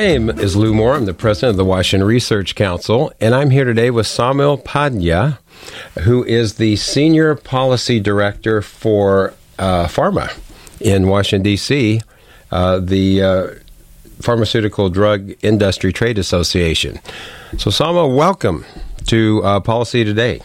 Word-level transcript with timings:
My 0.00 0.06
name 0.06 0.30
is 0.30 0.56
Lou 0.56 0.72
Moore. 0.72 0.94
I'm 0.94 1.04
the 1.04 1.12
president 1.12 1.50
of 1.50 1.56
the 1.58 1.64
Washington 1.66 2.08
Research 2.08 2.54
Council, 2.54 3.12
and 3.20 3.34
I'm 3.34 3.50
here 3.50 3.66
today 3.66 3.90
with 3.90 4.06
Saumil 4.06 4.64
Pandya, 4.64 5.36
who 6.04 6.24
is 6.24 6.54
the 6.54 6.76
senior 6.76 7.34
policy 7.34 8.00
director 8.00 8.62
for 8.62 9.34
uh, 9.58 9.88
PhRMA 9.88 10.34
in 10.80 11.06
Washington, 11.06 11.42
D.C., 11.42 12.00
uh, 12.50 12.78
the 12.78 13.22
uh, 13.22 13.46
Pharmaceutical 14.22 14.88
Drug 14.88 15.32
Industry 15.42 15.92
Trade 15.92 16.16
Association. 16.16 16.98
So, 17.58 17.68
Saumil, 17.68 18.16
welcome 18.16 18.64
to 19.08 19.42
uh, 19.44 19.60
Policy 19.60 20.02
Today. 20.02 20.40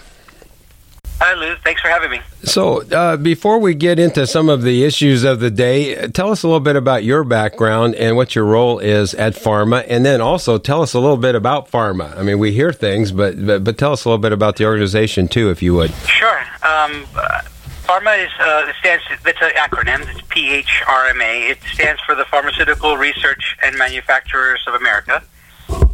Hi, 1.20 1.34
Lou. 1.34 1.56
Thanks 1.64 1.82
for 1.82 1.88
having 1.88 2.12
me. 2.12 2.20
So, 2.44 2.82
uh, 2.90 3.16
before 3.16 3.60
we 3.60 3.74
get 3.74 4.00
into 4.00 4.28
some 4.28 4.50
of 4.50 4.64
the 4.64 4.84
issues 4.84 5.24
of 5.24 5.40
the 5.40 5.50
day, 5.50 6.08
tell 6.10 6.30
us 6.32 6.44
a 6.44 6.48
little 6.48 6.60
bit 6.60 6.76
about 6.76 7.06
your 7.06 7.24
background 7.24 7.96
and 7.96 8.18
what 8.18 8.36
your 8.36 8.44
role 8.44 8.80
is 8.80 9.14
at 9.14 9.34
PhRMA, 9.34 9.86
and 9.88 10.06
then 10.06 10.20
also 10.20 10.58
tell 10.58 10.82
us 10.82 10.94
a 10.94 11.00
little 11.00 11.18
bit 11.18 11.34
about 11.34 11.72
PhRMA. 11.72 12.18
I 12.18 12.22
mean, 12.22 12.38
we 12.38 12.52
hear 12.52 12.74
things, 12.74 13.14
but 13.14 13.46
but, 13.46 13.64
but 13.64 13.78
tell 13.78 13.94
us 13.94 14.04
a 14.04 14.10
little 14.10 14.22
bit 14.22 14.34
about 14.34 14.58
the 14.58 14.66
organization 14.66 15.30
too, 15.30 15.50
if 15.50 15.62
you 15.62 15.74
would. 15.74 15.92
Sure. 16.06 16.40
Um, 16.64 17.06
uh, 17.16 17.42
PhRMA 17.86 18.26
is 18.26 18.32
uh, 18.40 18.66
it 18.68 18.76
stands. 18.80 19.04
It's 19.26 19.42
an 19.42 19.52
acronym. 19.52 20.02
It's 20.10 20.22
PHRMA. 20.28 21.50
It 21.50 21.60
stands 21.74 22.02
for 22.02 22.16
the 22.16 22.26
Pharmaceutical 22.26 22.98
Research 22.98 23.58
and 23.64 23.78
Manufacturers 23.78 24.62
of 24.68 24.74
America. 24.74 25.24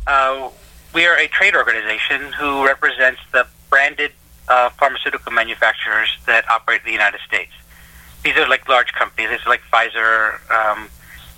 Uh, 0.08 0.50
we 0.96 1.06
are 1.06 1.16
a 1.18 1.28
trade 1.28 1.56
organization 1.56 2.34
who 2.34 2.66
represents 2.66 3.22
the 3.32 3.46
branded 3.70 4.12
uh, 4.52 4.70
pharmaceutical 4.72 5.32
manufacturers 5.32 6.10
that 6.26 6.44
operate 6.50 6.82
in 6.82 6.88
the 6.88 6.92
United 6.92 7.22
States. 7.26 7.52
These 8.24 8.36
are 8.36 8.48
like 8.50 8.68
large 8.68 8.92
companies. 8.92 9.30
Are 9.46 9.50
like 9.50 9.62
Pfizer, 9.72 10.34
um, 10.52 10.90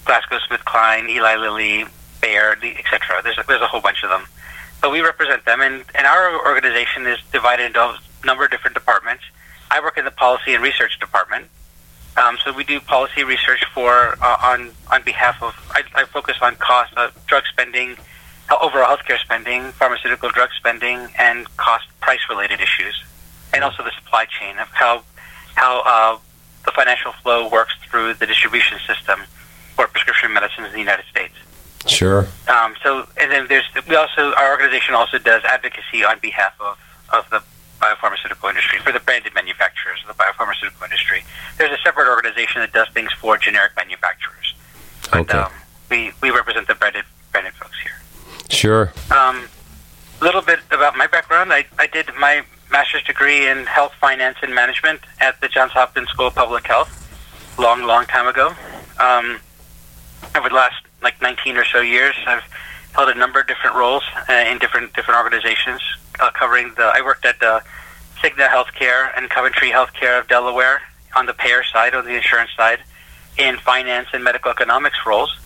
GlaxoSmithKline, 0.05 1.07
Eli 1.09 1.35
Lilly, 1.35 1.85
Bayer, 2.21 2.57
etc. 2.63 3.21
There's 3.23 3.37
a, 3.37 3.43
there's 3.47 3.61
a 3.61 3.67
whole 3.67 3.81
bunch 3.81 4.03
of 4.03 4.09
them, 4.09 4.25
but 4.81 4.91
we 4.91 5.01
represent 5.01 5.45
them, 5.45 5.61
and, 5.61 5.85
and 5.93 6.07
our 6.07 6.45
organization 6.47 7.05
is 7.05 7.19
divided 7.31 7.67
into 7.67 7.79
a 7.79 7.97
number 8.25 8.45
of 8.45 8.51
different 8.51 8.73
departments. 8.73 9.23
I 9.69 9.79
work 9.79 9.97
in 9.97 10.05
the 10.05 10.11
policy 10.11 10.55
and 10.55 10.63
research 10.63 10.99
department, 10.99 11.45
um, 12.17 12.37
so 12.43 12.51
we 12.51 12.63
do 12.63 12.79
policy 12.79 13.23
research 13.23 13.63
for 13.73 14.17
uh, 14.21 14.37
on 14.41 14.71
on 14.91 15.03
behalf 15.03 15.41
of. 15.41 15.53
I, 15.71 15.83
I 15.95 16.05
focus 16.05 16.37
on 16.41 16.55
cost, 16.55 16.93
uh, 16.97 17.11
drug 17.27 17.43
spending, 17.45 17.95
overall 18.61 18.95
healthcare 18.95 19.19
spending, 19.19 19.71
pharmaceutical 19.73 20.29
drug 20.29 20.49
spending, 20.57 21.07
and 21.17 21.45
cost 21.57 21.87
price 22.01 22.19
related 22.29 22.59
issues, 22.59 23.03
and 23.53 23.63
also 23.63 23.83
the 23.83 23.91
supply 23.91 24.25
chain 24.25 24.57
of 24.57 24.67
how 24.69 25.03
how 25.55 25.81
uh, 25.85 26.17
the 26.65 26.71
financial 26.71 27.11
flow 27.11 27.49
works 27.49 27.73
through 27.89 28.13
the 28.15 28.25
distribution 28.25 28.79
system 28.87 29.19
for 29.75 29.87
prescription 29.87 30.33
medicines 30.33 30.67
in 30.67 30.73
the 30.73 30.79
United 30.79 31.05
States. 31.05 31.33
Sure. 31.85 32.27
Um, 32.47 32.75
so, 32.81 33.07
and 33.17 33.31
then 33.31 33.47
there's 33.47 33.65
we 33.87 33.95
also 33.95 34.33
our 34.33 34.51
organization 34.51 34.95
also 34.95 35.17
does 35.17 35.43
advocacy 35.43 36.03
on 36.05 36.19
behalf 36.19 36.53
of 36.59 36.77
of 37.11 37.29
the 37.29 37.43
biopharmaceutical 37.81 38.47
industry 38.49 38.79
for 38.79 38.91
the 38.93 38.99
branded 39.01 39.33
manufacturers 39.33 39.99
of 40.07 40.15
the 40.15 40.23
biopharmaceutical 40.23 40.83
industry. 40.83 41.23
There's 41.57 41.71
a 41.71 41.81
separate 41.83 42.07
organization 42.09 42.61
that 42.61 42.71
does 42.71 42.87
things 42.93 43.11
for 43.13 43.37
generic 43.37 43.73
manufacturers. 43.75 44.55
But, 45.11 45.19
okay. 45.21 45.37
Um, 45.37 45.51
we 45.89 46.11
we 46.21 46.29
represent 46.31 46.67
the 46.67 46.75
branded 46.75 47.05
branded 47.31 47.53
folks 47.53 47.77
here. 47.81 47.99
Sure. 48.63 48.93
Um, 49.11 49.49
a 50.21 50.23
little 50.23 50.41
bit 50.41 50.59
about 50.71 50.95
my 50.95 51.05
background. 51.05 51.51
I, 51.51 51.65
I 51.77 51.85
did 51.85 52.07
my 52.17 52.45
master's 52.71 53.03
degree 53.03 53.45
in 53.45 53.65
health 53.65 53.91
finance 53.99 54.37
and 54.41 54.55
management 54.55 55.01
at 55.19 55.41
the 55.41 55.49
Johns 55.49 55.73
Hopkins 55.73 56.07
School 56.07 56.27
of 56.27 56.35
Public 56.35 56.65
Health, 56.65 56.89
long, 57.59 57.83
long 57.83 58.05
time 58.05 58.25
ago. 58.25 58.55
Um, 59.01 59.41
over 60.33 60.47
the 60.47 60.55
last 60.55 60.81
like 61.01 61.21
19 61.21 61.57
or 61.57 61.65
so 61.65 61.81
years, 61.81 62.15
I've 62.25 62.43
held 62.93 63.09
a 63.09 63.15
number 63.15 63.41
of 63.41 63.47
different 63.47 63.75
roles 63.75 64.03
uh, 64.29 64.31
in 64.31 64.59
different 64.59 64.93
different 64.93 65.19
organizations, 65.19 65.81
uh, 66.21 66.31
covering 66.31 66.71
the. 66.77 66.83
I 66.83 67.01
worked 67.01 67.25
at 67.25 67.43
uh, 67.43 67.59
Cigna 68.21 68.47
Healthcare 68.47 69.11
and 69.17 69.29
Coventry 69.29 69.71
Healthcare 69.71 70.21
of 70.21 70.29
Delaware 70.29 70.81
on 71.17 71.25
the 71.25 71.33
payer 71.33 71.65
side, 71.65 71.95
on 71.95 72.05
the 72.05 72.15
insurance 72.15 72.51
side, 72.55 72.79
in 73.37 73.57
finance 73.57 74.07
and 74.13 74.23
medical 74.23 74.51
economics 74.51 74.99
roles. 75.05 75.37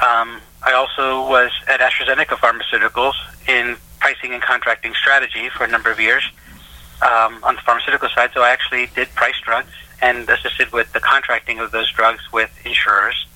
Um, 0.00 0.40
I 0.66 0.72
also 0.72 1.30
was 1.30 1.52
at 1.68 1.78
AstraZeneca 1.78 2.36
Pharmaceuticals 2.42 3.14
in 3.48 3.76
pricing 4.00 4.34
and 4.34 4.42
contracting 4.42 4.94
strategy 4.94 5.48
for 5.48 5.62
a 5.62 5.68
number 5.68 5.92
of 5.92 6.00
years 6.00 6.28
um, 7.02 7.38
on 7.44 7.54
the 7.54 7.60
pharmaceutical 7.60 8.08
side. 8.08 8.30
So 8.34 8.42
I 8.42 8.50
actually 8.50 8.90
did 8.96 9.08
price 9.14 9.38
drugs 9.44 9.70
and 10.02 10.28
assisted 10.28 10.72
with 10.72 10.92
the 10.92 10.98
contracting 10.98 11.60
of 11.60 11.70
those 11.70 11.88
drugs 11.92 12.20
with 12.32 12.50
insurers. 12.66 13.26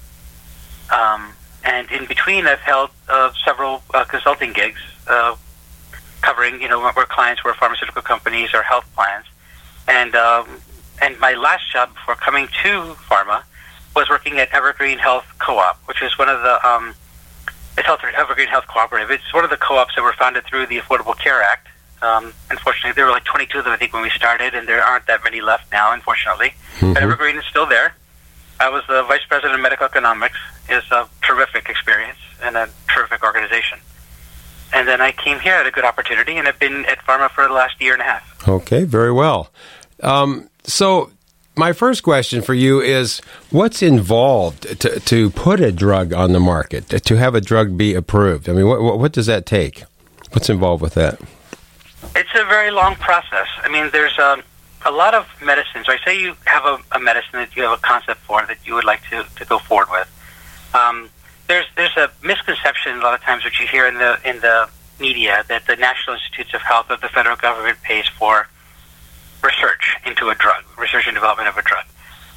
Um, 0.91 1.33
and 1.63 1.89
in 1.93 2.07
between, 2.07 2.49
I've 2.49 2.59
held 2.59 2.91
uh, 3.09 3.31
several 3.45 3.85
uh, 3.95 4.05
consulting 4.05 4.53
gigs 4.53 4.81
uh, 5.07 5.37
covering, 6.23 6.61
you 6.61 6.69
know, 6.69 6.81
where 6.81 7.07
clients 7.07 7.45
were 7.45 7.55
pharmaceutical 7.55 8.03
companies 8.03 8.53
or 8.53 8.63
health 8.63 8.91
plans. 8.97 9.27
And 9.87 10.17
um, 10.17 10.49
and 11.01 11.19
my 11.21 11.35
last 11.35 11.71
job 11.73 11.95
before 11.95 12.17
coming 12.17 12.49
to 12.63 12.95
PhRMA 13.09 13.45
was 13.95 14.11
working 14.11 14.39
at 14.39 14.53
Evergreen 14.53 14.99
Health 14.99 15.27
Co-op, 15.39 15.77
which 15.87 16.03
is 16.03 16.19
one 16.19 16.29
of 16.29 16.43
the 16.43 16.69
um, 16.69 16.95
it's 17.81 17.87
Health 17.87 18.01
Evergreen 18.15 18.49
Health 18.49 18.67
Cooperative. 18.67 19.11
It's 19.11 19.33
one 19.33 19.43
of 19.43 19.49
the 19.49 19.57
co-ops 19.57 19.95
that 19.97 20.03
were 20.03 20.13
founded 20.13 20.45
through 20.45 20.67
the 20.67 20.79
Affordable 20.79 21.19
Care 21.19 21.43
Act. 21.43 21.69
Um, 22.03 22.35
unfortunately, 22.51 22.93
there 22.93 23.07
were 23.07 23.11
like 23.11 23.25
22 23.25 23.59
of 23.59 23.65
them, 23.65 23.73
I 23.73 23.77
think, 23.77 23.95
when 23.95 24.03
we 24.03 24.11
started, 24.11 24.55
and 24.55 24.69
there 24.69 24.83
aren't 24.83 25.07
that 25.07 25.25
many 25.25 25.41
left 25.41 25.73
now, 25.73 25.93
unfortunately. 25.93 26.53
Mm-hmm. 26.77 26.93
But 26.93 27.03
Evergreen 27.03 27.39
is 27.39 27.45
still 27.47 27.67
there. 27.67 27.95
I 28.59 28.69
was 28.69 28.83
the 28.87 29.03
vice 29.05 29.25
president 29.27 29.55
of 29.55 29.61
medical 29.61 29.87
economics. 29.87 30.37
It's 30.69 30.91
a 30.91 31.09
terrific 31.23 31.71
experience 31.71 32.19
and 32.43 32.57
a 32.57 32.69
terrific 32.95 33.25
organization. 33.25 33.79
And 34.75 34.87
then 34.87 35.01
I 35.01 35.13
came 35.13 35.41
here 35.41 35.55
at 35.55 35.67
a 35.67 35.71
good 35.71 35.85
opportunity, 35.85 36.37
and 36.37 36.47
I've 36.47 36.59
been 36.59 36.85
at 36.85 36.99
PhRMA 37.07 37.31
for 37.31 37.49
the 37.49 37.55
last 37.55 37.81
year 37.81 37.95
and 37.95 38.03
a 38.03 38.05
half. 38.05 38.47
Okay, 38.47 38.85
very 38.85 39.13
well. 39.13 39.51
Um, 40.03 40.51
so 40.65 41.11
my 41.57 41.73
first 41.73 42.03
question 42.03 42.43
for 42.43 42.55
you 42.55 42.81
is 42.81 43.21
what's 43.51 43.83
involved 43.83 44.81
to, 44.81 45.01
to 45.01 45.31
put 45.31 45.61
a 45.61 45.73
drug 45.73 46.13
on 46.13 46.33
the 46.33 46.41
market, 46.41 46.89
to 46.89 47.17
have 47.17 47.35
a 47.35 47.41
drug 47.41 47.77
be 47.77 47.95
approved? 47.95 48.49
I 48.49 48.53
mean, 48.53 48.67
what, 48.67 48.99
what 48.99 49.13
does 49.13 49.27
that 49.27 49.47
take? 49.47 49.85
What's 50.33 50.49
involved 50.49 50.83
with 50.83 50.95
that? 50.95 51.21
It's 52.17 52.31
a 52.35 52.45
very 52.45 52.71
long 52.71 52.95
process. 52.97 53.49
I 53.63 53.69
mean, 53.69 53.91
there's 53.93 54.17
a, 54.19 54.33
um, 54.33 54.43
a 54.87 54.91
lot 54.91 55.15
of 55.15 55.27
medicines. 55.45 55.87
I 55.89 55.99
say 56.05 56.19
you 56.19 56.35
have 56.47 56.65
a, 56.65 56.79
a, 56.93 57.01
medicine 57.01 57.33
that 57.41 57.55
you 57.55 57.65
have 57.65 57.79
a 57.79 57.83
concept 57.83 58.21
for 58.21 58.45
that 58.47 58.57
you 58.65 58.75
would 58.75 58.85
like 58.85 59.03
to, 59.11 59.27
to 59.37 59.45
go 59.45 59.59
forward 59.59 59.89
with. 59.91 60.09
Um, 60.73 61.11
there's 61.49 61.67
there's 61.77 61.97
a 61.97 62.11
misconception 62.23 62.97
a 62.97 63.03
lot 63.03 63.13
of 63.13 63.21
times 63.21 63.45
which 63.45 63.61
you 63.61 63.67
hear 63.67 63.87
in 63.87 63.95
the 63.95 64.19
in 64.25 64.41
the 64.41 64.71
media 65.01 65.45
that 65.49 65.67
the 65.67 65.77
National 65.77 66.15
Institutes 66.17 66.55
of 66.55 66.63
Health 66.63 66.91
of 66.91 67.01
the 67.01 67.09
federal 67.09 67.37
government 67.37 67.83
pays 67.83 68.07
for 68.07 68.49
research 69.43 69.97
into 70.07 70.29
a 70.29 70.35
drug, 70.35 70.65
research 70.79 71.07
and 71.07 71.15
development 71.15 71.49
of 71.49 71.57
a 71.57 71.63
drug. 71.63 71.85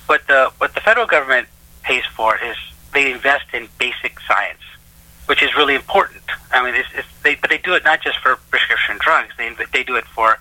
What 0.07 0.25
the 0.27 0.51
what 0.57 0.73
the 0.73 0.81
federal 0.81 1.05
government 1.05 1.47
pays 1.83 2.03
for 2.15 2.37
is 2.37 2.55
they 2.93 3.11
invest 3.11 3.45
in 3.53 3.67
basic 3.77 4.19
science, 4.21 4.61
which 5.25 5.41
is 5.41 5.55
really 5.55 5.75
important. 5.75 6.23
I 6.51 6.63
mean, 6.63 6.75
it's, 6.75 6.89
it's, 6.95 7.07
they, 7.23 7.35
but 7.35 7.49
they 7.49 7.57
do 7.57 7.73
it 7.73 7.83
not 7.83 8.01
just 8.01 8.19
for 8.19 8.35
prescription 8.49 8.97
drugs. 8.99 9.33
They 9.37 9.53
they 9.71 9.83
do 9.83 9.95
it 9.95 10.05
for 10.05 10.39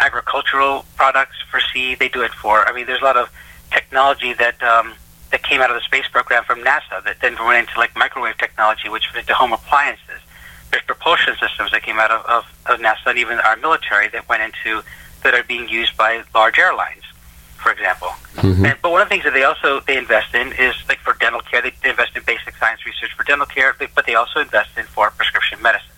agricultural 0.00 0.84
products, 0.96 1.36
for 1.50 1.60
seed. 1.60 1.98
They 1.98 2.08
do 2.08 2.22
it 2.22 2.32
for. 2.32 2.66
I 2.68 2.72
mean, 2.72 2.86
there's 2.86 3.02
a 3.02 3.04
lot 3.04 3.16
of 3.16 3.30
technology 3.70 4.32
that 4.34 4.62
um, 4.62 4.94
that 5.30 5.42
came 5.42 5.60
out 5.60 5.70
of 5.70 5.76
the 5.76 5.82
space 5.82 6.06
program 6.08 6.44
from 6.44 6.60
NASA 6.60 7.02
that 7.04 7.16
then 7.20 7.36
went 7.44 7.66
into 7.66 7.78
like 7.78 7.96
microwave 7.96 8.36
technology, 8.38 8.88
which 8.88 9.12
went 9.12 9.24
into 9.24 9.34
home 9.34 9.52
appliances. 9.52 10.20
There's 10.70 10.84
propulsion 10.84 11.34
systems 11.40 11.70
that 11.72 11.82
came 11.82 11.98
out 11.98 12.10
of, 12.10 12.24
of, 12.26 12.44
of 12.66 12.80
NASA 12.80 13.06
and 13.06 13.18
even 13.18 13.38
our 13.40 13.56
military 13.56 14.08
that 14.08 14.28
went 14.28 14.42
into 14.42 14.82
that 15.22 15.34
are 15.34 15.44
being 15.44 15.68
used 15.68 15.96
by 15.96 16.22
large 16.34 16.58
airlines, 16.58 17.02
for 17.56 17.72
example. 17.72 18.08
Mm-hmm. 18.36 18.64
And, 18.64 18.78
but 18.82 18.90
one 18.90 19.02
of 19.02 19.08
the 19.08 19.14
things 19.14 19.24
that 19.24 19.34
they 19.34 19.44
also 19.44 19.80
they 19.80 19.96
invest 19.96 20.34
in 20.34 20.52
is 20.52 20.74
like 20.88 20.98
for 20.98 21.14
dental 21.14 21.40
care, 21.40 21.62
they 21.62 21.72
invest 21.84 22.16
in 22.16 22.22
basic 22.24 22.56
science 22.56 22.84
research 22.86 23.12
for 23.16 23.24
dental 23.24 23.46
care, 23.46 23.74
but 23.94 24.06
they 24.06 24.14
also 24.14 24.40
invest 24.40 24.70
in 24.76 24.84
for 24.84 25.10
prescription 25.10 25.60
medicines. 25.62 25.88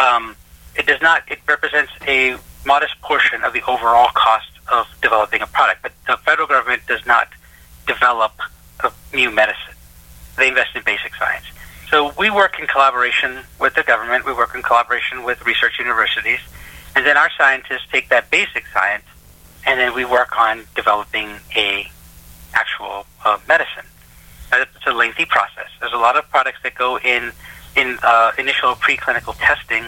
Um, 0.00 0.36
it 0.76 0.86
does 0.86 1.00
not. 1.00 1.22
It 1.30 1.40
represents 1.46 1.92
a 2.06 2.36
modest 2.66 3.00
portion 3.02 3.44
of 3.44 3.52
the 3.52 3.62
overall 3.62 4.08
cost 4.14 4.50
of 4.72 4.86
developing 5.02 5.42
a 5.42 5.46
product, 5.46 5.82
but 5.82 5.92
the 6.06 6.16
federal 6.18 6.48
government 6.48 6.82
does 6.86 7.04
not 7.06 7.28
develop 7.86 8.32
a 8.82 8.90
new 9.14 9.30
medicine. 9.30 9.74
They 10.36 10.48
invest 10.48 10.74
in 10.74 10.82
basic 10.82 11.14
science. 11.14 11.44
So 11.90 12.12
we 12.18 12.30
work 12.30 12.58
in 12.58 12.66
collaboration 12.66 13.40
with 13.60 13.74
the 13.74 13.82
government. 13.82 14.24
We 14.24 14.32
work 14.32 14.54
in 14.54 14.62
collaboration 14.62 15.22
with 15.22 15.44
research 15.46 15.78
universities 15.78 16.40
and 16.96 17.04
then 17.04 17.16
our 17.16 17.30
scientists 17.36 17.86
take 17.90 18.08
that 18.08 18.30
basic 18.30 18.66
science, 18.72 19.04
and 19.66 19.80
then 19.80 19.94
we 19.94 20.04
work 20.04 20.38
on 20.38 20.64
developing 20.74 21.28
a 21.56 21.88
actual 22.52 23.06
uh, 23.24 23.38
medicine. 23.48 23.84
It's 24.52 24.86
a 24.86 24.92
lengthy 24.92 25.24
process. 25.24 25.68
There's 25.80 25.92
a 25.92 25.98
lot 25.98 26.16
of 26.16 26.28
products 26.30 26.58
that 26.62 26.74
go 26.74 26.98
in 26.98 27.32
in 27.76 27.98
uh, 28.02 28.30
initial 28.38 28.74
preclinical 28.76 29.34
testing 29.38 29.84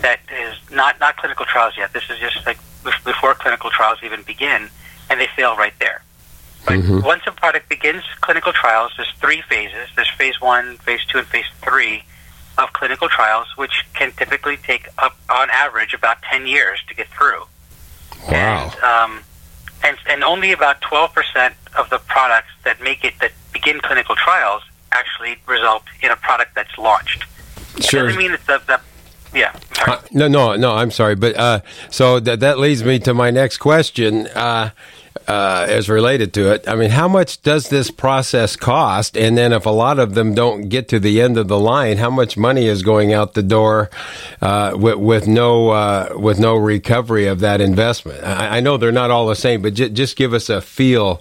that 0.00 0.20
is 0.32 0.54
not 0.70 1.00
not 1.00 1.16
clinical 1.16 1.44
trials 1.46 1.74
yet. 1.76 1.92
This 1.92 2.04
is 2.10 2.18
just 2.18 2.46
like 2.46 2.58
before 3.04 3.34
clinical 3.34 3.70
trials 3.70 3.98
even 4.04 4.22
begin, 4.22 4.68
and 5.10 5.20
they 5.20 5.26
fail 5.34 5.56
right 5.56 5.74
there. 5.80 6.02
But 6.64 6.78
mm-hmm. 6.80 7.00
once 7.00 7.22
a 7.26 7.32
product 7.32 7.68
begins 7.68 8.04
clinical 8.20 8.52
trials, 8.52 8.92
there's 8.96 9.12
three 9.20 9.42
phases. 9.48 9.88
There's 9.96 10.10
phase 10.10 10.40
one, 10.40 10.76
phase 10.78 11.04
two, 11.06 11.18
and 11.18 11.26
phase 11.26 11.46
three 11.62 12.04
of 12.58 12.72
clinical 12.72 13.08
trials, 13.08 13.48
which 13.56 13.84
can 13.94 14.12
typically 14.12 14.56
take 14.56 14.88
up, 14.98 15.16
on 15.28 15.48
average, 15.50 15.94
about 15.94 16.22
10 16.22 16.46
years 16.46 16.78
to 16.88 16.94
get 16.94 17.08
through. 17.08 17.42
Wow. 18.30 18.70
And, 18.72 18.82
um, 18.82 19.20
and, 19.84 19.96
and 20.08 20.24
only 20.24 20.52
about 20.52 20.80
12% 20.80 21.52
of 21.78 21.90
the 21.90 21.98
products 21.98 22.50
that 22.64 22.80
make 22.82 23.04
it, 23.04 23.14
that 23.20 23.32
begin 23.52 23.80
clinical 23.80 24.16
trials, 24.16 24.62
actually 24.92 25.36
result 25.46 25.82
in 26.02 26.10
a 26.10 26.16
product 26.16 26.54
that's 26.54 26.76
launched. 26.78 27.24
Sure. 27.80 28.00
It 28.00 28.06
doesn't 28.06 28.18
mean 28.18 28.32
that 28.32 28.46
the, 28.46 28.62
the 28.66 28.80
yeah. 29.34 29.54
Uh, 29.86 30.00
no, 30.12 30.28
no, 30.28 30.56
no. 30.56 30.72
I'm 30.72 30.90
sorry, 30.90 31.14
but 31.14 31.36
uh, 31.36 31.60
so 31.90 32.20
that 32.20 32.40
that 32.40 32.58
leads 32.58 32.82
me 32.82 32.98
to 33.00 33.12
my 33.12 33.30
next 33.30 33.58
question. 33.58 34.26
Uh, 34.28 34.70
uh, 35.26 35.66
as 35.68 35.88
related 35.88 36.32
to 36.34 36.52
it. 36.52 36.68
I 36.68 36.74
mean, 36.74 36.90
how 36.90 37.08
much 37.08 37.42
does 37.42 37.68
this 37.68 37.90
process 37.90 38.56
cost? 38.56 39.16
And 39.16 39.36
then, 39.36 39.52
if 39.52 39.66
a 39.66 39.70
lot 39.70 39.98
of 39.98 40.14
them 40.14 40.34
don't 40.34 40.68
get 40.68 40.88
to 40.88 40.98
the 40.98 41.20
end 41.20 41.38
of 41.38 41.48
the 41.48 41.58
line, 41.58 41.96
how 41.96 42.10
much 42.10 42.36
money 42.36 42.66
is 42.66 42.82
going 42.82 43.12
out 43.12 43.34
the 43.34 43.42
door 43.42 43.90
uh, 44.40 44.72
with, 44.74 44.96
with, 44.96 45.26
no 45.26 45.70
uh, 45.70 46.14
with 46.16 46.38
no 46.38 46.56
recovery 46.56 47.26
of 47.26 47.40
that 47.40 47.60
investment? 47.60 48.22
I, 48.24 48.58
I, 48.58 48.60
know 48.60 48.76
they're 48.76 48.92
not 48.92 49.10
all 49.10 49.26
the 49.26 49.36
same, 49.36 49.62
but 49.62 49.74
j- 49.74 49.90
just 49.90 50.16
give 50.16 50.32
us 50.32 50.48
a 50.48 50.60
feel 50.60 51.16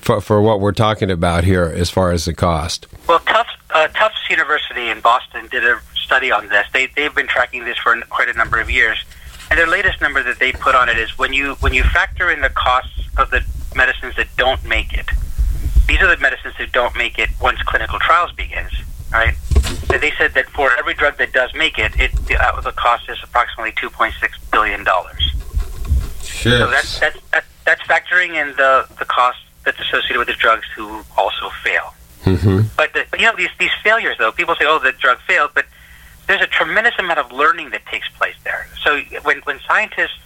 for, 0.00 0.20
for 0.20 0.40
what 0.42 0.60
we're 0.60 0.72
talking 0.72 1.10
about 1.10 1.44
here 1.44 1.64
as 1.64 1.90
far 1.90 2.12
as 2.12 2.24
the 2.24 2.34
cost. 2.34 2.86
Well, 3.08 3.20
Tufts, 3.20 3.52
uh, 3.70 3.88
Tufts 3.88 4.28
University 4.28 4.88
in 4.88 5.00
Boston 5.00 5.48
did 5.50 5.64
a 5.64 5.80
study 5.94 6.30
on 6.30 6.48
this. 6.48 6.66
They 6.72 6.86
they've 6.96 7.14
been 7.14 7.28
tracking 7.28 7.64
this 7.64 7.78
for 7.78 8.00
quite 8.08 8.28
a 8.28 8.34
number 8.34 8.58
of 8.58 8.70
years 8.70 9.04
and 9.50 9.58
their 9.58 9.66
latest 9.66 10.00
number 10.00 10.22
that 10.22 10.38
they 10.38 10.52
put 10.52 10.74
on 10.74 10.88
it 10.88 10.96
is 10.96 11.18
when 11.18 11.32
you 11.32 11.54
when 11.56 11.74
you 11.74 11.82
factor 11.82 12.30
in 12.30 12.40
the 12.40 12.50
costs 12.50 12.99
of 13.16 13.30
the 13.30 13.44
medicines 13.74 14.16
that 14.16 14.28
don't 14.36 14.64
make 14.64 14.92
it. 14.92 15.06
These 15.86 16.00
are 16.00 16.14
the 16.14 16.20
medicines 16.20 16.54
that 16.58 16.72
don't 16.72 16.96
make 16.96 17.18
it 17.18 17.30
once 17.40 17.60
clinical 17.62 17.98
trials 17.98 18.32
begins, 18.32 18.72
right? 19.12 19.34
They 19.88 20.12
said 20.16 20.34
that 20.34 20.48
for 20.50 20.72
every 20.78 20.94
drug 20.94 21.18
that 21.18 21.32
does 21.32 21.52
make 21.54 21.78
it, 21.78 21.98
it 21.98 22.12
uh, 22.40 22.60
the 22.60 22.72
cost 22.72 23.08
is 23.08 23.18
approximately 23.22 23.72
two 23.72 23.90
point 23.90 24.14
six 24.20 24.38
billion 24.50 24.84
dollars. 24.84 25.34
Sure. 26.22 26.58
So 26.58 26.70
that's 26.70 26.98
that's 27.00 27.18
that's, 27.32 27.46
that's 27.66 27.82
factoring 27.82 28.40
in 28.40 28.56
the 28.56 28.86
the 28.98 29.04
cost 29.04 29.38
that's 29.64 29.80
associated 29.80 30.18
with 30.18 30.28
the 30.28 30.34
drugs 30.34 30.66
who 30.74 31.02
also 31.18 31.50
fail. 31.62 31.92
Mm-hmm. 32.24 32.60
But, 32.76 32.92
the, 32.92 33.04
but 33.10 33.18
you 33.20 33.26
know 33.26 33.36
these 33.36 33.50
these 33.58 33.72
failures 33.82 34.16
though, 34.18 34.32
people 34.32 34.54
say, 34.54 34.64
oh, 34.66 34.78
the 34.78 34.92
drug 34.92 35.18
failed, 35.26 35.50
but 35.54 35.66
there's 36.26 36.40
a 36.40 36.46
tremendous 36.46 36.94
amount 36.98 37.18
of 37.18 37.32
learning 37.32 37.70
that 37.70 37.84
takes 37.86 38.08
place 38.10 38.36
there. 38.44 38.68
So 38.84 39.00
when, 39.22 39.40
when 39.40 39.58
scientists 39.66 40.20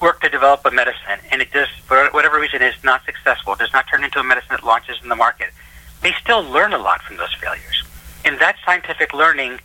work 0.00 0.20
to 0.20 0.28
develop 0.28 0.64
a 0.64 0.70
medicine 0.70 1.18
and 1.30 1.40
it 1.40 1.52
does, 1.52 1.68
for 1.86 2.08
whatever 2.10 2.40
reason, 2.40 2.62
is 2.62 2.74
not 2.84 3.04
successful, 3.04 3.54
does 3.54 3.72
not 3.72 3.86
turn 3.88 4.04
into 4.04 4.18
a 4.18 4.24
medicine 4.24 4.48
that 4.50 4.64
launches 4.64 4.96
in 5.02 5.08
the 5.08 5.16
market, 5.16 5.48
they 6.02 6.12
still 6.20 6.42
learn 6.42 6.72
a 6.72 6.78
lot 6.78 7.02
from 7.02 7.16
those 7.16 7.32
failures. 7.34 7.84
And 8.24 8.38
that 8.38 8.56
scientific 8.64 9.12
learning 9.14 9.60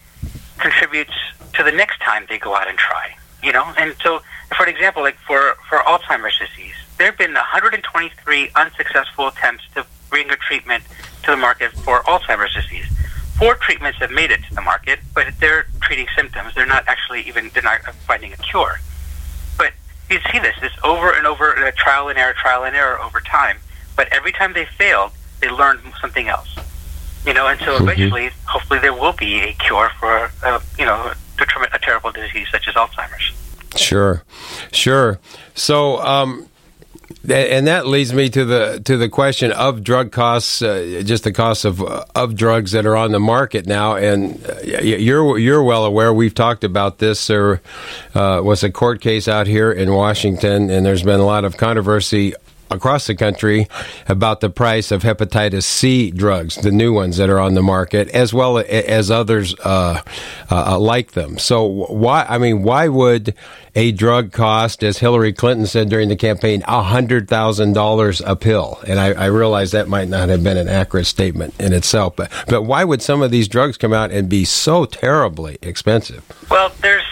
contributes 0.58 1.14
to 1.54 1.64
the 1.64 1.72
next 1.72 2.00
time 2.02 2.26
they 2.30 2.38
go 2.38 2.56
out 2.56 2.68
and 2.68 2.78
try. 2.78 3.16
You 3.44 3.52
know, 3.52 3.74
and 3.78 3.96
so, 4.04 4.22
for 4.56 4.68
example, 4.68 5.02
like 5.02 5.18
for, 5.18 5.56
for 5.68 5.80
Alzheimer's 5.80 6.38
disease, 6.38 6.76
there 6.98 7.08
have 7.08 7.18
been 7.18 7.34
123 7.34 8.52
unsuccessful 8.56 9.28
attempts 9.28 9.64
to 9.74 9.86
bring 10.12 10.30
a 10.30 10.36
treatment 10.36 10.84
to 11.24 11.32
the 11.32 11.38
market 11.38 11.72
for 11.72 12.04
Alzheimer's 12.04 12.54
disease 12.54 12.86
four 13.42 13.56
treatments 13.56 13.98
have 13.98 14.12
made 14.12 14.30
it 14.30 14.40
to 14.48 14.54
the 14.54 14.62
market, 14.62 15.00
but 15.16 15.26
they're 15.40 15.66
treating 15.82 16.06
symptoms. 16.16 16.54
They're 16.54 16.68
not 16.68 16.84
actually 16.88 17.22
even 17.22 17.50
they're 17.56 17.64
not 17.64 17.82
finding 18.06 18.32
a 18.34 18.38
cure. 18.38 18.80
You 20.12 20.20
see 20.32 20.40
this 20.40 20.56
this 20.60 20.74
over 20.84 21.12
and 21.14 21.26
over, 21.26 21.58
uh, 21.58 21.72
trial 21.78 22.10
and 22.10 22.20
error, 22.20 22.34
trial 22.34 22.66
and 22.66 22.76
error 22.76 23.02
over 23.02 23.22
time. 23.22 23.58
But 23.96 24.12
every 24.12 24.34
time 24.34 24.52
they 24.54 24.66
failed, 24.66 25.12
they 25.40 25.50
learned 25.50 25.80
something 26.02 26.28
else. 26.28 26.54
You 27.26 27.34
know, 27.34 27.48
and 27.48 27.60
so 27.62 27.76
mm-hmm. 27.76 27.88
eventually, 27.88 28.30
hopefully, 28.46 28.80
there 28.80 28.94
will 28.94 29.14
be 29.14 29.40
a 29.42 29.54
cure 29.54 29.90
for 30.00 30.32
uh, 30.44 30.60
you 30.78 30.86
know 30.86 31.14
a 31.74 31.80
terrible 31.80 32.12
disease 32.12 32.48
such 32.52 32.68
as 32.68 32.76
Alzheimer's. 32.76 33.32
Sure, 33.76 34.24
sure. 34.72 35.20
So, 35.56 36.00
um, 36.00 36.48
and 37.30 37.68
that 37.68 37.86
leads 37.86 38.14
me 38.14 38.30
to 38.30 38.46
the 38.46 38.82
to 38.86 38.98
the 38.98 39.08
question 39.08 39.52
of 39.52 39.84
drug 39.84 40.12
costs, 40.12 40.62
uh, 40.62 41.04
just 41.06 41.24
the 41.24 41.32
cost 41.32 41.66
of 41.66 41.82
of 41.82 42.36
drugs 42.36 42.72
that 42.72 42.86
are 42.86 42.96
on 42.96 43.12
the 43.12 43.20
market 43.20 43.68
now. 43.68 43.96
And 43.96 44.44
uh, 44.48 44.60
you're 44.64 45.38
you're 45.38 45.64
well 45.64 45.86
aware. 45.86 46.14
We've 46.14 46.34
talked 46.34 46.64
about 46.64 46.98
this. 46.98 47.28
There 47.28 47.62
uh, 48.16 48.42
was 48.44 48.64
a 48.64 48.72
court 48.72 49.02
case 49.02 49.28
out 49.28 49.46
here 49.46 49.72
in 49.72 49.94
Washington, 49.94 50.70
and 50.70 50.86
there's 50.86 51.04
been 51.04 51.20
a 51.20 51.26
lot 51.26 51.46
of 51.46 51.58
controversy 51.58 52.34
across 52.72 53.08
the 53.08 53.16
country 53.16 53.68
about 54.08 54.40
the 54.40 54.50
price 54.50 54.92
of 54.92 55.04
hepatitis 55.04 55.64
C 55.64 56.10
drugs, 56.10 56.56
the 56.56 56.72
new 56.72 56.94
ones 56.94 57.18
that 57.18 57.30
are 57.30 57.40
on 57.40 57.54
the 57.54 57.62
market, 57.62 58.08
as 58.10 58.34
well 58.34 58.58
as 58.58 59.12
others 59.12 59.54
uh, 59.60 60.02
uh, 60.50 60.80
like 60.80 61.12
them. 61.12 61.38
So 61.38 61.66
why? 61.66 62.26
I 62.28 62.38
mean, 62.38 62.64
why 62.64 62.88
would 62.88 63.36
a 63.76 63.92
drug 63.92 64.32
cost, 64.32 64.84
as 64.84 64.98
Hillary 64.98 65.34
Clinton 65.34 65.66
said 65.66 65.90
during 65.90 66.10
the 66.10 66.16
campaign, 66.16 66.62
hundred 66.62 67.28
thousand 67.28 67.74
dollars 67.74 68.22
a 68.22 68.36
pill? 68.36 68.80
And 68.88 69.00
I, 69.00 69.12
I 69.14 69.26
realize 69.26 69.72
that 69.72 69.88
might 69.88 70.08
not 70.08 70.30
have 70.30 70.44
been 70.44 70.58
an 70.58 70.68
accurate 70.68 71.08
statement 71.08 71.54
in 71.60 71.74
itself, 71.74 72.16
but 72.16 72.32
but 72.48 72.64
why 72.64 72.84
would 72.84 73.02
some 73.02 73.22
of 73.22 73.32
these 73.32 73.48
drugs 73.48 73.78
come 73.78 73.94
out 73.94 74.12
and 74.12 74.30
be 74.30 74.46
so 74.46 74.86
terribly 74.86 75.58
expensive? 75.62 76.24
Well, 76.50 76.72
there's. 76.82 77.04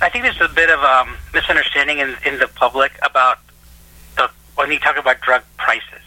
I 0.00 0.08
think 0.08 0.24
there's 0.24 0.40
a 0.40 0.52
bit 0.52 0.68
of 0.68 0.80
um, 0.80 1.16
misunderstanding 1.32 2.00
in, 2.00 2.16
in 2.26 2.40
the 2.40 2.48
public 2.48 2.90
about 3.02 3.38
when 4.56 4.70
you 4.70 4.78
talk 4.78 4.96
about 4.96 5.20
drug 5.20 5.42
prices. 5.56 6.02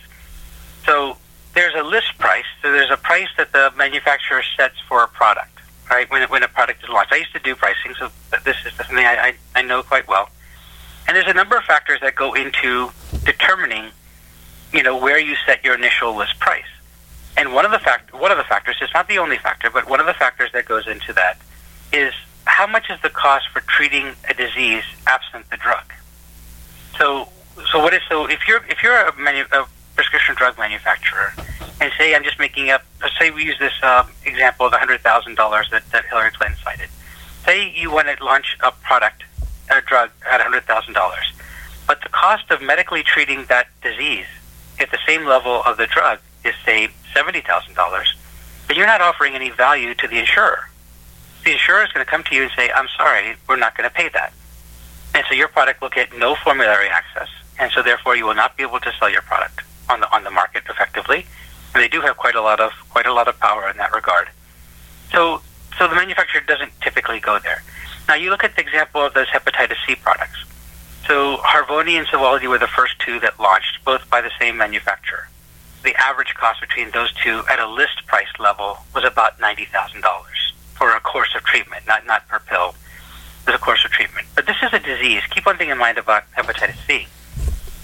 So 0.85 1.17
there's 1.53 1.73
a 1.75 1.83
list 1.83 2.17
price. 2.17 2.45
So 2.61 2.71
there's 2.71 2.91
a 2.91 2.97
price 2.97 3.29
that 3.37 3.51
the 3.51 3.71
manufacturer 3.77 4.43
sets 4.57 4.75
for 4.87 5.03
a 5.03 5.07
product, 5.07 5.59
right? 5.89 6.09
When, 6.11 6.27
when 6.29 6.43
a 6.43 6.47
product 6.47 6.83
is 6.83 6.89
launched. 6.89 7.13
I 7.13 7.17
used 7.17 7.33
to 7.33 7.39
do 7.39 7.55
pricing, 7.55 7.93
so 7.97 8.11
this 8.43 8.57
is 8.65 8.73
something 8.73 8.97
I, 8.97 9.15
I, 9.15 9.33
I 9.55 9.61
know 9.61 9.81
quite 9.81 10.07
well. 10.07 10.29
And 11.07 11.15
there's 11.15 11.27
a 11.27 11.33
number 11.33 11.55
of 11.55 11.63
factors 11.63 11.99
that 12.01 12.15
go 12.15 12.33
into 12.33 12.91
determining, 13.23 13.91
you 14.73 14.83
know, 14.83 14.97
where 14.97 15.19
you 15.19 15.35
set 15.45 15.63
your 15.63 15.75
initial 15.75 16.15
list 16.15 16.39
price. 16.39 16.63
And 17.37 17.53
one 17.53 17.65
of 17.65 17.71
the 17.71 17.79
fact 17.79 18.13
one 18.13 18.31
of 18.31 18.37
the 18.37 18.43
factors, 18.43 18.77
it's 18.81 18.93
not 18.93 19.07
the 19.07 19.19
only 19.19 19.37
factor, 19.37 19.69
but 19.69 19.89
one 19.89 19.99
of 19.99 20.05
the 20.05 20.13
factors 20.13 20.51
that 20.53 20.65
goes 20.65 20.87
into 20.87 21.13
that 21.13 21.37
is 21.91 22.13
how 22.45 22.65
much 22.65 22.89
is 22.89 22.99
the 23.01 23.09
cost 23.09 23.49
for 23.49 23.61
treating 23.61 24.15
a 24.29 24.33
disease 24.33 24.83
absent 25.07 25.49
the 25.49 25.57
drug. 25.57 25.83
So 26.97 27.27
so 27.71 27.79
what 27.79 27.93
is 27.93 28.01
so 28.09 28.25
if 28.25 28.47
you're 28.47 28.63
if 28.69 28.83
you're 28.83 28.95
a, 28.95 29.09
a 29.51 29.67
prescription 29.95 30.35
drug 30.35 30.57
manufacturer 30.57 31.33
and 31.81 31.91
say 31.97 32.15
I'm 32.15 32.23
just 32.23 32.39
making 32.39 32.69
up 32.69 32.83
say 33.19 33.31
we 33.31 33.45
use 33.45 33.57
this 33.59 33.73
uh, 33.81 34.05
example 34.25 34.65
of 34.65 34.73
hundred 34.73 35.01
thousand 35.01 35.35
dollars 35.35 35.69
that 35.71 35.89
that 35.91 36.05
Hillary 36.05 36.31
Clinton 36.31 36.57
cited. 36.63 36.89
Say 37.45 37.71
you 37.75 37.91
want 37.91 38.07
to 38.07 38.23
launch 38.23 38.57
a 38.63 38.71
product 38.71 39.23
a 39.69 39.81
drug 39.81 40.11
at 40.29 40.41
hundred 40.41 40.63
thousand 40.65 40.93
dollars, 40.93 41.31
but 41.87 42.01
the 42.01 42.09
cost 42.09 42.51
of 42.51 42.61
medically 42.61 43.03
treating 43.03 43.45
that 43.45 43.67
disease 43.81 44.25
at 44.79 44.91
the 44.91 44.99
same 45.07 45.25
level 45.25 45.61
of 45.65 45.77
the 45.77 45.87
drug 45.87 46.19
is 46.43 46.53
say 46.65 46.89
seventy 47.13 47.41
thousand 47.41 47.73
dollars, 47.75 48.15
then 48.67 48.77
you're 48.77 48.87
not 48.87 49.01
offering 49.01 49.33
any 49.33 49.49
value 49.49 49.93
to 49.95 50.07
the 50.07 50.19
insurer. 50.19 50.69
The 51.45 51.51
insurer 51.53 51.83
is 51.83 51.91
going 51.91 52.05
to 52.05 52.09
come 52.09 52.23
to 52.23 52.35
you 52.35 52.43
and 52.43 52.51
say, 52.55 52.69
"I'm 52.71 52.87
sorry, 52.97 53.35
we're 53.47 53.55
not 53.55 53.77
going 53.77 53.89
to 53.89 53.95
pay 53.95 54.09
that," 54.09 54.33
and 55.13 55.23
so 55.29 55.35
your 55.35 55.47
product 55.47 55.81
will 55.81 55.89
get 55.89 56.15
no 56.17 56.35
formulary 56.35 56.89
access 56.89 57.29
and 57.59 57.71
so 57.71 57.81
therefore 57.81 58.15
you 58.15 58.25
will 58.25 58.35
not 58.35 58.57
be 58.57 58.63
able 58.63 58.79
to 58.79 58.91
sell 58.99 59.09
your 59.09 59.21
product 59.21 59.61
on 59.89 59.99
the 59.99 60.13
on 60.13 60.23
the 60.23 60.31
market 60.31 60.63
effectively. 60.69 61.25
And 61.73 61.83
they 61.83 61.87
do 61.87 62.01
have 62.01 62.17
quite 62.17 62.35
a 62.35 62.41
lot 62.41 62.59
of 62.59 62.71
quite 62.89 63.05
a 63.05 63.13
lot 63.13 63.27
of 63.27 63.39
power 63.39 63.69
in 63.69 63.77
that 63.77 63.93
regard. 63.93 64.29
So 65.11 65.41
so 65.77 65.87
the 65.87 65.95
manufacturer 65.95 66.41
doesn't 66.41 66.71
typically 66.81 67.19
go 67.19 67.39
there. 67.39 67.63
Now 68.07 68.15
you 68.15 68.29
look 68.29 68.43
at 68.43 68.55
the 68.55 68.61
example 68.61 69.01
of 69.01 69.13
those 69.13 69.27
hepatitis 69.27 69.77
C 69.85 69.95
products. 69.95 70.43
So 71.07 71.37
Harvoni 71.37 71.99
and 71.99 72.07
Sovaldi 72.07 72.47
were 72.47 72.57
the 72.57 72.67
first 72.67 72.99
two 72.99 73.19
that 73.19 73.39
launched, 73.39 73.83
both 73.85 74.09
by 74.09 74.21
the 74.21 74.31
same 74.39 74.57
manufacturer. 74.57 75.29
The 75.83 75.95
average 76.01 76.33
cost 76.33 76.61
between 76.61 76.89
those 76.91 77.13
two 77.13 77.43
at 77.49 77.59
a 77.59 77.67
list 77.67 78.07
price 78.07 78.33
level 78.39 78.79
was 78.93 79.03
about 79.03 79.39
ninety 79.39 79.65
thousand 79.65 80.01
dollars 80.01 80.53
for 80.73 80.95
a 80.95 80.99
course 80.99 81.35
of 81.35 81.43
treatment, 81.43 81.85
not 81.87 82.05
not 82.07 82.27
per 82.27 82.39
pill. 82.39 82.75
It 83.47 83.53
a 83.53 83.59
course 83.59 83.85
of 83.85 83.91
treatment. 83.91 84.25
But 84.33 84.47
this 84.47 84.55
is 84.63 84.73
a 84.73 84.79
disease. 84.79 85.21
Keep 85.29 85.45
one 85.45 85.57
thing 85.57 85.69
in 85.69 85.77
mind 85.77 85.99
about 85.99 86.23
hepatitis 86.31 86.83
C 86.87 87.07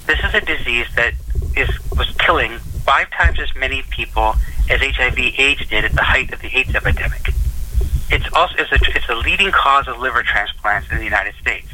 this 0.07 0.19
is 0.23 0.33
a 0.33 0.41
disease 0.41 0.87
that 0.95 1.13
is 1.55 1.69
was 1.97 2.09
killing 2.17 2.57
five 2.85 3.09
times 3.11 3.39
as 3.39 3.53
many 3.55 3.83
people 3.89 4.35
as 4.69 4.81
HIV/AIDS 4.81 5.67
did 5.67 5.85
at 5.85 5.91
the 5.93 6.03
height 6.03 6.31
of 6.33 6.41
the 6.41 6.55
AIDS 6.55 6.73
epidemic. 6.75 7.29
It's 8.09 8.27
also 8.33 8.55
it's 8.57 8.71
a, 8.71 8.97
it's 8.97 9.09
a 9.09 9.15
leading 9.15 9.51
cause 9.51 9.87
of 9.87 9.99
liver 9.99 10.23
transplants 10.23 10.89
in 10.91 10.97
the 10.97 11.03
United 11.03 11.35
States, 11.35 11.67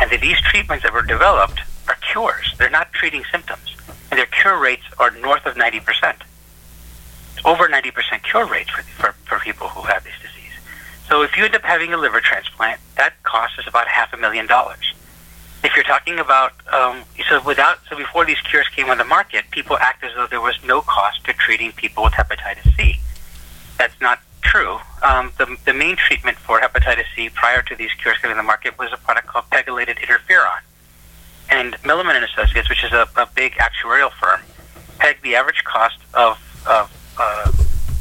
and 0.00 0.10
that 0.10 0.20
these 0.20 0.40
treatments 0.40 0.82
that 0.84 0.92
were 0.92 1.02
developed 1.02 1.60
are 1.88 1.96
cures. 2.12 2.54
They're 2.58 2.70
not 2.70 2.92
treating 2.92 3.24
symptoms, 3.30 3.76
and 4.10 4.18
their 4.18 4.26
cure 4.26 4.58
rates 4.58 4.84
are 4.98 5.10
north 5.10 5.46
of 5.46 5.56
ninety 5.56 5.80
percent, 5.80 6.18
over 7.44 7.68
ninety 7.68 7.90
percent 7.90 8.22
cure 8.22 8.46
rates 8.46 8.70
for, 8.70 8.82
for 8.82 9.12
for 9.24 9.38
people 9.40 9.68
who 9.68 9.82
have 9.82 10.04
this 10.04 10.14
disease. 10.20 10.52
So 11.08 11.22
if 11.22 11.36
you 11.36 11.44
end 11.44 11.54
up 11.54 11.62
having 11.62 11.94
a 11.94 11.96
liver 11.96 12.20
transplant, 12.20 12.80
that 12.96 13.22
cost 13.22 13.58
is 13.58 13.66
about 13.66 13.88
half 13.88 14.12
a 14.12 14.16
million 14.16 14.46
dollars 14.46 14.92
if 15.68 15.76
you're 15.76 15.84
talking 15.84 16.18
about 16.18 16.52
um, 16.72 17.04
so 17.28 17.42
without 17.44 17.78
so 17.88 17.96
before 17.96 18.24
these 18.24 18.40
cures 18.40 18.68
came 18.68 18.88
on 18.88 18.96
the 18.96 19.04
market, 19.04 19.44
people 19.50 19.76
act 19.76 20.02
as 20.02 20.10
though 20.16 20.26
there 20.26 20.40
was 20.40 20.56
no 20.64 20.80
cost 20.80 21.24
to 21.26 21.32
treating 21.34 21.72
people 21.72 22.02
with 22.04 22.14
hepatitis 22.14 22.74
C. 22.74 22.96
That's 23.76 24.00
not 24.00 24.18
true. 24.40 24.78
Um, 25.02 25.30
the, 25.36 25.56
the 25.66 25.74
main 25.74 25.96
treatment 25.96 26.38
for 26.38 26.58
hepatitis 26.58 27.04
C 27.14 27.28
prior 27.28 27.60
to 27.62 27.76
these 27.76 27.92
cures 28.00 28.16
coming 28.18 28.38
on 28.38 28.42
the 28.42 28.46
market 28.46 28.78
was 28.78 28.90
a 28.94 28.96
product 28.96 29.26
called 29.26 29.44
pegylated 29.50 29.98
interferon. 29.98 30.60
And 31.50 31.74
Milliman 31.82 32.14
and 32.14 32.24
Associates, 32.24 32.68
which 32.70 32.82
is 32.82 32.92
a, 32.92 33.06
a 33.16 33.28
big 33.34 33.52
actuarial 33.54 34.10
firm, 34.12 34.40
pegged 34.98 35.22
the 35.22 35.36
average 35.36 35.62
cost 35.64 35.98
of 36.14 36.38
of, 36.66 36.90
uh, 37.18 37.52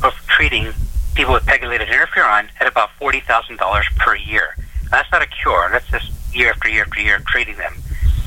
of 0.07 0.13
treating 0.27 0.71
people 1.15 1.33
with 1.33 1.43
pegylated 1.43 1.87
interferon 1.87 2.47
at 2.61 2.67
about 2.67 2.91
forty 2.91 3.19
thousand 3.19 3.57
dollars 3.57 3.87
per 3.97 4.15
year. 4.15 4.55
That's 4.89 5.11
not 5.11 5.21
a 5.21 5.27
cure. 5.27 5.67
That's 5.69 5.87
just 5.89 6.11
year 6.37 6.51
after 6.51 6.69
year 6.69 6.83
after 6.83 7.01
year 7.01 7.21
treating 7.27 7.57
them. 7.57 7.73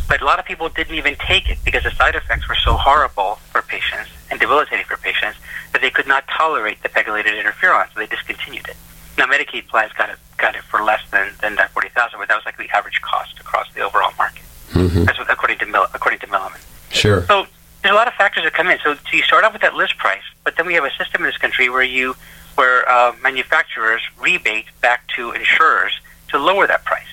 But 0.09 0.21
a 0.23 0.25
lot 0.25 0.39
of 0.41 0.45
people 0.45 0.69
didn't 0.69 0.97
even 0.97 1.15
take 1.17 1.49
it 1.49 1.59
because 1.65 1.85
the 1.85 1.93
side 1.93 2.17
effects 2.17 2.49
were 2.49 2.57
so 2.57 2.75
horrible 2.75 3.37
for 3.53 3.63
patients 3.63 4.11
and 4.31 4.41
debilitating 4.41 4.85
for 4.85 4.97
patients 4.97 5.39
that 5.73 5.81
they 5.81 5.91
could 5.91 6.09
not 6.09 6.25
tolerate 6.29 6.83
the 6.83 6.89
pegylated 6.89 7.41
interferon, 7.41 7.87
so 7.95 8.01
they 8.01 8.07
discontinued 8.07 8.67
it. 8.67 8.77
Now 9.17 9.27
Medicaid 9.27 9.69
plans 9.69 9.93
got 9.93 10.11
it 10.11 10.19
got 10.37 10.57
it 10.57 10.63
for 10.63 10.83
less 10.83 11.03
than, 11.13 11.31
than 11.43 11.55
that 11.57 11.71
forty 11.71 11.91
thousand, 11.91 12.19
but 12.19 12.29
that 12.29 12.35
was 12.35 12.45
like 12.45 12.57
the 12.57 12.69
average 12.71 13.01
cost 13.03 13.39
across 13.39 13.73
the 13.75 13.81
overall 13.81 14.13
market. 14.19 14.43
Mm-hmm. 14.71 15.05
That's 15.05 15.19
what, 15.19 15.31
according 15.31 15.59
to 15.59 15.67
Mill, 15.67 15.87
according 15.95 16.21
to 16.21 16.27
Milliman. 16.27 16.61
Sure. 16.91 17.25
So 17.27 17.47
there's 17.83 17.93
a 17.93 17.97
lot 17.97 18.09
of 18.09 18.15
factors 18.15 18.45
that 18.45 18.55
come 18.55 18.69
in. 18.69 18.79
So, 18.83 18.95
so 18.95 19.13
you 19.13 19.23
start 19.23 19.45
off 19.45 19.53
with 19.53 19.63
that 19.63 19.75
list 19.75 19.97
price, 19.99 20.23
but 20.45 20.57
then 20.57 20.67
we 20.67 20.75
have 20.75 20.85
a 20.85 20.91
system 20.99 21.23
in 21.23 21.29
this 21.29 21.37
country 21.39 21.69
where 21.69 21.83
you 21.83 22.17
where 22.57 22.89
uh, 22.89 23.15
manufacturers 23.23 24.03
rebate 24.21 24.67
back 24.81 25.07
to 25.17 25.31
insurers 25.33 25.93
to 26.29 26.39
lower 26.39 26.67
that 26.67 26.85
price. 26.85 27.07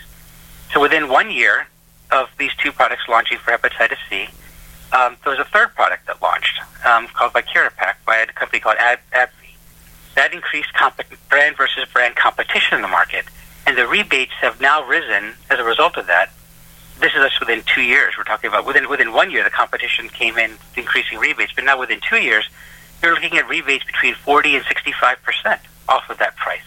So 0.74 0.82
within 0.82 1.10
one 1.10 1.32
year 1.32 1.68
of 2.12 2.30
these 2.38 2.52
two 2.56 2.72
products 2.72 3.04
launching 3.08 3.38
for 3.38 3.52
hepatitis 3.52 3.98
C, 4.10 4.28
um, 4.94 5.18
there 5.24 5.32
was 5.32 5.40
a 5.40 5.50
third 5.50 5.76
product 5.76 6.08
that 6.08 6.22
launched 6.22 6.60
um, 6.86 7.08
called 7.08 7.34
Viekira 7.34 7.76
Pak 7.76 8.04
by 8.06 8.18
a 8.18 8.28
company 8.28 8.60
called 8.60 8.78
AbbVie. 8.78 9.30
That 10.16 10.34
increased 10.34 10.74
comp- 10.74 11.02
brand 11.30 11.58
versus 11.58 11.86
brand 11.92 12.16
competition 12.16 12.78
in 12.78 12.82
the 12.82 12.88
market, 12.88 13.26
and 13.66 13.78
the 13.78 13.88
rebates 13.88 14.32
have 14.42 14.60
now 14.62 14.86
risen 14.86 15.34
as 15.50 15.60
a 15.60 15.64
result 15.64 15.98
of 15.98 16.08
that. 16.08 16.32
This 17.00 17.14
is 17.14 17.20
us 17.20 17.40
within 17.40 17.62
two 17.64 17.82
years. 17.82 18.16
We're 18.18 18.24
talking 18.24 18.48
about 18.48 18.66
within 18.66 18.90
within 18.90 19.14
one 19.14 19.30
year, 19.30 19.44
the 19.44 19.50
competition 19.50 20.10
came 20.10 20.38
in 20.38 20.58
increasing 20.76 21.20
rebates, 21.20 21.52
but 21.54 21.66
now 21.66 21.80
within 21.80 22.00
two 22.00 22.18
years, 22.18 22.48
you're 23.04 23.14
looking 23.14 23.38
at 23.38 23.48
rebates 23.48 23.84
between 23.84 24.16
40 24.16 24.56
and 24.56 24.66
65 24.66 25.22
percent 25.22 25.62
off 25.88 26.10
of 26.10 26.18
that 26.18 26.36
price. 26.38 26.62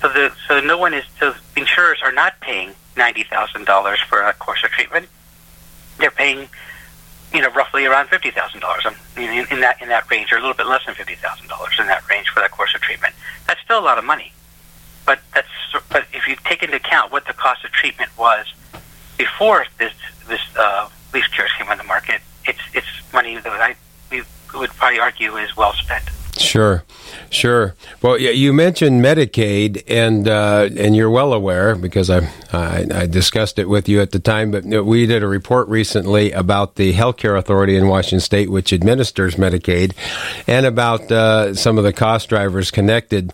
So 0.00 0.08
the 0.08 0.32
so 0.48 0.60
no 0.60 0.78
one 0.78 0.94
is 0.94 1.04
so 1.20 1.34
insurers 1.56 2.00
are 2.02 2.12
not 2.12 2.40
paying 2.40 2.74
ninety 3.00 3.24
thousand 3.24 3.64
dollars 3.64 3.98
for 4.08 4.20
a 4.20 4.32
course 4.34 4.62
of 4.62 4.70
treatment. 4.70 5.08
They're 5.98 6.10
paying, 6.22 6.48
you 7.34 7.40
know, 7.40 7.50
roughly 7.60 7.86
around 7.86 8.08
fifty 8.08 8.30
thousand 8.30 8.60
dollars 8.60 8.84
in, 9.16 9.46
in 9.50 9.60
that 9.64 9.80
in 9.82 9.88
that 9.88 10.04
range, 10.10 10.30
or 10.32 10.36
a 10.36 10.40
little 10.40 10.58
bit 10.62 10.66
less 10.66 10.84
than 10.86 10.94
fifty 10.94 11.16
thousand 11.16 11.48
dollars 11.48 11.74
in 11.80 11.86
that 11.86 12.02
range 12.10 12.28
for 12.28 12.40
that 12.40 12.50
course 12.50 12.74
of 12.74 12.80
treatment. 12.82 13.14
That's 13.46 13.60
still 13.62 13.80
a 13.80 13.86
lot 13.90 13.98
of 13.98 14.04
money, 14.04 14.32
but 15.06 15.18
that's 15.34 15.48
but 15.88 16.04
if 16.12 16.28
you 16.28 16.36
take 16.44 16.62
into 16.62 16.76
account 16.76 17.10
what 17.10 17.26
the 17.26 17.32
cost 17.32 17.64
of 17.64 17.70
treatment 17.70 18.10
was 18.18 18.44
before 19.16 19.64
this 19.78 19.94
this 20.28 20.44
uh, 20.58 20.88
these 21.12 21.26
cures 21.28 21.50
came 21.58 21.68
on 21.68 21.78
the 21.78 21.84
market, 21.84 22.20
it's 22.46 22.60
it's 22.74 22.92
money 23.12 23.36
that 23.36 23.46
I 23.46 23.76
we 24.10 24.22
would 24.54 24.70
probably 24.70 25.00
argue 25.00 25.36
is 25.36 25.56
well 25.56 25.72
spent. 25.72 26.04
Sure, 26.36 26.84
sure. 27.30 27.74
Well, 28.02 28.18
you 28.18 28.52
mentioned 28.52 29.02
Medicaid, 29.02 29.84
and 29.88 30.26
uh, 30.28 30.68
and 30.76 30.96
you're 30.96 31.10
well 31.10 31.32
aware 31.32 31.74
because 31.74 32.08
I, 32.08 32.30
I, 32.52 32.86
I 32.92 33.06
discussed 33.06 33.58
it 33.58 33.68
with 33.68 33.88
you 33.88 34.00
at 34.00 34.12
the 34.12 34.18
time. 34.18 34.50
But 34.50 34.64
we 34.64 35.06
did 35.06 35.22
a 35.22 35.28
report 35.28 35.68
recently 35.68 36.32
about 36.32 36.76
the 36.76 36.92
healthcare 36.92 37.38
authority 37.38 37.76
in 37.76 37.88
Washington 37.88 38.20
State, 38.20 38.50
which 38.50 38.72
administers 38.72 39.36
Medicaid, 39.36 39.92
and 40.46 40.66
about 40.66 41.10
uh, 41.12 41.54
some 41.54 41.78
of 41.78 41.84
the 41.84 41.92
cost 41.92 42.28
drivers 42.28 42.70
connected 42.70 43.32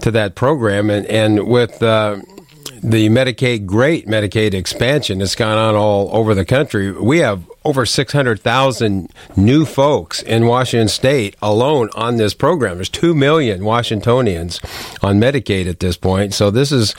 to 0.00 0.10
that 0.10 0.34
program, 0.34 0.90
and 0.90 1.06
and 1.06 1.46
with. 1.48 1.82
Uh, 1.82 2.20
the 2.80 3.08
Medicaid, 3.08 3.66
great 3.66 4.06
Medicaid 4.06 4.54
expansion 4.54 5.18
that's 5.18 5.34
gone 5.34 5.58
on 5.58 5.74
all 5.74 6.10
over 6.12 6.32
the 6.32 6.44
country. 6.44 6.92
We 6.92 7.18
have 7.18 7.42
over 7.68 7.84
600,000 7.84 9.12
new 9.36 9.66
folks 9.66 10.22
in 10.22 10.46
Washington 10.46 10.88
state 10.88 11.36
alone 11.42 11.90
on 11.94 12.16
this 12.16 12.32
program. 12.32 12.76
There's 12.76 12.88
2 12.88 13.14
million 13.14 13.62
Washingtonians 13.62 14.58
on 15.02 15.20
Medicaid 15.20 15.68
at 15.68 15.78
this 15.80 15.98
point. 15.98 16.32
So 16.32 16.50
this 16.50 16.72
is 16.72 16.94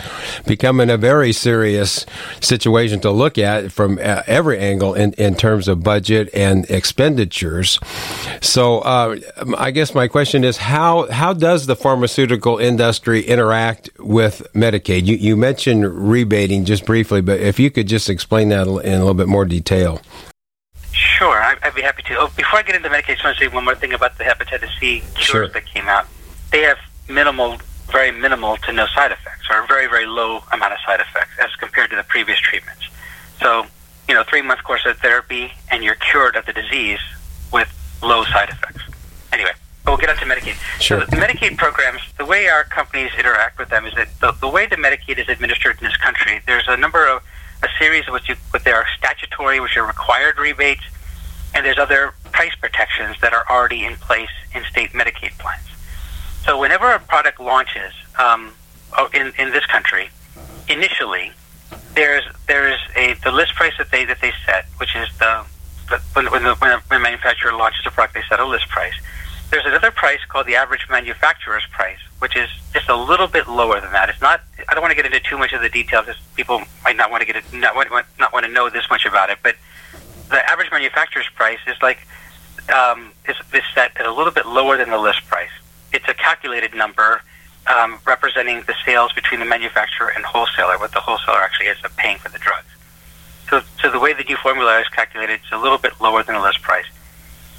becoming 0.45 0.91
a 0.91 0.97
very 0.97 1.33
serious 1.33 2.05
situation 2.39 2.99
to 2.99 3.09
look 3.09 3.39
at 3.39 3.71
from 3.71 3.97
uh, 3.97 4.21
every 4.27 4.59
angle 4.59 4.93
in, 4.93 5.13
in 5.13 5.33
terms 5.33 5.67
of 5.67 5.81
budget 5.81 6.29
and 6.35 6.69
expenditures. 6.69 7.79
So 8.39 8.81
uh, 8.81 9.17
I 9.57 9.71
guess 9.71 9.95
my 9.95 10.07
question 10.07 10.43
is 10.43 10.57
how, 10.57 11.09
how 11.11 11.33
does 11.33 11.65
the 11.65 11.75
pharmaceutical 11.75 12.59
industry 12.59 13.21
interact 13.21 13.89
with 13.97 14.45
Medicaid? 14.53 15.07
You, 15.07 15.15
you 15.15 15.35
mentioned 15.35 16.11
rebating 16.11 16.63
just 16.63 16.85
briefly, 16.85 17.21
but 17.21 17.39
if 17.39 17.59
you 17.59 17.71
could 17.71 17.87
just 17.87 18.07
explain 18.07 18.49
that 18.49 18.67
in 18.67 18.67
a 18.67 18.99
little 18.99 19.15
bit 19.15 19.27
more 19.27 19.45
detail. 19.45 19.99
Sure, 21.19 21.41
I'd 21.41 21.75
be 21.75 21.81
happy 21.81 22.01
to. 22.03 22.17
Oh, 22.17 22.31
before 22.37 22.59
I 22.59 22.63
get 22.63 22.75
into 22.75 22.87
Medicaid, 22.87 23.19
I 23.19 23.27
want 23.27 23.37
to 23.37 23.43
say 23.43 23.47
one 23.53 23.65
more 23.65 23.75
thing 23.75 23.91
about 23.91 24.17
the 24.17 24.23
hepatitis 24.23 24.69
C 24.79 25.01
cures 25.15 25.25
sure. 25.25 25.47
that 25.49 25.65
came 25.65 25.85
out. 25.89 26.07
They 26.49 26.61
have 26.61 26.77
minimal, 27.09 27.57
very 27.91 28.09
minimal 28.09 28.55
to 28.55 28.71
no 28.71 28.87
side 28.87 29.11
effects, 29.11 29.45
or 29.51 29.61
a 29.61 29.67
very, 29.67 29.87
very 29.87 30.05
low 30.05 30.41
amount 30.53 30.71
of 30.71 30.79
side 30.85 31.01
effects 31.01 31.31
as 31.43 31.53
compared 31.57 31.89
to 31.89 31.97
the 31.97 32.03
previous 32.03 32.39
treatments. 32.39 32.87
So, 33.41 33.65
you 34.07 34.15
know, 34.15 34.23
three 34.23 34.41
month 34.41 34.63
course 34.63 34.85
of 34.85 34.97
therapy, 34.99 35.51
and 35.69 35.83
you're 35.83 35.95
cured 35.95 36.37
of 36.37 36.45
the 36.45 36.53
disease 36.53 37.01
with 37.51 37.67
low 38.01 38.23
side 38.23 38.47
effects. 38.47 38.83
Anyway, 39.33 39.51
but 39.83 39.91
we'll 39.91 39.97
get 39.97 40.09
on 40.09 40.15
to 40.15 40.25
Medicaid. 40.25 40.55
Sure. 40.79 41.01
So 41.01 41.05
the 41.05 41.17
Medicaid 41.17 41.57
programs, 41.57 41.99
the 42.17 42.23
way 42.23 42.47
our 42.47 42.63
companies 42.63 43.11
interact 43.19 43.59
with 43.59 43.67
them 43.67 43.85
is 43.85 43.93
that 43.95 44.07
the, 44.21 44.31
the 44.39 44.47
way 44.47 44.67
the 44.67 44.77
Medicaid 44.77 45.17
is 45.17 45.27
administered 45.27 45.79
in 45.81 45.83
this 45.85 45.97
country, 45.97 46.39
there's 46.47 46.69
a 46.69 46.77
number 46.77 47.05
of 47.05 47.21
a 47.61 47.67
series 47.77 48.07
of 48.07 48.13
what 48.13 48.29
you 48.29 48.35
what 48.51 48.63
there 48.63 48.77
are 48.77 48.85
statutory, 48.97 49.59
which 49.59 49.75
are 49.75 49.85
required 49.85 50.39
rebates, 50.39 50.83
and 51.53 51.65
there's 51.65 51.77
other 51.77 52.13
price 52.31 52.55
protections 52.55 53.17
that 53.21 53.33
are 53.33 53.45
already 53.49 53.83
in 53.83 53.95
place 53.95 54.29
in 54.53 54.63
state 54.65 54.91
Medicaid 54.91 55.37
plans. 55.37 55.67
So 56.45 56.59
whenever 56.59 56.91
a 56.91 56.99
product 56.99 57.39
launches 57.39 57.93
um, 58.17 58.53
oh, 58.97 59.09
in 59.13 59.33
in 59.37 59.51
this 59.51 59.65
country, 59.65 60.09
initially 60.67 61.31
there's 61.95 62.23
there's 62.47 62.79
a 62.95 63.15
the 63.23 63.31
list 63.31 63.55
price 63.55 63.73
that 63.77 63.91
they 63.91 64.05
that 64.05 64.21
they 64.21 64.31
set, 64.45 64.65
which 64.77 64.95
is 64.95 65.09
the, 65.17 65.45
the 65.89 65.97
when 66.13 66.31
when 66.31 66.43
the 66.43 66.55
when 66.55 66.71
a 66.71 66.99
manufacturer 66.99 67.53
launches 67.53 67.85
a 67.85 67.91
product, 67.91 68.13
they 68.13 68.23
set 68.29 68.39
a 68.39 68.45
list 68.45 68.69
price. 68.69 68.93
There's 69.51 69.65
another 69.65 69.89
price 69.89 70.19
called 70.27 70.45
the 70.45 70.55
average 70.55 70.87
manufacturer's 70.91 71.65
price, 71.71 71.97
which 72.19 72.35
is 72.35 72.49
just 72.71 72.87
a 72.87 72.95
little 72.95 73.27
bit 73.27 73.47
lower 73.47 73.81
than 73.81 73.91
that. 73.93 74.09
It's 74.09 74.21
not. 74.21 74.41
I 74.67 74.73
don't 74.73 74.81
want 74.81 74.91
to 74.91 74.95
get 74.95 75.05
into 75.05 75.19
too 75.19 75.37
much 75.37 75.53
of 75.53 75.61
the 75.61 75.69
details. 75.69 76.05
People 76.35 76.61
might 76.83 76.95
not 76.95 77.09
want 77.09 77.21
to 77.21 77.25
get 77.25 77.35
it, 77.35 77.51
not 77.51 77.75
want, 77.75 77.89
not 78.19 78.31
want 78.31 78.45
to 78.45 78.51
know 78.51 78.69
this 78.69 78.85
much 78.89 79.05
about 79.05 79.31
it. 79.31 79.39
But 79.41 79.55
the 80.29 80.49
average 80.49 80.71
manufacturer's 80.71 81.27
price 81.35 81.59
is 81.67 81.75
like 81.81 82.07
um, 82.73 83.11
is, 83.27 83.35
is 83.53 83.63
set 83.73 83.99
at 83.99 84.05
a 84.05 84.13
little 84.13 84.31
bit 84.31 84.45
lower 84.45 84.77
than 84.77 84.89
the 84.89 84.97
list 84.97 85.25
price. 85.27 85.49
It's 85.91 86.07
a 86.07 86.13
calculated 86.13 86.73
number 86.75 87.21
um, 87.67 87.99
representing 88.05 88.61
the 88.67 88.75
sales 88.85 89.11
between 89.13 89.39
the 89.39 89.45
manufacturer 89.45 90.09
and 90.15 90.23
wholesaler, 90.23 90.77
what 90.77 90.91
the 90.91 90.99
wholesaler 90.99 91.37
actually 91.37 91.67
ends 91.67 91.83
up 91.83 91.95
paying 91.97 92.17
for 92.17 92.29
the 92.29 92.37
drugs. 92.37 92.67
So, 93.49 93.61
so 93.81 93.89
the 93.89 93.99
way 93.99 94.13
the 94.13 94.23
new 94.23 94.37
formula 94.37 94.79
is 94.79 94.87
calculated, 94.89 95.39
it's 95.43 95.51
a 95.51 95.57
little 95.57 95.77
bit 95.77 95.93
lower 95.99 96.23
than 96.23 96.35
the 96.35 96.41
list 96.41 96.61
price. 96.61 96.85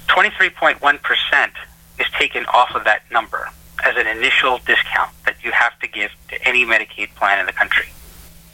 23.1 0.07 0.79
percent 1.01 1.53
is 1.99 2.07
taken 2.17 2.45
off 2.47 2.73
of 2.75 2.83
that 2.85 3.03
number 3.11 3.49
as 3.83 3.95
an 3.97 4.07
initial 4.07 4.59
discount 4.65 5.11
that 5.25 5.35
you 5.43 5.51
have 5.51 5.77
to 5.79 5.87
give 5.87 6.11
to 6.29 6.47
any 6.47 6.65
Medicaid 6.65 7.13
plan 7.15 7.39
in 7.39 7.45
the 7.45 7.53
country. 7.53 7.87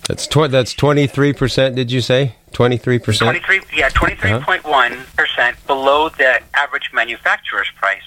That's 0.08 0.26
tw- 0.26 0.50
that's 0.50 0.74
twenty 0.74 1.06
three 1.06 1.34
percent. 1.34 1.76
Did 1.76 1.92
you 1.92 2.00
say 2.00 2.37
twenty 2.58 2.78
three 2.78 2.98
percent? 2.98 3.28
Twenty 3.30 3.46
three, 3.46 3.78
yeah, 3.78 3.90
twenty 3.90 4.16
three 4.16 4.34
point 4.40 4.64
one 4.64 5.06
percent 5.16 5.56
below 5.68 6.10
the 6.10 6.42
average 6.56 6.90
manufacturer's 6.92 7.70
price, 7.76 8.02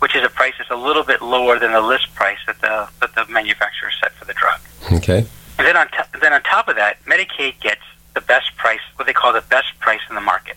which 0.00 0.16
is 0.16 0.24
a 0.24 0.28
price 0.28 0.54
that's 0.58 0.72
a 0.72 0.76
little 0.76 1.04
bit 1.04 1.22
lower 1.22 1.56
than 1.60 1.70
the 1.70 1.80
list 1.80 2.12
price 2.16 2.38
that 2.48 2.60
the 2.60 2.88
that 3.00 3.14
the 3.14 3.32
manufacturer 3.32 3.90
set 4.02 4.10
for 4.14 4.24
the 4.24 4.34
drug. 4.34 4.60
Okay. 4.92 5.24
And 5.56 5.66
then 5.68 5.76
on 5.76 5.86
then 6.20 6.32
on 6.32 6.42
top 6.42 6.66
of 6.66 6.74
that, 6.74 6.96
Medicaid 7.04 7.60
gets 7.60 7.82
the 8.14 8.20
best 8.22 8.56
price, 8.56 8.80
what 8.96 9.06
they 9.06 9.12
call 9.12 9.32
the 9.32 9.44
best 9.48 9.78
price 9.78 10.00
in 10.08 10.16
the 10.16 10.20
market 10.20 10.56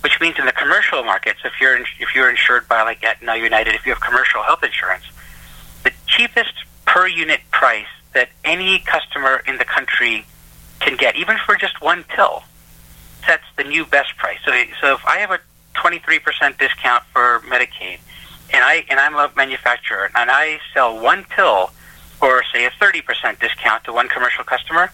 which 0.00 0.20
means 0.20 0.36
in 0.38 0.46
the 0.46 0.52
commercial 0.52 1.02
markets, 1.02 1.40
if 1.44 1.60
you're 1.60 1.76
in, 1.76 1.84
if 1.98 2.14
you're 2.14 2.30
insured 2.30 2.68
by 2.68 2.82
like 2.82 3.02
Aetna, 3.02 3.34
United, 3.36 3.74
if 3.74 3.84
you 3.84 3.92
have 3.92 4.00
commercial 4.00 4.42
health 4.44 4.62
insurance, 4.62 5.02
the 5.82 5.90
cheapest 6.06 6.54
per 6.86 7.08
unit 7.08 7.40
price 7.50 7.92
that 8.14 8.28
any 8.44 8.78
customer 8.78 9.42
in 9.48 9.58
the 9.58 9.64
country 9.64 10.24
can 10.78 10.96
get, 10.96 11.16
even 11.16 11.36
for 11.44 11.56
just 11.56 11.82
one 11.82 12.04
pill, 12.04 12.44
sets 13.24 13.44
the 13.56 13.64
new 13.64 13.84
best 13.84 14.16
price. 14.16 14.38
So, 14.44 14.52
so 14.80 14.94
if 14.94 15.04
I 15.06 15.18
have 15.18 15.30
a 15.30 15.40
23% 15.74 16.58
discount 16.58 17.04
for 17.12 17.40
Medicaid, 17.46 17.98
and 18.50 18.64
I 18.64 18.84
and 18.88 18.98
I'm 18.98 19.14
a 19.14 19.30
manufacturer, 19.36 20.10
and 20.14 20.30
I 20.30 20.58
sell 20.72 20.98
one 20.98 21.24
pill, 21.24 21.70
or 22.20 22.42
say 22.52 22.64
a 22.64 22.70
30% 22.70 23.38
discount 23.38 23.84
to 23.84 23.92
one 23.92 24.08
commercial 24.08 24.44
customer, 24.44 24.90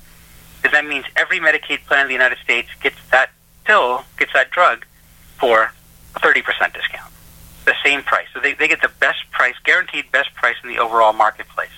that 0.62 0.84
means 0.86 1.04
every 1.16 1.38
Medicaid 1.38 1.84
plan 1.86 2.02
in 2.02 2.06
the 2.08 2.12
United 2.12 2.38
States 2.38 2.68
gets 2.82 2.96
that 3.10 3.30
pill, 3.64 4.04
gets 4.18 4.32
that 4.32 4.50
drug 4.50 4.84
for 5.38 5.72
a 6.16 6.20
30% 6.20 6.42
discount, 6.72 7.12
the 7.64 7.74
same 7.84 8.02
price. 8.02 8.26
So 8.32 8.40
they, 8.40 8.54
they 8.54 8.68
get 8.68 8.82
the 8.82 8.90
best 9.00 9.30
price, 9.30 9.54
guaranteed 9.64 10.10
best 10.12 10.34
price 10.34 10.56
in 10.62 10.68
the 10.68 10.78
overall 10.78 11.12
marketplace. 11.12 11.70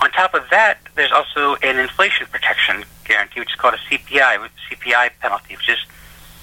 On 0.00 0.10
top 0.10 0.34
of 0.34 0.44
that, 0.50 0.78
there's 0.94 1.12
also 1.12 1.56
an 1.62 1.78
inflation 1.78 2.26
protection 2.26 2.84
guarantee, 3.04 3.40
which 3.40 3.50
is 3.50 3.56
called 3.56 3.74
a 3.74 3.78
CPI, 3.78 4.48
CPI 4.70 5.10
penalty, 5.20 5.56
which 5.56 5.68
is 5.68 5.78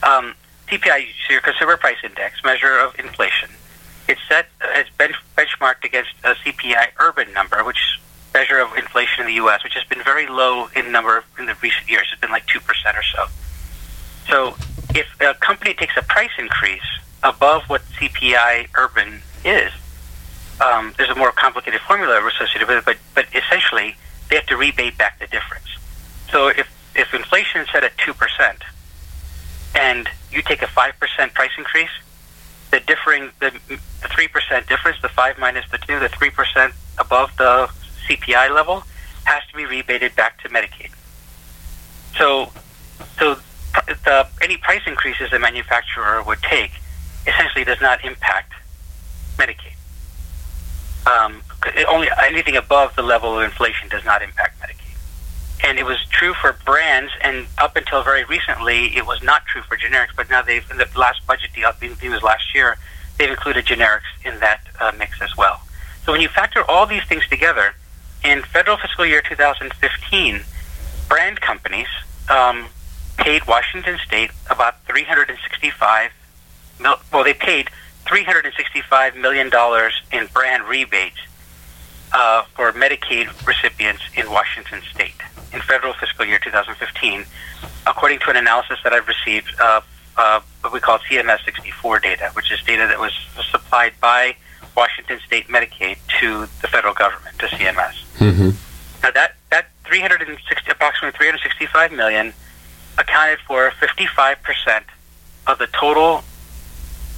um, 0.02 0.34
CPI, 0.68 1.06
your 1.30 1.42
consumer 1.42 1.78
price 1.78 1.98
index, 2.04 2.44
measure 2.44 2.80
of 2.80 2.98
inflation. 3.00 3.50
It's 4.08 4.22
set, 4.28 4.48
it's 4.76 4.90
bench, 4.98 5.16
benchmarked 5.38 5.84
against 5.84 6.12
a 6.24 6.34
CPI 6.36 6.88
urban 7.00 7.32
number, 7.34 7.64
which 7.64 7.78
is 7.78 8.04
measure 8.34 8.60
of 8.60 8.76
inflation 8.76 9.22
in 9.22 9.28
the 9.28 9.34
U.S., 9.36 9.64
which 9.64 9.76
has 9.76 9.84
been 9.86 10.04
very 10.04 10.28
low 10.28 10.68
in 10.76 10.92
number 10.92 11.24
in 11.38 11.46
the 11.46 11.56
recent 11.62 11.88
years. 11.90 12.08
It's 12.12 12.20
been 12.20 12.32
like 12.32 12.48
two 12.48 12.60
percent 12.60 12.98
or 12.98 13.04
so. 13.04 13.26
So, 14.28 14.56
if 14.96 15.08
a 15.22 15.34
company 15.36 15.74
takes 15.74 15.96
a 15.96 16.02
price 16.02 16.32
increase 16.40 16.82
above 17.22 17.64
what 17.70 17.82
CPI 18.00 18.70
urban 18.76 19.22
is, 19.46 19.72
um, 20.64 20.94
there's 20.98 21.10
a 21.10 21.16
more 21.16 21.32
complicated 21.32 21.82
formula 21.82 22.26
associated 22.28 22.68
with 22.68 22.78
it, 22.78 22.86
but 22.86 22.98
but 23.16 23.26
essentially 23.36 23.96
they 24.30 24.36
have 24.36 24.46
to 24.48 24.58
rebate 24.58 24.98
back 24.98 25.20
the 25.20 25.28
difference. 25.28 25.68
So 26.32 26.48
if 26.48 26.68
if 26.96 27.14
inflation 27.14 27.62
is 27.62 27.70
set 27.72 27.84
at 27.84 27.98
two 27.98 28.14
percent, 28.14 28.60
and 29.76 30.08
you 30.32 30.42
take 30.42 30.62
a 30.62 30.68
five 30.68 30.94
percent 31.00 31.34
price 31.34 31.52
increase, 31.58 31.92
the 32.72 32.80
differing 32.80 33.32
the 33.40 33.52
the 33.68 34.08
three 34.10 34.28
percent 34.28 34.68
difference, 34.68 35.02
the 35.02 35.10
five 35.10 35.38
minus 35.38 35.70
the 35.70 35.78
two, 35.80 36.00
the 36.00 36.10
three 36.10 36.30
percent 36.30 36.74
above 36.98 37.36
the 37.38 37.70
CPI 38.08 38.54
level, 38.54 38.84
has 39.26 39.44
to 39.52 39.58
be 39.58 39.66
rebated 39.66 40.16
back 40.16 40.42
to 40.42 40.50
Medicaid. 40.50 40.92
So, 42.18 42.52
so 43.18 43.38
the, 44.06 44.28
any 44.42 44.58
price 44.58 44.82
increases 44.86 45.32
the 45.32 45.40
manufacturer 45.40 46.22
would 46.24 46.42
take 46.44 46.72
essentially 47.26 47.64
does 47.64 47.82
not 47.82 48.04
impact 48.06 48.54
Medicaid. 49.38 49.73
Um, 51.06 51.42
only 51.88 52.10
anything 52.22 52.56
above 52.56 52.96
the 52.96 53.02
level 53.02 53.38
of 53.38 53.44
inflation 53.44 53.90
does 53.90 54.06
not 54.06 54.22
impact 54.22 54.60
Medicaid. 54.62 54.80
And 55.66 55.80
it 55.80 55.86
was 55.86 56.06
true 56.10 56.34
for 56.34 56.54
brands, 56.66 57.12
and 57.22 57.48
up 57.58 57.76
until 57.76 58.04
very 58.04 58.24
recently, 58.26 58.96
it 58.96 59.06
was 59.06 59.24
not 59.24 59.46
true 59.46 59.62
for 59.62 59.78
generics. 59.78 60.16
But 60.16 60.30
now 60.30 60.42
they've, 60.42 60.70
in 60.70 60.78
the 60.78 60.88
last 60.96 61.26
budget 61.26 61.52
deal, 61.54 61.70
I 61.70 61.86
it 61.86 62.10
was 62.10 62.24
last 62.24 62.54
year, 62.54 62.78
they've 63.18 63.30
included 63.30 63.66
generics 63.66 64.12
in 64.26 64.40
that 64.40 64.62
uh, 64.80 64.92
mix 64.98 65.22
as 65.22 65.36
well. 65.38 65.62
So 66.06 66.12
when 66.12 66.22
you 66.22 66.28
factor 66.28 66.70
all 66.70 66.86
these 66.86 67.04
things 67.06 67.28
together, 67.28 67.76
in 68.24 68.42
federal 68.42 68.78
fiscal 68.78 69.06
year 69.06 69.22
2015, 69.22 70.42
brand 71.08 71.42
companies 71.42 71.88
um, 72.30 72.66
paid 73.18 73.46
Washington 73.48 73.98
State 74.06 74.32
about 74.50 74.84
365 74.86 76.12
mil- 76.80 77.00
well, 77.12 77.24
they 77.24 77.34
paid 77.34 77.70
365 78.06 79.16
million 79.16 79.50
dollars 79.50 79.94
in 80.12 80.28
brand 80.28 80.64
rebates 80.64 81.20
uh, 82.12 82.44
for 82.56 82.72
Medicaid 82.74 83.28
recipients 83.46 84.04
in 84.16 84.30
Washington 84.30 84.82
State 84.94 85.16
in 85.52 85.62
federal 85.62 85.94
fiscal 85.94 86.26
year 86.26 86.40
2015, 86.40 87.26
according 87.88 88.20
to 88.20 88.30
an 88.30 88.38
analysis 88.38 88.80
that 88.84 88.94
I've 88.94 89.08
received. 89.08 89.54
Uh, 89.60 89.82
uh, 90.16 90.40
what 90.62 90.72
we 90.72 90.80
call 90.80 91.00
CMS 91.00 91.44
64 91.44 92.00
data, 92.00 92.30
which 92.34 92.52
is 92.52 92.62
data 92.62 92.86
that 92.88 93.00
was 93.00 93.12
supplied 93.50 93.94
by 94.00 94.36
Washington 94.78 95.20
State 95.26 95.48
Medicaid 95.48 95.98
to 96.20 96.42
the 96.62 96.68
federal 96.68 96.94
government, 96.94 97.38
to 97.40 97.48
CMS. 97.48 98.04
Mm-hmm. 98.18 98.50
Now 99.02 99.12
that 99.12 99.36
that 99.50 99.68
360, 99.86 100.72
approximately 100.72 101.18
365 101.18 101.92
million 101.92 102.34
accounted 102.98 103.40
for 103.40 103.72
55 103.80 104.42
percent 104.44 104.86
of 105.48 105.58
the 105.58 105.68
total 105.68 106.24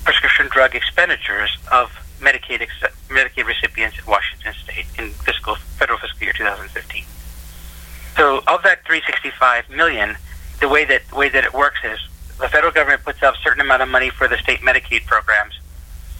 prescription 0.05 0.47
drug 0.47 0.75
expenditures 0.75 1.57
of 1.71 1.91
Medicaid 2.21 2.61
ex- 2.61 2.95
Medicaid 3.09 3.45
recipients 3.45 3.97
in 3.97 4.05
Washington 4.05 4.53
State 4.63 4.85
in 4.97 5.09
fiscal 5.11 5.55
federal 5.55 5.99
fiscal 5.99 6.23
year 6.23 6.33
2015. 6.33 7.03
So, 8.15 8.37
of 8.47 8.63
that 8.63 8.85
365 8.85 9.69
million, 9.69 10.15
the 10.61 10.69
way 10.69 10.85
that 10.85 11.11
way 11.11 11.27
that 11.29 11.43
it 11.43 11.53
works 11.53 11.79
is 11.83 11.99
the 12.39 12.47
federal 12.47 12.71
government 12.71 13.03
puts 13.03 13.21
up 13.23 13.35
a 13.35 13.37
certain 13.39 13.61
amount 13.61 13.81
of 13.81 13.89
money 13.89 14.09
for 14.09 14.27
the 14.27 14.37
state 14.37 14.61
Medicaid 14.61 15.05
programs, 15.05 15.59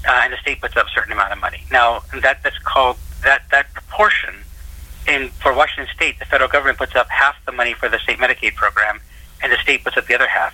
uh, 0.08 0.22
and 0.24 0.34
the 0.34 0.38
state 0.38 0.60
puts 0.60 0.76
up 0.76 0.88
a 0.88 0.90
certain 0.90 1.14
amount 1.14 1.32
of 1.32 1.40
money. 1.40 1.64
Now, 1.72 2.02
that 2.22 2.44
that's 2.44 2.60
called 2.60 2.98
that 3.24 3.44
that 3.52 3.74
proportion. 3.74 4.36
In 5.08 5.30
for 5.30 5.54
Washington 5.54 5.94
State, 5.94 6.18
the 6.18 6.26
federal 6.26 6.50
government 6.50 6.80
puts 6.80 6.96
up 6.96 7.08
half 7.10 7.36
the 7.46 7.52
money 7.52 7.74
for 7.74 7.88
the 7.88 8.00
state 8.00 8.18
Medicaid 8.18 8.56
program, 8.56 9.00
and 9.44 9.52
the 9.52 9.58
state 9.58 9.84
puts 9.84 9.98
up 9.98 10.08
the 10.08 10.16
other 10.16 10.28
half. 10.28 10.54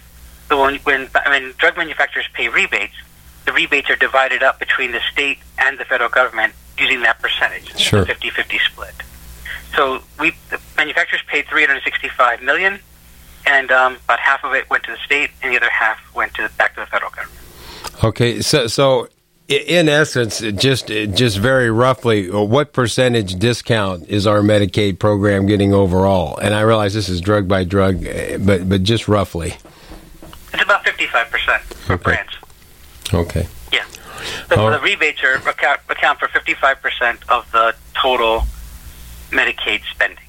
So 0.49 0.61
when 0.61 0.75
when, 0.79 1.07
when 1.25 1.53
drug 1.57 1.77
manufacturers 1.77 2.27
pay 2.33 2.49
rebates, 2.49 2.95
the 3.45 3.53
rebates 3.53 3.89
are 3.89 3.95
divided 3.95 4.43
up 4.43 4.59
between 4.59 4.91
the 4.91 4.99
state 5.11 5.39
and 5.57 5.77
the 5.77 5.85
federal 5.85 6.09
government 6.09 6.53
using 6.77 7.01
that 7.01 7.19
percentage, 7.19 7.77
sure. 7.77 8.05
50-50 8.05 8.59
split. 8.59 8.93
So 9.75 10.01
we 10.19 10.33
the 10.49 10.59
manufacturers 10.77 11.21
paid 11.27 11.47
365 11.47 12.41
million, 12.41 12.79
and 13.45 13.71
um, 13.71 13.97
about 14.03 14.19
half 14.19 14.43
of 14.43 14.53
it 14.53 14.69
went 14.69 14.83
to 14.83 14.91
the 14.91 14.97
state, 15.05 15.29
and 15.41 15.51
the 15.51 15.57
other 15.57 15.69
half 15.69 15.99
went 16.13 16.33
to 16.35 16.49
back 16.57 16.75
to 16.75 16.81
the 16.81 16.85
federal 16.87 17.11
government. 17.11 17.37
Okay, 18.03 18.41
so 18.41 18.67
so 18.67 19.07
in 19.47 19.87
essence, 19.89 20.39
just 20.39 20.87
just 20.87 21.37
very 21.37 21.69
roughly, 21.71 22.29
what 22.29 22.73
percentage 22.73 23.35
discount 23.35 24.07
is 24.09 24.27
our 24.27 24.41
Medicaid 24.41 24.99
program 24.99 25.45
getting 25.45 25.73
overall? 25.73 26.37
And 26.37 26.53
I 26.53 26.61
realize 26.61 26.93
this 26.93 27.09
is 27.09 27.21
drug 27.21 27.47
by 27.47 27.63
drug, 27.63 28.03
but 28.45 28.67
but 28.67 28.83
just 28.83 29.07
roughly. 29.07 29.55
It's 30.53 30.63
about 30.63 30.83
55 30.83 31.29
percent 31.29 31.61
for 31.63 31.93
Okay. 31.93 32.03
brands. 32.03 32.33
Okay. 33.13 33.47
Yeah. 33.71 33.83
So 34.49 34.67
Oh. 34.67 34.71
the 34.71 34.79
rebates 34.79 35.23
are 35.23 35.35
account, 35.47 35.79
account 35.89 36.19
for 36.19 36.27
55% 36.27 37.19
of 37.29 37.49
the 37.51 37.75
total 37.93 38.45
Medicaid 39.31 39.81
spending 39.89 40.23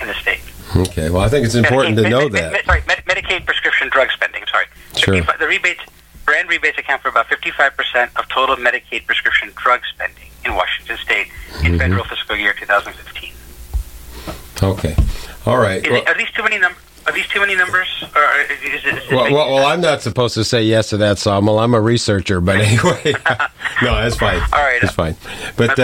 in 0.00 0.06
the 0.08 0.14
state. 0.14 0.40
Okay. 0.76 1.10
Well, 1.10 1.22
I 1.22 1.28
think 1.28 1.44
it's 1.46 1.54
important 1.54 1.96
Medicaid- 1.98 2.02
to 2.02 2.08
know 2.10 2.28
Med- 2.28 2.32
that. 2.32 2.52
Med- 2.52 2.64
sorry, 2.66 2.82
Med- 2.86 3.04
Medicaid 3.06 3.46
prescription 3.46 3.88
drug 3.88 4.10
spending. 4.12 4.44
Sorry. 4.50 4.66
Sure. 4.96 5.20
The 5.38 5.46
rebates, 5.46 5.80
brand 6.24 6.48
rebates 6.48 6.78
account 6.78 7.02
for 7.02 7.08
about 7.08 7.28
55% 7.28 8.10
of 8.16 8.28
total 8.28 8.56
Medicaid 8.56 9.06
prescription 9.06 9.52
drug 9.56 9.80
spending 9.94 10.28
in 10.44 10.54
Washington 10.54 10.98
State 10.98 11.28
in 11.60 11.72
Mm-hmm. 11.72 11.78
federal 11.78 12.04
fiscal 12.04 12.36
year 12.36 12.52
2015. 12.52 13.32
Okay. 14.62 14.96
All 15.44 15.58
right. 15.58 15.88
Well, 15.90 16.02
are 16.06 16.14
these 16.14 16.30
too 16.34 16.42
many 16.42 16.58
numbers? 16.58 16.82
Are 17.06 17.12
these 17.12 17.26
too 17.28 17.40
many 17.40 17.54
numbers? 17.54 17.86
Or 18.14 18.22
is 18.40 18.50
it, 18.50 18.84
is 18.84 19.04
it 19.04 19.12
well, 19.12 19.32
well, 19.32 19.54
well, 19.54 19.66
I'm 19.66 19.80
not 19.80 20.02
supposed 20.02 20.34
to 20.34 20.44
say 20.44 20.64
yes 20.64 20.90
to 20.90 20.96
that, 20.98 21.18
Saumil. 21.18 21.62
I'm 21.62 21.74
a 21.74 21.80
researcher, 21.80 22.40
but 22.40 22.56
anyway, 22.60 23.14
no, 23.82 23.94
that's 23.94 24.16
fine. 24.16 24.40
All 24.52 24.62
right. 24.62 24.80
that's 24.82 24.94
fine. 24.94 25.16
But 25.56 25.76
That's 25.76 25.80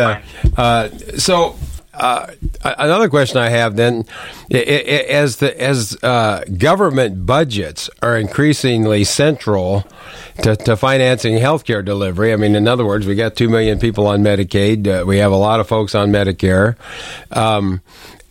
uh, 0.58 0.60
uh, 0.60 0.88
so 1.18 1.56
uh, 1.94 2.26
another 2.64 3.08
question 3.08 3.38
I 3.38 3.50
have 3.50 3.76
then, 3.76 4.04
as 4.50 5.36
the 5.36 5.60
as 5.60 5.96
uh, 6.02 6.42
government 6.56 7.26
budgets 7.26 7.90
are 8.00 8.16
increasingly 8.16 9.04
central 9.04 9.86
to, 10.42 10.56
to 10.56 10.76
financing 10.76 11.34
healthcare 11.34 11.84
delivery. 11.84 12.32
I 12.32 12.36
mean, 12.36 12.54
in 12.56 12.66
other 12.66 12.86
words, 12.86 13.06
we 13.06 13.14
got 13.14 13.36
two 13.36 13.48
million 13.48 13.78
people 13.78 14.06
on 14.06 14.22
Medicaid. 14.22 14.86
Uh, 14.86 15.04
we 15.04 15.18
have 15.18 15.32
a 15.32 15.36
lot 15.36 15.60
of 15.60 15.68
folks 15.68 15.94
on 15.94 16.10
Medicare. 16.10 16.76
Um, 17.30 17.82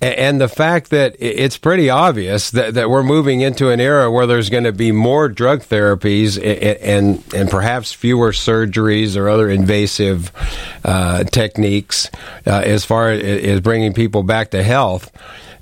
and 0.02 0.42
the 0.42 0.48
fact 0.48 0.90
that 0.90 1.16
it's 1.20 1.58
pretty 1.58 1.90
obvious 1.90 2.52
that, 2.52 2.74
that 2.74 2.90
we're 2.90 3.04
moving 3.04 3.42
into 3.42 3.70
an 3.70 3.80
era 3.80 4.12
where 4.12 4.26
there's 4.26 4.50
going 4.50 4.64
to 4.64 4.72
be 4.72 4.92
more 4.92 5.30
drug 5.30 5.62
therapies 5.62 6.38
a- 6.38 6.42
a- 6.44 6.98
and 6.98 7.24
and 7.36 7.50
perhaps 7.50 7.92
fewer 7.94 8.32
surgeries 8.32 9.16
or 9.16 9.30
other 9.30 9.50
invasive 9.50 10.32
uh, 10.84 11.24
techniques 11.26 12.10
uh, 12.48 12.62
as 12.66 12.84
far 12.84 13.12
as 13.12 13.62
bringing 13.62 13.94
people 13.94 14.24
back 14.24 14.52
to 14.52 14.64
health. 14.64 15.12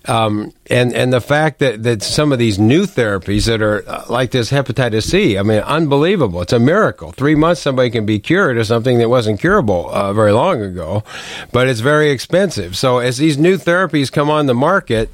Um, 0.10 0.54
and 0.72 0.92
and 0.94 1.14
the 1.14 1.22
fact 1.22 1.60
that, 1.60 1.84
that 1.84 2.02
some 2.02 2.32
of 2.32 2.40
these 2.40 2.58
new 2.58 2.88
therapies 2.88 3.46
that 3.46 3.62
are 3.62 3.88
uh, 3.88 4.06
like 4.10 4.32
this 4.32 4.50
hepatitis 4.50 5.04
C, 5.04 5.38
I 5.38 5.44
mean, 5.44 5.60
unbelievable! 5.60 6.42
It's 6.42 6.52
a 6.52 6.60
miracle. 6.60 7.12
Three 7.12 7.36
months, 7.36 7.62
somebody 7.62 7.92
can 7.92 8.08
be 8.08 8.18
cured 8.18 8.58
of 8.58 8.66
something 8.66 8.98
that 8.98 9.08
wasn't 9.08 9.40
curable 9.40 9.88
uh, 9.92 10.12
very 10.12 10.32
long 10.32 10.64
ago, 10.64 11.04
but 11.52 11.68
it's 11.68 11.82
very 11.82 12.10
expensive. 12.10 12.76
So 12.76 12.98
as 12.98 13.20
these 13.20 13.38
new 13.38 13.56
therapies 13.56 14.12
come 14.12 14.32
on 14.32 14.48
the 14.48 14.56
market, 14.56 15.12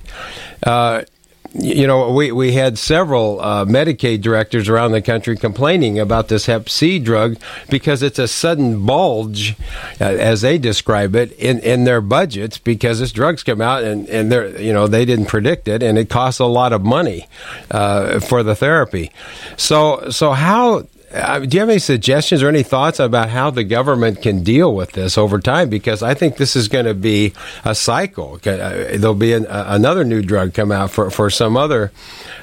uh, 0.63 1.03
you 1.57 1.87
know, 1.87 2.11
we, 2.11 2.31
we 2.31 2.51
had 2.51 2.77
several 2.77 3.39
uh, 3.39 3.65
Medicaid 3.65 4.21
directors 4.21 4.67
around 4.67 4.91
the 4.91 5.01
country 5.01 5.37
complaining 5.37 5.99
about 5.99 6.27
this 6.27 6.47
Hep 6.47 6.67
C 6.67 6.99
drug 6.99 7.37
because 7.69 8.03
it's 8.03 8.19
a 8.19 8.27
sudden 8.27 8.85
bulge, 8.85 9.55
uh, 10.01 10.03
as 10.03 10.41
they 10.41 10.57
describe 10.57 11.15
it, 11.15 11.31
in, 11.33 11.59
in 11.59 11.85
their 11.85 12.01
budgets 12.01 12.57
because 12.57 12.99
this 12.99 13.11
drug's 13.11 13.41
come 13.43 13.61
out 13.61 13.83
and, 13.83 14.07
and 14.09 14.31
they're, 14.31 14.59
you 14.59 14.73
know, 14.73 14.87
they 14.87 15.05
didn't 15.05 15.27
predict 15.27 15.67
it 15.67 15.81
and 15.81 15.97
it 15.97 16.09
costs 16.09 16.39
a 16.39 16.45
lot 16.45 16.73
of 16.73 16.83
money 16.83 17.27
uh, 17.71 18.19
for 18.19 18.43
the 18.43 18.55
therapy. 18.55 19.11
So, 19.55 20.09
so 20.09 20.31
how 20.31 20.85
uh, 21.15 21.39
do 21.39 21.55
you 21.55 21.61
have 21.61 21.69
any 21.69 21.79
suggestions 21.79 22.43
or 22.43 22.49
any 22.49 22.63
thoughts 22.63 22.99
about 22.99 23.29
how 23.29 23.49
the 23.49 23.63
government 23.63 24.21
can 24.21 24.43
deal 24.43 24.75
with 24.75 24.91
this 24.91 25.17
over 25.17 25.39
time? 25.39 25.69
Because 25.69 26.03
I 26.03 26.13
think 26.13 26.35
this 26.35 26.55
is 26.55 26.67
going 26.67 26.85
to 26.85 26.93
be 26.93 27.33
a 27.63 27.73
cycle. 27.73 28.35
Uh, 28.35 28.97
there'll 28.97 29.13
be 29.13 29.31
an, 29.33 29.47
uh, 29.47 29.65
another 29.69 30.03
new 30.03 30.21
drug 30.21 30.53
come 30.53 30.71
out 30.71 30.91
for, 30.91 31.09
for 31.09 31.29
some 31.29 31.55
other 31.55 31.91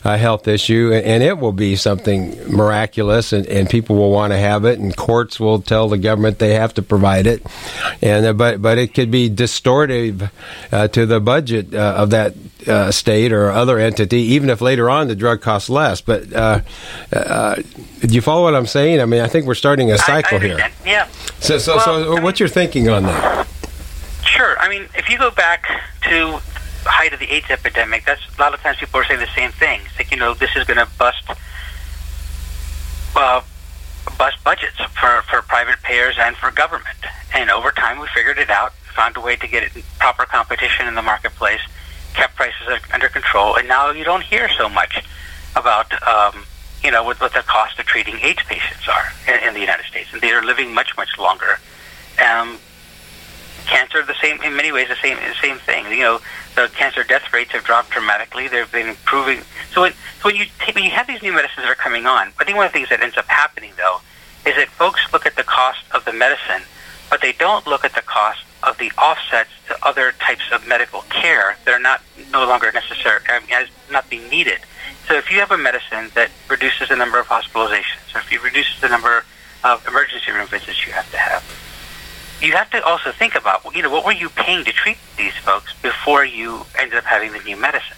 uh, 0.04 0.16
health 0.16 0.48
issue, 0.48 0.90
and 0.92 1.22
it 1.22 1.38
will 1.38 1.52
be 1.52 1.76
something 1.76 2.36
miraculous, 2.50 3.32
and, 3.32 3.46
and 3.46 3.68
people 3.68 3.96
will 3.96 4.10
want 4.10 4.32
to 4.32 4.38
have 4.38 4.64
it, 4.64 4.78
and 4.78 4.96
courts 4.96 5.38
will 5.38 5.60
tell 5.60 5.88
the 5.88 5.98
government 5.98 6.38
they 6.38 6.54
have 6.54 6.72
to 6.74 6.82
provide 6.82 7.26
it, 7.26 7.44
and 8.00 8.24
uh, 8.24 8.32
but 8.32 8.62
but 8.62 8.78
it 8.78 8.94
could 8.94 9.10
be 9.10 9.28
distortive 9.28 10.30
uh, 10.72 10.88
to 10.88 11.04
the 11.04 11.20
budget 11.20 11.74
of 11.74 12.10
that 12.10 12.34
Uh, 12.68 12.92
state 12.92 13.32
or 13.32 13.50
other 13.50 13.76
entity, 13.78 14.20
even 14.20 14.48
if 14.48 14.60
later 14.60 14.88
on 14.88 15.08
the 15.08 15.16
drug 15.16 15.40
costs 15.40 15.68
less. 15.68 16.00
But 16.00 16.32
uh, 16.32 16.60
uh, 17.12 17.56
do 17.56 18.14
you 18.14 18.20
follow 18.20 18.44
what 18.44 18.54
I'm 18.54 18.66
saying? 18.66 19.00
I 19.00 19.04
mean, 19.04 19.20
I 19.20 19.26
think 19.26 19.46
we're 19.46 19.56
starting 19.56 19.90
a 19.90 19.98
cycle 19.98 20.38
I, 20.38 20.40
I 20.40 20.46
here. 20.46 20.70
Yeah. 20.86 21.08
So, 21.40 21.58
so, 21.58 21.74
well, 21.74 21.84
so, 21.84 22.10
what's 22.22 22.38
mean, 22.38 22.46
your 22.46 22.48
thinking 22.48 22.88
on 22.88 23.02
that? 23.02 23.48
Sure. 24.24 24.56
I 24.60 24.68
mean, 24.68 24.88
if 24.94 25.10
you 25.10 25.18
go 25.18 25.32
back 25.32 25.66
to 26.02 26.38
the 26.84 26.90
height 26.90 27.12
of 27.12 27.18
the 27.18 27.30
AIDS 27.32 27.50
epidemic, 27.50 28.04
that's 28.04 28.22
a 28.36 28.40
lot 28.40 28.54
of 28.54 28.60
times 28.60 28.78
people 28.78 29.00
are 29.00 29.04
saying 29.04 29.18
the 29.18 29.34
same 29.34 29.50
thing. 29.50 29.80
It's 29.86 29.98
like, 29.98 30.10
you 30.12 30.16
know, 30.16 30.34
this 30.34 30.54
is 30.54 30.64
going 30.64 30.78
to 30.78 30.88
bust, 30.98 31.24
uh, 33.16 33.40
bust 34.18 34.36
budgets 34.44 34.78
for 35.00 35.22
for 35.28 35.42
private 35.42 35.82
payers 35.82 36.16
and 36.18 36.36
for 36.36 36.52
government. 36.52 36.98
And 37.34 37.50
over 37.50 37.72
time, 37.72 37.98
we 37.98 38.06
figured 38.14 38.38
it 38.38 38.50
out, 38.50 38.72
found 38.94 39.16
a 39.16 39.20
way 39.20 39.34
to 39.36 39.48
get 39.48 39.64
it 39.64 39.84
proper 39.98 40.26
competition 40.26 40.86
in 40.86 40.94
the 40.94 41.02
marketplace, 41.02 41.60
kept 42.14 42.36
prices 42.36 42.80
under 42.92 43.08
control, 43.08 43.56
and 43.56 43.68
now 43.68 43.90
you 43.90 44.04
don't 44.04 44.22
hear 44.22 44.48
so 44.48 44.68
much 44.68 45.04
about. 45.56 45.92
Um, 46.06 46.44
you 46.84 46.90
know, 46.90 47.04
what, 47.04 47.20
what 47.20 47.32
the 47.32 47.42
cost 47.42 47.78
of 47.78 47.86
treating 47.86 48.18
AIDS 48.22 48.42
patients 48.48 48.88
are 48.88 49.12
in, 49.28 49.48
in 49.48 49.54
the 49.54 49.60
United 49.60 49.84
States, 49.86 50.08
and 50.12 50.20
they 50.20 50.32
are 50.32 50.42
living 50.44 50.74
much, 50.74 50.96
much 50.96 51.16
longer. 51.16 51.60
Um, 52.18 52.58
cancer, 53.66 54.02
the 54.02 54.16
same 54.20 54.42
in 54.42 54.56
many 54.56 54.72
ways, 54.72 54.88
the 54.88 54.96
same 54.96 55.16
the 55.16 55.34
same 55.40 55.58
thing. 55.58 55.86
You 55.86 56.00
know, 56.00 56.20
the 56.54 56.68
cancer 56.74 57.04
death 57.04 57.32
rates 57.32 57.52
have 57.52 57.64
dropped 57.64 57.90
dramatically. 57.90 58.48
They've 58.48 58.70
been 58.70 58.88
improving. 58.88 59.42
So, 59.72 59.82
when, 59.82 59.92
so 59.92 60.28
when 60.28 60.36
you 60.36 60.46
take, 60.58 60.74
when 60.74 60.84
you 60.84 60.90
have 60.90 61.06
these 61.06 61.22
new 61.22 61.32
medicines 61.32 61.64
that 61.64 61.70
are 61.70 61.76
coming 61.76 62.06
on, 62.06 62.32
I 62.38 62.44
think 62.44 62.56
one 62.56 62.66
of 62.66 62.72
the 62.72 62.78
things 62.78 62.88
that 62.90 63.00
ends 63.00 63.16
up 63.16 63.26
happening 63.26 63.72
though 63.76 64.00
is 64.44 64.56
that 64.56 64.68
folks 64.68 65.00
look 65.12 65.24
at 65.24 65.36
the 65.36 65.44
cost 65.44 65.84
of 65.92 66.04
the 66.04 66.12
medicine, 66.12 66.62
but 67.10 67.20
they 67.20 67.32
don't 67.32 67.66
look 67.66 67.84
at 67.84 67.94
the 67.94 68.02
cost 68.02 68.42
of 68.62 68.78
the 68.78 68.90
offsets 68.92 69.50
to 69.68 69.76
other 69.86 70.12
types 70.12 70.44
of 70.52 70.66
medical 70.66 71.02
care 71.02 71.56
that 71.64 71.72
are 71.72 71.80
not 71.80 72.02
no 72.32 72.46
longer 72.46 72.70
necessary, 72.72 73.20
I 73.28 73.40
mean, 73.40 73.68
not 73.90 74.08
being 74.08 74.28
needed. 74.28 74.60
So 75.08 75.14
if 75.14 75.30
you 75.30 75.40
have 75.40 75.50
a 75.50 75.58
medicine 75.58 76.10
that 76.14 76.30
reduces 76.48 76.88
the 76.88 76.96
number 76.96 77.18
of 77.18 77.26
hospitalizations, 77.26 78.14
or 78.14 78.18
if 78.18 78.32
it 78.32 78.42
reduces 78.42 78.80
the 78.80 78.88
number 78.88 79.24
of 79.64 79.86
emergency 79.86 80.30
room 80.30 80.46
visits 80.46 80.86
you 80.86 80.92
have 80.92 81.10
to 81.10 81.18
have, 81.18 81.44
you 82.40 82.52
have 82.52 82.70
to 82.70 82.82
also 82.84 83.12
think 83.12 83.34
about, 83.34 83.62
you 83.74 83.82
know, 83.82 83.90
what 83.90 84.04
were 84.04 84.12
you 84.12 84.28
paying 84.28 84.64
to 84.64 84.72
treat 84.72 84.98
these 85.16 85.34
folks 85.36 85.72
before 85.82 86.24
you 86.24 86.64
ended 86.78 86.98
up 86.98 87.04
having 87.04 87.32
the 87.32 87.38
new 87.40 87.56
medicine? 87.56 87.96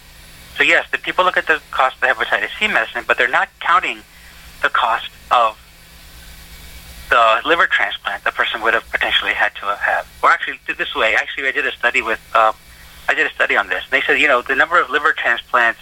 So 0.57 0.63
yes, 0.63 0.87
the 0.91 0.97
people 0.97 1.25
look 1.25 1.37
at 1.37 1.47
the 1.47 1.61
cost 1.71 1.95
of 1.95 2.01
the 2.01 2.07
hepatitis 2.07 2.49
C 2.59 2.67
medicine, 2.67 3.03
but 3.07 3.17
they're 3.17 3.27
not 3.27 3.49
counting 3.59 3.99
the 4.61 4.69
cost 4.69 5.09
of 5.31 5.57
the 7.09 7.41
liver 7.45 7.67
transplant 7.67 8.23
the 8.23 8.31
person 8.31 8.61
would 8.61 8.73
have 8.73 8.89
potentially 8.91 9.33
had 9.33 9.53
to 9.55 9.65
have. 9.75 10.07
Or 10.23 10.31
actually, 10.31 10.59
this 10.77 10.95
way, 10.95 11.15
actually, 11.15 11.47
I 11.47 11.51
did 11.51 11.65
a 11.65 11.71
study 11.71 12.01
with, 12.01 12.19
uh, 12.33 12.53
I 13.07 13.13
did 13.13 13.27
a 13.27 13.33
study 13.33 13.55
on 13.55 13.67
this. 13.67 13.83
And 13.83 13.91
They 13.91 14.01
said, 14.01 14.19
you 14.19 14.27
know, 14.27 14.41
the 14.41 14.55
number 14.55 14.79
of 14.79 14.89
liver 14.89 15.13
transplants 15.13 15.79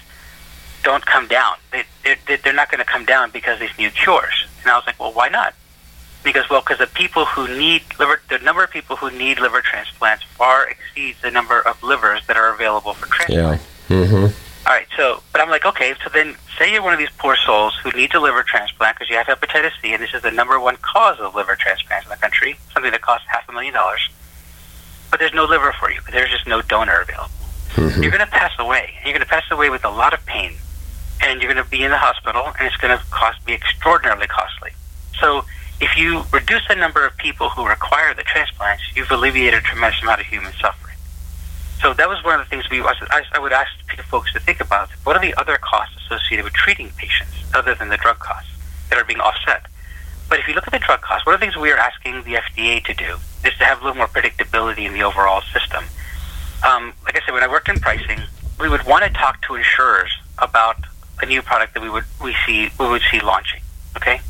don't 0.83 1.05
come 1.05 1.27
down. 1.27 1.55
They, 1.71 1.83
they're, 2.03 2.37
they're 2.37 2.53
not 2.53 2.69
going 2.69 2.79
to 2.79 2.85
come 2.85 3.05
down 3.05 3.31
because 3.31 3.59
these 3.59 3.77
new 3.77 3.89
cures. 3.89 4.45
And 4.61 4.71
I 4.71 4.75
was 4.75 4.85
like, 4.85 4.99
well, 4.99 5.13
why 5.13 5.29
not? 5.29 5.53
Because 6.23 6.49
well, 6.49 6.61
because 6.61 6.77
the 6.77 6.87
people 6.87 7.25
who 7.25 7.47
need 7.47 7.83
liver, 7.99 8.21
the 8.29 8.37
number 8.39 8.63
of 8.63 8.71
people 8.71 8.95
who 8.95 9.11
need 9.11 9.39
liver 9.39 9.61
transplants 9.61 10.23
far 10.23 10.69
exceeds 10.69 11.21
the 11.21 11.29
number 11.31 11.59
of 11.59 11.81
livers 11.83 12.25
that 12.27 12.37
are 12.37 12.53
available 12.53 12.93
for 12.93 13.07
transplant. 13.07 13.61
Yeah. 13.89 13.97
Mm-hmm. 13.97 14.52
All 14.65 14.73
right. 14.73 14.87
So, 14.95 15.21
but 15.31 15.41
I'm 15.41 15.49
like, 15.49 15.65
okay. 15.65 15.93
So 16.03 16.09
then, 16.13 16.35
say 16.57 16.71
you're 16.71 16.81
one 16.81 16.93
of 16.93 16.99
these 16.99 17.11
poor 17.17 17.35
souls 17.35 17.75
who 17.83 17.91
needs 17.91 18.13
a 18.15 18.19
liver 18.19 18.43
transplant 18.43 18.97
because 18.97 19.09
you 19.09 19.17
have 19.17 19.27
hepatitis 19.27 19.71
C, 19.81 19.93
and 19.93 20.01
this 20.01 20.13
is 20.13 20.21
the 20.21 20.31
number 20.31 20.59
one 20.59 20.77
cause 20.77 21.19
of 21.19 21.35
liver 21.35 21.55
transplants 21.55 22.05
in 22.05 22.09
the 22.09 22.17
country, 22.17 22.55
something 22.73 22.91
that 22.91 23.01
costs 23.01 23.27
half 23.29 23.47
a 23.49 23.51
million 23.51 23.73
dollars. 23.73 24.09
But 25.11 25.19
there's 25.19 25.33
no 25.33 25.45
liver 25.45 25.73
for 25.79 25.91
you. 25.91 25.99
There's 26.11 26.29
just 26.29 26.47
no 26.47 26.61
donor 26.61 27.01
available. 27.01 27.29
Mm-hmm. 27.75 28.01
You're 28.01 28.11
going 28.11 28.25
to 28.25 28.31
pass 28.31 28.51
away. 28.59 28.93
You're 29.03 29.13
going 29.13 29.23
to 29.23 29.29
pass 29.29 29.43
away 29.51 29.69
with 29.69 29.83
a 29.83 29.89
lot 29.89 30.13
of 30.13 30.25
pain 30.25 30.53
and 31.23 31.41
you're 31.41 31.51
going 31.51 31.63
to 31.63 31.69
be 31.69 31.83
in 31.83 31.91
the 31.91 31.97
hospital, 31.97 32.51
and 32.59 32.67
it's 32.67 32.75
going 32.77 32.95
to 32.95 33.03
cost 33.11 33.43
be 33.45 33.53
extraordinarily 33.53 34.27
costly. 34.27 34.71
So, 35.19 35.45
if 35.81 35.97
you 35.97 36.23
reduce 36.31 36.67
the 36.67 36.75
number 36.75 37.05
of 37.05 37.15
people 37.17 37.49
who 37.49 37.67
require 37.67 38.13
the 38.13 38.23
transplants, 38.23 38.83
you've 38.95 39.11
alleviated 39.11 39.59
a 39.59 39.61
tremendous 39.61 40.01
amount 40.01 40.21
of 40.21 40.27
human 40.27 40.53
suffering. 40.53 40.82
So 41.83 41.93
that 41.93 42.07
was 42.07 42.23
one 42.23 42.39
of 42.39 42.45
the 42.45 42.49
things 42.49 42.69
we 42.69 42.81
I, 42.81 43.23
I 43.33 43.39
would 43.39 43.51
ask 43.51 43.69
folks 44.05 44.31
to 44.31 44.39
think 44.39 44.61
about. 44.61 44.89
What 45.03 45.17
are 45.17 45.21
the 45.21 45.37
other 45.37 45.57
costs 45.57 45.97
associated 45.97 46.45
with 46.45 46.53
treating 46.53 46.89
patients 46.95 47.33
other 47.53 47.75
than 47.75 47.89
the 47.89 47.97
drug 47.97 48.19
costs 48.19 48.49
that 48.89 48.97
are 48.97 49.03
being 49.03 49.19
offset? 49.19 49.65
But 50.29 50.39
if 50.39 50.47
you 50.47 50.53
look 50.53 50.65
at 50.65 50.71
the 50.71 50.79
drug 50.79 51.01
costs, 51.01 51.25
one 51.25 51.35
of 51.35 51.41
the 51.41 51.45
things 51.45 51.57
we 51.57 51.71
are 51.71 51.77
asking 51.77 52.23
the 52.23 52.35
FDA 52.35 52.81
to 52.85 52.93
do 52.93 53.17
is 53.45 53.53
to 53.57 53.65
have 53.65 53.81
a 53.81 53.83
little 53.83 53.97
more 53.97 54.07
predictability 54.07 54.85
in 54.87 54.93
the 54.93 55.03
overall 55.03 55.41
system. 55.41 55.83
Um, 56.65 56.93
like 57.03 57.17
I 57.17 57.25
said, 57.25 57.33
when 57.33 57.43
I 57.43 57.49
worked 57.49 57.67
in 57.67 57.81
pricing, 57.81 58.21
we 58.61 58.69
would 58.69 58.85
want 58.85 59.03
to 59.03 59.09
talk 59.09 59.41
to 59.47 59.55
insurers 59.55 60.09
about 60.37 60.77
a 61.21 61.25
new 61.25 61.41
product 61.41 61.73
that 61.73 61.83
we 61.83 61.89
would 61.89 62.05
we 62.23 62.33
see 62.45 62.69
we 62.79 62.87
would 62.87 63.01
see 63.11 63.19
launching. 63.19 63.59
Okay, 63.97 64.21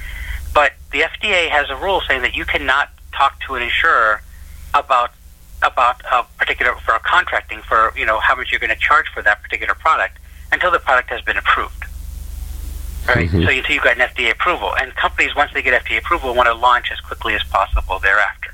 but 0.56 0.74
the 0.92 1.02
FDA 1.02 1.50
has 1.50 1.70
a 1.70 1.76
rule 1.76 2.02
saying 2.08 2.24
that 2.24 2.36
you 2.36 2.46
cannot 2.46 2.90
talk 3.16 3.40
to 3.42 3.54
an 3.54 3.62
insurer 3.62 4.24
about 4.74 5.12
about 5.64 6.02
a 6.12 6.24
particular 6.38 6.76
for 6.86 6.94
a 6.96 7.00
contracting 7.00 7.62
for 7.62 7.94
you 7.98 8.06
know 8.06 8.20
how 8.20 8.36
much 8.36 8.52
you're 8.52 8.60
going 8.60 8.74
to 8.74 8.80
charge 8.80 9.08
for 9.14 9.22
that 9.24 9.42
particular 9.42 9.74
product 9.74 10.18
until 10.52 10.72
the 10.72 10.80
product 10.80 11.10
has 11.10 11.22
been 11.22 11.38
approved. 11.38 11.86
Right. 13.08 13.28
Mm-hmm. 13.28 13.44
So 13.44 13.50
until 13.50 13.76
you've 13.76 13.84
got 13.84 13.98
an 13.98 14.08
FDA 14.08 14.32
approval, 14.32 14.74
and 14.76 14.96
companies 14.96 15.36
once 15.36 15.52
they 15.54 15.62
get 15.62 15.84
FDA 15.84 15.98
approval 15.98 16.34
want 16.34 16.48
to 16.48 16.54
launch 16.54 16.92
as 16.92 17.00
quickly 17.02 17.34
as 17.34 17.44
possible 17.44 18.00
thereafter. 18.00 18.54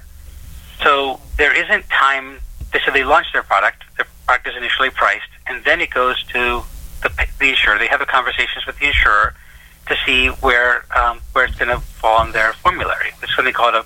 So 0.84 1.20
there 1.38 1.54
isn't 1.54 1.88
time. 1.90 2.40
So 2.86 2.92
they 2.92 3.04
launch 3.04 3.28
their 3.34 3.44
product. 3.44 3.84
Their 3.98 4.08
product 4.26 4.48
is 4.48 4.56
initially 4.56 4.90
priced, 4.90 5.30
and 5.48 5.64
then 5.66 5.82
it 5.82 5.90
goes 5.90 6.24
to 6.28 6.64
the, 7.02 7.28
the 7.40 7.50
insurer. 7.50 7.78
They 7.78 7.88
have 7.88 8.00
the 8.00 8.06
conversations 8.06 8.66
with 8.66 8.80
the 8.80 8.88
insurer 8.88 9.36
to 9.88 9.96
see 10.06 10.28
where 10.28 10.86
um, 10.98 11.20
where 11.34 11.46
it's 11.46 11.56
going 11.56 11.70
to 11.70 11.80
fall 11.80 12.20
on 12.20 12.32
their 12.32 12.54
formulary. 12.54 13.12
It's 13.22 13.36
something 13.36 13.54
called 13.54 13.76
a, 13.76 13.86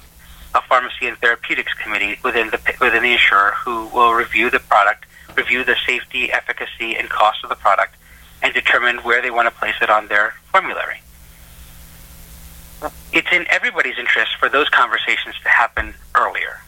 a 0.55 0.61
pharmacy 0.61 1.07
and 1.07 1.17
therapeutics 1.17 1.73
committee 1.73 2.19
within 2.23 2.49
the 2.49 2.59
within 2.79 3.03
the 3.03 3.13
insurer 3.13 3.53
who 3.63 3.87
will 3.87 4.13
review 4.13 4.49
the 4.49 4.59
product, 4.59 5.05
review 5.35 5.63
the 5.63 5.75
safety, 5.85 6.31
efficacy, 6.31 6.95
and 6.95 7.09
cost 7.09 7.43
of 7.43 7.49
the 7.49 7.55
product, 7.55 7.95
and 8.41 8.53
determine 8.53 8.97
where 8.97 9.21
they 9.21 9.31
want 9.31 9.47
to 9.47 9.59
place 9.59 9.75
it 9.81 9.89
on 9.89 10.07
their 10.07 10.35
formulary. 10.51 11.01
It's 13.11 13.31
in 13.31 13.45
everybody's 13.49 13.97
interest 13.97 14.35
for 14.39 14.49
those 14.49 14.69
conversations 14.69 15.35
to 15.43 15.49
happen 15.49 15.93
earlier, 16.15 16.61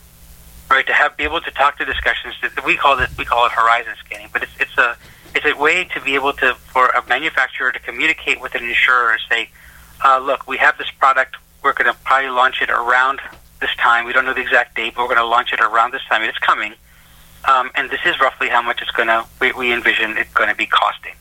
right? 0.70 0.86
To 0.88 0.94
have 0.94 1.18
be 1.18 1.24
able 1.24 1.42
to 1.42 1.52
talk 1.52 1.78
to 1.78 1.86
discussions 1.86 2.36
that 2.42 2.66
we 2.66 2.78
call 2.78 3.00
it 3.00 3.10
we 3.18 3.26
call 3.26 3.46
it 3.46 3.52
horizon 3.52 3.94
scanning, 4.04 4.30
but 4.34 4.44
it's 4.44 4.54
it's 4.60 4.78
a 4.78 4.98
it's 5.36 5.46
a 5.46 5.54
way 5.62 5.84
to 5.84 6.02
be 6.02 6.16
able 6.16 6.34
to 6.34 6.56
for 6.56 6.88
a 6.88 7.06
manufacturer 7.08 7.72
to 7.72 7.80
communicate 7.80 8.42
with 8.42 8.56
an 8.56 8.64
insurer 8.64 9.12
and 9.12 9.22
say, 9.30 9.50
uh, 10.04 10.18
look, 10.18 10.48
we 10.48 10.58
have 10.58 10.78
this 10.78 10.90
product. 10.90 11.36
We're 11.62 11.74
going 11.74 11.92
to 11.92 12.00
probably 12.04 12.30
launch 12.30 12.62
it 12.62 12.70
around 12.70 13.20
this 13.66 13.76
time. 13.78 14.06
We 14.06 14.14
don't 14.14 14.26
know 14.26 14.34
the 14.34 14.42
exact 14.42 14.76
date, 14.76 14.94
but 14.96 15.02
we're 15.02 15.16
going 15.16 15.26
to 15.26 15.26
launch 15.26 15.52
it 15.52 15.60
around 15.60 15.92
this 15.92 16.04
time. 16.08 16.22
It's 16.22 16.38
coming, 16.38 16.74
um, 17.46 17.72
and 17.76 17.90
this 17.90 18.02
is 18.06 18.20
roughly 18.20 18.50
how 18.50 18.62
much 18.62 18.82
it's 18.82 18.92
going 18.92 19.08
to. 19.08 19.26
We, 19.42 19.52
we 19.54 19.74
envision 19.74 20.18
it 20.18 20.34
going 20.34 20.50
to 20.50 20.56
be 20.56 20.68
costing, 20.68 21.16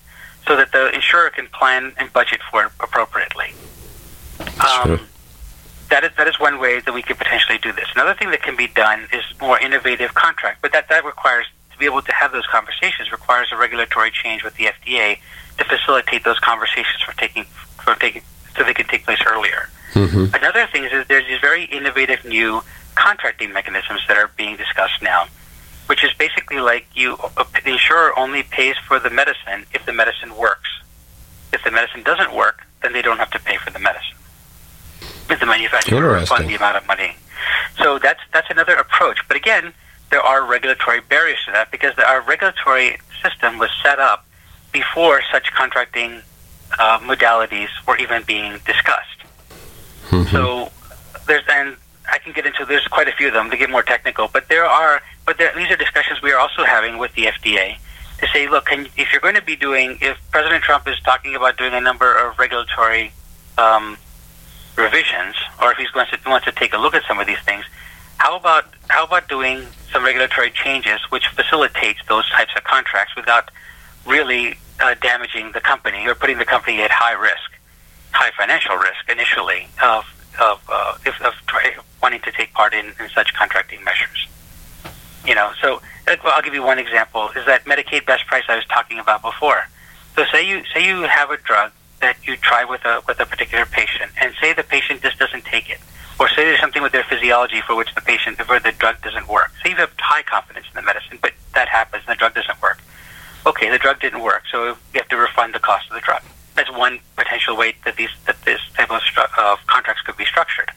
so 0.47 0.57
that 0.57 0.73
the 0.73 0.95
insurer 0.95 1.31
can 1.31 1.47
plan 1.47 1.95
and 1.97 2.13
budget 2.13 2.41
for 2.51 2.67
it 2.67 2.73
appropriately. 2.81 3.53
Um, 4.61 5.09
that 5.89 6.05
is 6.05 6.11
that 6.19 6.29
is 6.29 6.39
one 6.39 6.59
way 6.61 6.81
that 6.81 6.93
we 6.93 7.03
could 7.03 7.17
potentially 7.17 7.59
do 7.59 7.73
this. 7.73 7.87
Another 7.95 8.15
thing 8.15 8.31
that 8.31 8.43
can 8.43 8.57
be 8.57 8.67
done 8.67 9.09
is 9.13 9.23
more 9.41 9.59
innovative 9.59 10.13
contract, 10.15 10.61
but 10.61 10.73
that 10.73 10.89
that 10.91 11.05
requires 11.05 11.47
to 11.73 11.79
be 11.79 11.87
able 11.87 12.03
to 12.03 12.13
have 12.13 12.33
those 12.33 12.47
conversations 12.47 13.11
requires 13.11 13.49
a 13.53 13.57
regulatory 13.57 14.11
change 14.11 14.45
with 14.45 14.55
the 14.57 14.67
FDA 14.67 15.19
to 15.59 15.65
facilitate 15.65 16.25
those 16.25 16.39
conversations 16.41 17.01
from 17.03 17.15
taking 17.17 17.45
from 17.45 17.99
taking 17.99 18.23
so 18.57 18.65
they 18.65 18.75
can 18.75 18.87
take 18.87 19.05
place 19.05 19.21
earlier. 19.27 19.69
Mm-hmm. 19.95 20.35
Another 20.35 20.67
thing 20.67 20.85
is 20.85 20.91
that 20.93 21.09
there's 21.09 21.27
these 21.27 21.41
very 21.41 21.65
innovative 21.65 22.25
new 22.25 22.63
contracting 22.95 23.53
mechanisms 23.53 24.01
that 24.09 24.17
are 24.17 24.31
being 24.37 24.57
discussed 24.57 25.01
now, 25.03 25.27
which 25.87 26.05
is 26.05 26.13
basically 26.15 26.59
like 26.59 26.87
you 26.95 27.17
the 27.65 27.71
insurer 27.71 28.17
only 28.19 28.43
pays 28.43 28.77
for 28.87 28.99
the 28.99 29.11
medicine 29.11 29.67
if 29.73 29.87
the 29.87 29.93
medicine 29.93 30.37
works. 30.37 30.69
If 31.53 31.63
the 31.63 31.71
medicine 31.71 32.03
doesn't 32.03 32.35
work, 32.35 32.67
then 32.83 32.93
they 32.93 33.03
don't 33.03 33.19
have 33.19 33.31
to 33.31 33.39
pay 33.39 33.57
for 33.57 33.71
the 33.71 33.79
medicine. 33.79 34.17
If 35.31 35.41
the 35.41 35.47
manufacturer 35.47 36.27
fund 36.27 36.49
the 36.49 36.57
amount 36.57 36.77
of 36.77 36.87
money. 36.87 37.17
So 37.79 37.99
that's 37.99 38.21
that's 38.33 38.51
another 38.51 38.75
approach. 38.75 39.27
But 39.29 39.37
again, 39.37 39.73
there 40.11 40.21
are 40.21 40.45
regulatory 40.45 41.01
barriers 41.01 41.39
to 41.47 41.53
that 41.53 41.71
because 41.71 41.97
our 41.99 42.21
regulatory 42.21 42.99
system 43.23 43.59
was 43.59 43.71
set 43.83 43.99
up 43.99 44.27
before 44.73 45.23
such 45.33 45.53
contracting 45.53 46.23
uh, 46.79 46.99
modalities 46.99 47.69
were 47.87 47.97
even 47.97 48.23
being 48.25 48.59
discussed. 48.67 49.14
Mm-hmm. 50.15 50.31
So 50.31 50.71
there's 51.27 51.43
and 51.49 51.77
I 52.11 52.19
can 52.19 52.33
get 52.33 52.47
into 52.47 52.65
there's 52.65 52.87
quite 52.87 53.09
a 53.09 53.13
few 53.13 53.29
of 53.29 53.35
them 53.35 53.51
to 53.51 53.57
get 53.57 53.71
more 53.71 53.83
technical, 53.83 54.29
but 54.29 54.49
there 54.49 54.65
are 54.65 55.03
but 55.27 55.39
there, 55.39 55.53
these 55.57 55.71
are 55.71 55.77
discussions 55.77 56.23
we 56.23 56.33
are 56.33 56.39
also 56.39 56.65
having 56.65 56.99
with 56.99 57.13
the 57.15 57.25
FDA 57.25 57.77
to 58.19 58.27
say, 58.29 58.49
look, 58.49 58.67
can, 58.67 58.87
if 58.97 59.13
you're 59.13 59.21
going 59.21 59.35
to 59.35 59.43
be 59.43 59.57
doing, 59.57 59.99
if 60.01 60.19
President 60.31 60.63
Trump 60.63 60.87
is 60.87 60.99
talking 61.01 61.35
about 61.35 61.57
doing 61.57 61.73
a 61.73 61.81
number 61.81 62.15
of 62.15 62.39
regulatory 62.39 63.13
um, 63.59 63.97
revisions, 64.77 65.35
or 65.61 65.73
if 65.73 65.79
he's 65.79 65.91
going 65.91 66.07
to 66.07 66.19
wants 66.29 66.47
to 66.47 66.53
take 66.53 66.75
a 66.75 66.79
look 66.79 66.95
at 66.95 67.03
some 67.07 67.19
of 67.19 67.27
these 67.27 67.41
things, 67.41 67.65
how 68.19 68.37
about 68.37 68.67
how 68.89 69.05
about 69.05 69.29
doing 69.29 69.67
some 69.93 70.05
regulatory 70.05 70.51
changes 70.51 71.01
which 71.11 71.27
facilitates 71.29 72.01
those 72.09 72.29
types 72.31 72.53
of 72.57 72.65
contracts 72.65 73.15
without 73.17 73.51
really 74.07 74.57
uh, 74.81 74.95
damaging 75.01 75.53
the 75.53 75.61
company 75.61 76.07
or 76.07 76.15
putting 76.15 76.39
the 76.39 76.45
company 76.45 76.81
at 76.83 76.91
high 76.91 77.13
risk, 77.13 77.53
high 78.15 78.31
financial 78.37 78.77
risk 78.77 79.09
initially 79.11 79.67
of 79.83 80.05
of 80.41 80.61
uh, 80.69 80.97
if, 81.07 81.21
of 81.23 81.35
try, 81.47 81.75
wanting 82.03 82.21
to 82.21 82.33
take 82.33 82.53
part 82.55 82.75
in, 82.75 82.87
in 83.01 83.09
such 83.15 83.35
contracting 83.35 83.83
measures. 83.85 84.27
You 85.27 85.35
know, 85.35 85.53
so 85.61 85.81
I'll 86.07 86.43
give 86.43 86.55
you 86.55 86.63
one 86.63 86.79
example. 86.79 87.31
Is 87.37 87.47
that 87.47 87.65
Medicaid 87.65 88.05
best 88.05 88.27
price 88.27 88.45
I 88.49 88.57
was 88.57 88.65
talking 88.67 88.99
about 88.99 89.23
before? 89.23 89.69
So 90.17 90.25
say 90.31 90.47
you 90.49 90.63
say 90.73 90.87
you 90.87 91.03
have 91.03 91.31
a 91.31 91.37
drug 91.39 91.73
that 92.01 92.17
you 92.27 92.37
try 92.37 92.65
with 92.65 92.85
a 92.85 93.03
with 93.07 93.21
a 93.21 93.27
particular 93.27 93.65
patient, 93.67 94.13
and 94.21 94.35
say 94.41 94.53
the 94.53 94.63
patient 94.63 95.03
just 95.03 95.19
doesn't 95.19 95.45
take 95.45 95.71
it, 95.71 95.79
or 96.21 96.29
say 96.29 96.45
there's 96.45 96.61
something 96.61 96.83
with 96.83 96.93
their 96.93 97.05
physiology 97.05 97.61
for 97.67 97.75
which 97.75 97.95
the 97.95 98.01
patient 98.01 98.39
where 98.49 98.61
the 98.61 98.73
drug 98.73 99.01
doesn't 99.03 99.29
work. 99.29 99.51
Say 99.63 99.71
you 99.71 99.77
have 99.77 99.93
high 99.99 100.23
confidence 100.23 100.67
in 100.69 100.75
the 100.75 100.83
medicine, 100.83 101.19
but 101.23 101.33
that 101.55 101.69
happens 101.69 102.03
and 102.07 102.15
the 102.15 102.19
drug 102.19 102.35
doesn't 102.35 102.61
work. 102.61 102.81
Okay, 103.47 103.71
the 103.71 103.79
drug 103.79 104.01
didn't 104.01 104.23
work, 104.23 104.43
so 104.51 104.69
you 104.69 104.77
have 104.95 105.09
to 105.09 105.17
refund 105.17 105.55
the 105.55 105.59
cost 105.59 105.89
of 105.89 105.95
the 105.95 106.01
drug. 106.01 106.23
That's 106.55 106.71
one 106.71 107.01
potential 107.17 107.57
way 107.57 107.75
that 107.85 107.97
these 107.97 108.11
that 108.27 108.37
this 108.45 108.61
type 108.75 108.91
of, 108.91 109.01
stru- 109.01 109.39
of 109.39 109.67
contracts 109.67 110.03
could 110.03 110.17
be 110.17 110.25
structured. 110.25 110.71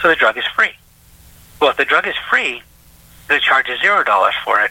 So 0.00 0.08
the 0.08 0.16
drug 0.16 0.36
is 0.36 0.44
free. 0.54 0.72
Well, 1.60 1.70
if 1.70 1.76
the 1.76 1.84
drug 1.84 2.06
is 2.06 2.14
free, 2.30 2.62
the 3.28 3.40
charge 3.40 3.68
is 3.68 3.80
zero 3.80 4.04
dollars 4.04 4.34
for 4.44 4.60
it. 4.60 4.70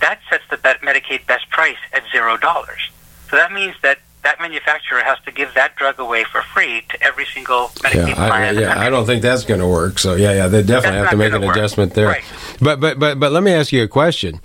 That 0.00 0.20
sets 0.30 0.44
the 0.50 0.56
Medicaid 0.56 1.26
best 1.26 1.50
price 1.50 1.76
at 1.92 2.04
zero 2.12 2.36
dollars. 2.36 2.90
So 3.28 3.36
that 3.36 3.52
means 3.52 3.74
that 3.82 3.98
that 4.22 4.40
manufacturer 4.40 5.00
has 5.00 5.18
to 5.24 5.32
give 5.32 5.54
that 5.54 5.76
drug 5.76 5.98
away 5.98 6.24
for 6.24 6.42
free 6.42 6.82
to 6.90 7.02
every 7.02 7.24
single 7.26 7.68
Medicaid 7.76 8.08
yeah, 8.08 8.28
plan. 8.28 8.58
I, 8.58 8.60
yeah, 8.60 8.80
I 8.80 8.90
don't 8.90 9.06
think 9.06 9.22
that's 9.22 9.44
going 9.44 9.60
to 9.60 9.66
work. 9.66 9.98
So 9.98 10.14
yeah, 10.14 10.32
yeah, 10.32 10.48
they 10.48 10.62
definitely 10.62 11.00
That's 11.00 11.10
have 11.10 11.10
to 11.10 11.16
make 11.16 11.32
an 11.32 11.42
work. 11.42 11.56
adjustment 11.56 11.94
there. 11.94 12.08
Right. 12.08 12.24
But 12.60 12.80
but 12.80 12.98
but 12.98 13.18
but 13.18 13.32
let 13.32 13.42
me 13.42 13.52
ask 13.52 13.72
you 13.72 13.82
a 13.82 13.88
question. 13.88 14.40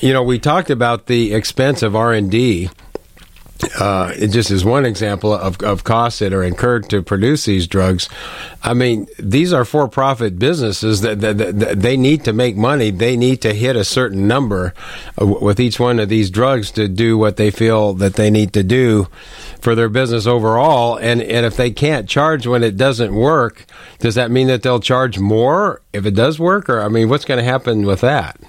You 0.00 0.12
know, 0.12 0.22
we 0.22 0.38
talked 0.38 0.70
about 0.70 1.06
the 1.06 1.34
expense 1.34 1.82
of 1.82 1.96
R 1.96 2.12
and 2.12 2.30
D. 2.30 2.70
Uh, 3.78 4.12
it 4.16 4.28
just 4.28 4.52
is 4.52 4.64
one 4.64 4.86
example 4.86 5.32
of, 5.32 5.60
of 5.62 5.82
costs 5.82 6.20
that 6.20 6.32
are 6.32 6.44
incurred 6.44 6.88
to 6.90 7.02
produce 7.02 7.44
these 7.44 7.66
drugs. 7.66 8.08
I 8.62 8.72
mean, 8.72 9.08
these 9.18 9.52
are 9.52 9.64
for-profit 9.64 10.38
businesses 10.38 11.00
that, 11.00 11.20
that, 11.20 11.38
that, 11.38 11.58
that 11.58 11.80
they 11.80 11.96
need 11.96 12.24
to 12.24 12.32
make 12.32 12.56
money. 12.56 12.90
They 12.90 13.16
need 13.16 13.42
to 13.42 13.52
hit 13.52 13.74
a 13.74 13.84
certain 13.84 14.28
number 14.28 14.74
uh, 15.20 15.26
with 15.26 15.58
each 15.58 15.80
one 15.80 15.98
of 15.98 16.08
these 16.08 16.30
drugs 16.30 16.70
to 16.72 16.86
do 16.86 17.18
what 17.18 17.36
they 17.36 17.50
feel 17.50 17.94
that 17.94 18.14
they 18.14 18.30
need 18.30 18.52
to 18.52 18.62
do 18.62 19.08
for 19.60 19.74
their 19.74 19.88
business 19.88 20.26
overall. 20.26 20.96
And 20.96 21.20
and 21.20 21.44
if 21.44 21.56
they 21.56 21.72
can't 21.72 22.08
charge 22.08 22.46
when 22.46 22.62
it 22.62 22.76
doesn't 22.76 23.12
work, 23.14 23.66
does 23.98 24.14
that 24.14 24.30
mean 24.30 24.46
that 24.46 24.62
they'll 24.62 24.80
charge 24.80 25.18
more 25.18 25.82
if 25.92 26.06
it 26.06 26.14
does 26.14 26.38
work? 26.38 26.68
Or 26.68 26.80
I 26.80 26.88
mean, 26.88 27.08
what's 27.08 27.24
going 27.24 27.38
to 27.38 27.44
happen 27.44 27.84
with 27.84 28.02
that? 28.02 28.40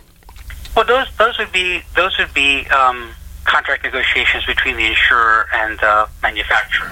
Well, 0.75 0.85
those 0.85 1.07
those 1.17 1.37
would 1.39 1.51
be 1.51 1.81
those 1.95 2.17
would 2.19 2.33
be 2.33 2.67
um, 2.67 3.09
contract 3.49 3.83
negotiations 3.83 4.45
between 4.45 4.77
the 4.77 4.85
insurer 4.85 5.47
and 5.53 5.79
the 5.79 6.07
manufacturer. 6.21 6.91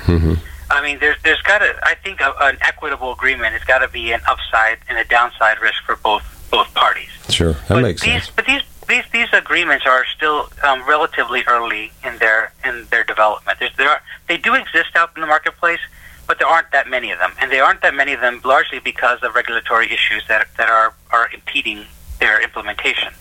I 0.70 0.82
mean, 0.82 1.00
there's 1.00 1.16
there's 1.24 1.42
got 1.44 1.60
to 1.60 1.74
I 1.84 1.96
think 1.96 2.20
a, 2.20 2.34
an 2.42 2.58
equitable 2.62 3.14
agreement. 3.14 3.56
It's 3.56 3.64
got 3.64 3.80
to 3.80 3.88
be 3.88 4.12
an 4.12 4.22
upside 4.28 4.80
and 4.90 4.98
a 4.98 5.06
downside 5.06 5.62
risk 5.62 5.82
for 5.86 5.96
both 5.96 6.24
both 6.52 6.74
parties. 6.74 7.10
Sure, 7.30 7.54
that 7.54 7.70
but 7.70 7.82
makes 7.82 8.02
these, 8.02 8.24
sense. 8.24 8.32
But 8.36 8.46
these 8.46 8.64
these 8.90 9.04
these 9.14 9.32
agreements 9.32 9.86
are 9.86 10.04
still 10.16 10.50
um, 10.64 10.86
relatively 10.88 11.44
early 11.48 11.92
in 12.04 12.18
their 12.18 12.52
in 12.66 12.86
their 12.92 13.04
development. 13.04 13.60
There's, 13.60 13.76
there 13.78 13.90
are 13.90 14.02
they 14.28 14.38
do 14.38 14.56
exist 14.56 14.96
out 14.96 15.12
in 15.16 15.22
the 15.22 15.28
marketplace, 15.28 15.80
but 16.28 16.40
there 16.40 16.48
aren't 16.48 16.72
that 16.72 16.90
many 16.90 17.12
of 17.12 17.20
them, 17.20 17.32
and 17.40 17.52
there 17.52 17.64
aren't 17.64 17.82
that 17.82 17.96
many 17.96 18.14
of 18.14 18.20
them 18.20 18.42
largely 18.44 18.80
because 18.80 19.24
of 19.24 19.36
regulatory 19.36 19.88
issues 19.92 20.24
that 20.28 20.48
that 20.58 20.70
are 20.70 20.94
are 21.12 21.30
impeding 21.34 21.86
their 22.20 22.42
implementation. 22.42 23.14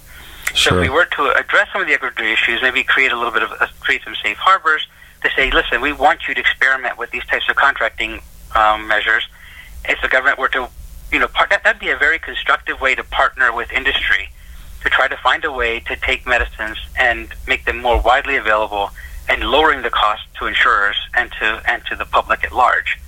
So 0.57 0.71
Sure. 0.71 0.79
if 0.79 0.89
we 0.89 0.89
were 0.89 1.05
to 1.05 1.37
address 1.37 1.69
some 1.71 1.83
of 1.83 1.87
the 1.87 1.93
equity 1.93 2.33
issues, 2.33 2.63
maybe 2.63 2.83
create 2.83 3.13
a 3.13 3.17
little 3.17 3.31
bit 3.31 3.43
of 3.43 3.53
uh, 3.61 3.67
create 3.81 4.03
some 4.05 4.15
safe 4.15 4.39
harbors 4.39 4.87
to 5.23 5.29
say, 5.37 5.51
listen, 5.51 5.83
we 5.83 5.93
want 5.93 6.27
you 6.27 6.35
to 6.35 6.41
experiment 6.41 6.97
with 6.97 7.11
these 7.11 7.27
types 7.27 7.47
of 7.51 7.57
contracting 7.57 8.23
um, 8.55 8.89
measures. 8.89 9.29
If 9.87 10.01
the 10.01 10.09
government 10.09 10.39
were 10.39 10.49
to, 10.49 10.69
you 11.13 11.19
know, 11.19 11.29
part, 11.29 11.51
that 11.51 11.63
that'd 11.63 11.79
be 11.79 11.91
a 11.91 11.97
very 11.97 12.19
constructive 12.19 12.81
way 12.81 12.95
to 12.95 13.05
partner 13.05 13.53
with 13.53 13.71
industry 13.71 14.31
to 14.83 14.89
try 14.89 15.09
to 15.09 15.17
find 15.19 15.45
a 15.45 15.53
way 15.53 15.81
to 15.81 15.95
take 15.97 16.27
medicines 16.27 16.79
and 16.99 17.35
make 17.47 17.67
them 17.67 17.83
more 17.83 18.01
widely 18.01 18.37
available 18.37 18.91
and 19.29 19.45
lowering 19.45 19.83
the 19.83 19.91
cost 19.91 20.23
to 20.39 20.47
insurers 20.47 20.97
and 21.15 21.31
to 21.33 21.63
and 21.67 21.85
to 21.85 21.97
the 21.97 22.07
public 22.07 22.45
at 22.45 22.53
large. 22.53 22.99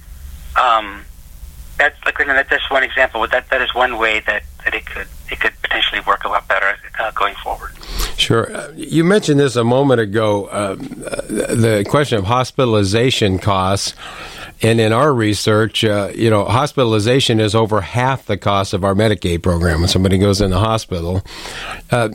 Um, 0.60 1.06
that's 1.78 1.96
like 2.04 2.18
that's 2.18 2.50
just 2.50 2.70
one 2.70 2.82
example. 2.82 3.26
That 3.26 3.48
that 3.48 3.62
is 3.62 3.74
one 3.74 3.96
way 3.96 4.20
that, 4.26 4.42
that 4.64 4.74
it 4.74 4.84
could 4.84 5.08
it 5.30 5.40
could 5.40 5.52
potentially 5.62 6.00
work 6.06 6.24
a 6.24 6.28
lot 6.28 6.46
better 6.48 6.76
uh, 6.98 7.10
going 7.12 7.34
forward. 7.36 7.72
Sure. 8.18 8.54
Uh, 8.54 8.72
You 8.74 9.04
mentioned 9.04 9.38
this 9.38 9.54
a 9.54 9.62
moment 9.64 10.00
ago 10.00 10.48
um, 10.50 11.04
uh, 11.06 11.22
the 11.54 11.86
question 11.88 12.18
of 12.18 12.24
hospitalization 12.24 13.38
costs. 13.38 13.94
And 14.60 14.80
in 14.80 14.92
our 14.92 15.14
research, 15.14 15.84
uh, 15.84 16.10
you 16.12 16.28
know, 16.28 16.44
hospitalization 16.44 17.38
is 17.38 17.54
over 17.54 17.80
half 17.80 18.26
the 18.26 18.36
cost 18.36 18.74
of 18.74 18.82
our 18.82 18.92
Medicaid 18.92 19.40
program 19.40 19.78
when 19.80 19.88
somebody 19.88 20.18
goes 20.18 20.40
in 20.40 20.50
the 20.50 20.58
hospital. 20.58 21.22
Uh, 21.92 22.08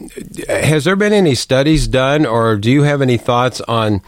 has 0.50 0.84
there 0.84 0.98
been 0.98 1.14
any 1.14 1.36
studies 1.36 1.88
done, 1.88 2.26
or 2.26 2.58
do 2.58 2.70
you 2.70 2.84
have 2.84 3.02
any 3.02 3.16
thoughts 3.16 3.62
on 3.62 4.02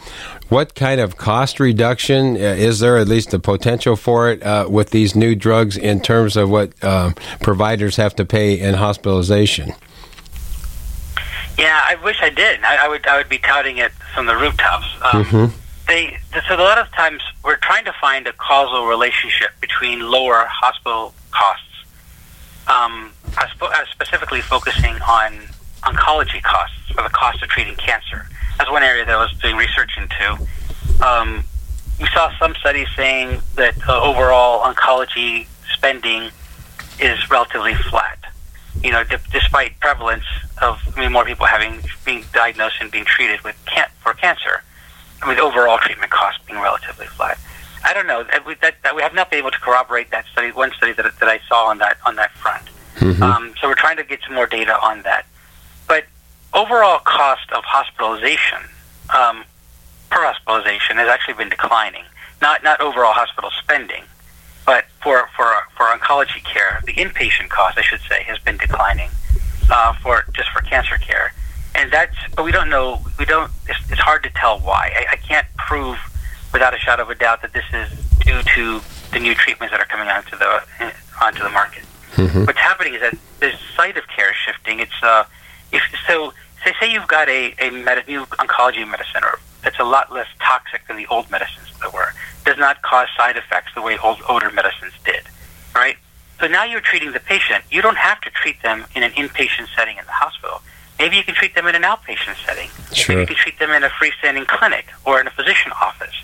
what 0.50 0.74
kind 0.74 1.00
of 1.00 1.16
cost 1.16 1.58
reduction 1.60 2.36
uh, 2.36 2.40
is 2.40 2.80
there, 2.80 2.98
at 2.98 3.08
least 3.08 3.30
the 3.30 3.38
potential 3.38 3.96
for 3.96 4.30
it, 4.30 4.42
uh, 4.42 4.66
with 4.68 4.90
these 4.90 5.16
new 5.16 5.34
drugs 5.34 5.78
in 5.78 6.00
terms 6.02 6.36
of 6.36 6.50
what 6.50 6.72
uh, 6.84 7.12
providers 7.40 7.96
have 7.96 8.14
to 8.16 8.26
pay 8.26 8.60
in 8.60 8.74
hospitalization? 8.74 9.72
Yeah, 11.58 11.80
I 11.88 11.94
wish 12.04 12.18
I 12.20 12.28
did. 12.30 12.62
I, 12.62 12.84
I 12.84 12.88
would 12.88 13.06
I 13.06 13.16
would 13.16 13.28
be 13.28 13.38
touting 13.38 13.78
it 13.78 13.92
from 14.14 14.26
the 14.26 14.36
rooftops. 14.36 14.86
Um, 15.12 15.24
Mhm. 15.24 15.52
They 15.88 16.18
so 16.48 16.56
a 16.56 16.62
lot 16.62 16.78
of 16.78 16.90
times 16.92 17.22
we're 17.44 17.56
trying 17.56 17.84
to 17.84 17.92
find 18.00 18.26
a 18.26 18.32
causal 18.32 18.86
relationship 18.86 19.50
between 19.60 20.00
lower 20.10 20.44
hospital 20.50 21.14
costs. 21.30 21.62
Um, 22.66 23.12
I 23.38 23.46
I 23.62 23.84
specifically 23.92 24.40
focusing 24.40 24.94
on 25.02 25.38
oncology 25.82 26.42
costs 26.42 26.76
or 26.98 27.04
the 27.04 27.10
cost 27.10 27.40
of 27.42 27.48
treating 27.48 27.76
cancer. 27.76 28.26
That's 28.58 28.70
one 28.70 28.82
area 28.82 29.04
that 29.04 29.14
I 29.14 29.20
was 29.20 29.32
doing 29.40 29.56
research 29.56 29.96
into. 29.96 30.46
Um, 31.06 31.44
we 32.00 32.06
saw 32.08 32.36
some 32.38 32.54
studies 32.56 32.88
saying 32.96 33.40
that 33.54 33.74
uh, 33.88 34.02
overall 34.02 34.60
oncology 34.70 35.46
spending 35.72 36.30
is 36.98 37.30
relatively 37.30 37.74
flat. 37.74 38.18
You 38.82 38.90
know, 38.90 39.04
d- 39.04 39.16
despite 39.32 39.78
prevalence 39.80 40.24
of 40.62 40.80
I 40.96 41.00
mean, 41.00 41.12
more 41.12 41.24
people 41.24 41.46
having 41.46 41.82
being 42.04 42.24
diagnosed 42.32 42.76
and 42.80 42.90
being 42.90 43.04
treated 43.04 43.42
with 43.42 43.56
can- 43.66 43.90
for 44.00 44.14
cancer. 44.14 44.62
I 45.22 45.28
mean, 45.28 45.38
overall 45.38 45.78
treatment 45.78 46.10
cost 46.10 46.44
being 46.46 46.60
relatively 46.60 47.06
flat. 47.06 47.38
I 47.84 47.92
don't 47.92 48.06
know. 48.06 48.24
That 48.24 48.46
we, 48.46 48.54
that, 48.56 48.76
that 48.82 48.94
we 48.96 49.02
have 49.02 49.14
not 49.14 49.30
been 49.30 49.38
able 49.38 49.50
to 49.50 49.60
corroborate 49.60 50.10
that 50.10 50.26
study. 50.32 50.50
One 50.52 50.72
study 50.72 50.92
that, 50.92 51.04
that 51.20 51.28
I 51.28 51.40
saw 51.48 51.66
on 51.66 51.78
that 51.78 51.98
on 52.04 52.16
that 52.16 52.32
front. 52.32 52.68
Um, 53.22 53.54
so 53.60 53.68
we're 53.68 53.74
trying 53.74 53.96
to 53.98 54.04
get 54.04 54.20
some 54.24 54.34
more 54.34 54.46
data 54.46 54.76
on 54.82 55.02
that. 55.02 55.26
But 55.86 56.04
overall 56.54 56.98
cost 57.00 57.50
of 57.52 57.64
hospitalization 57.64 58.58
um, 59.14 59.44
per 60.10 60.24
hospitalization 60.24 60.96
has 60.96 61.08
actually 61.08 61.34
been 61.34 61.48
declining. 61.50 62.04
Not 62.40 62.62
not 62.62 62.80
overall 62.80 63.12
hospital 63.12 63.50
spending, 63.58 64.04
but 64.64 64.86
for 65.02 65.28
for 65.36 65.54
for 65.76 65.86
oncology 65.86 66.42
care, 66.44 66.82
the 66.86 66.94
inpatient 66.94 67.50
cost, 67.50 67.78
I 67.78 67.82
should 67.82 68.00
say, 68.08 68.22
has 68.24 68.38
been 68.38 68.56
declining 68.56 69.10
uh, 69.70 69.92
for 69.94 70.24
just 70.32 70.50
for 70.50 70.60
cancer 70.62 70.96
care, 70.98 71.32
and 71.74 71.90
that's. 71.92 72.16
But 72.34 72.44
we 72.44 72.52
don't 72.52 72.68
know. 72.68 73.04
We 73.18 73.24
don't. 73.24 73.50
It's, 73.68 73.78
it's 73.90 74.00
hard 74.00 74.22
to 74.24 74.30
tell 74.30 74.58
why. 74.60 74.92
I, 74.96 75.12
I 75.12 75.16
can't 75.16 75.46
prove 75.56 75.98
without 76.52 76.74
a 76.74 76.78
shadow 76.78 77.02
of 77.02 77.10
a 77.10 77.14
doubt 77.14 77.42
that 77.42 77.52
this 77.52 77.64
is 77.72 77.88
due 78.20 78.42
to 78.42 78.80
the 79.12 79.20
new 79.20 79.34
treatments 79.34 79.72
that 79.72 79.80
are 79.80 79.86
coming 79.86 80.08
onto 80.08 80.36
the 80.36 80.62
onto 81.22 81.42
the 81.42 81.50
market. 81.50 81.84
What's 82.46 82.58
happening 82.58 82.94
is 82.94 83.00
that 83.00 83.16
the 83.40 83.52
site 83.76 83.96
of 83.96 84.06
care 84.08 84.30
is 84.30 84.36
shifting. 84.36 84.80
It's 84.80 85.02
uh, 85.02 85.24
if 85.72 85.82
so, 86.06 86.32
say 86.64 86.72
say 86.80 86.92
you've 86.92 87.08
got 87.08 87.28
a 87.28 87.54
a 87.58 87.70
med- 87.70 88.06
new 88.08 88.24
oncology 88.26 88.88
medicine, 88.88 89.22
or 89.22 89.38
that's 89.62 89.78
a 89.78 89.84
lot 89.84 90.12
less 90.12 90.28
toxic 90.40 90.86
than 90.86 90.96
the 90.96 91.06
old 91.08 91.30
medicines 91.30 91.68
that 91.80 91.92
were. 91.92 92.12
Does 92.44 92.58
not 92.58 92.80
cause 92.82 93.08
side 93.16 93.36
effects 93.36 93.72
the 93.74 93.82
way 93.82 93.98
old 93.98 94.18
older 94.28 94.50
medicines 94.50 94.92
did, 95.04 95.22
right? 95.74 95.96
So 96.40 96.46
now 96.46 96.64
you're 96.64 96.80
treating 96.80 97.12
the 97.12 97.20
patient. 97.20 97.64
You 97.70 97.82
don't 97.82 97.96
have 97.96 98.20
to 98.22 98.30
treat 98.30 98.62
them 98.62 98.84
in 98.94 99.02
an 99.02 99.12
inpatient 99.12 99.68
setting 99.74 99.96
in 99.96 100.04
the 100.04 100.12
hospital. 100.12 100.60
Maybe 100.98 101.16
you 101.16 101.22
can 101.24 101.34
treat 101.34 101.54
them 101.54 101.66
in 101.66 101.74
an 101.74 101.82
outpatient 101.82 102.36
setting. 102.44 102.68
Sure. 102.92 103.16
Maybe 103.16 103.20
you 103.22 103.26
can 103.28 103.36
treat 103.36 103.58
them 103.58 103.70
in 103.70 103.84
a 103.84 103.88
freestanding 103.88 104.46
clinic 104.46 104.86
or 105.04 105.20
in 105.20 105.26
a 105.26 105.30
physician 105.30 105.72
office. 105.80 106.14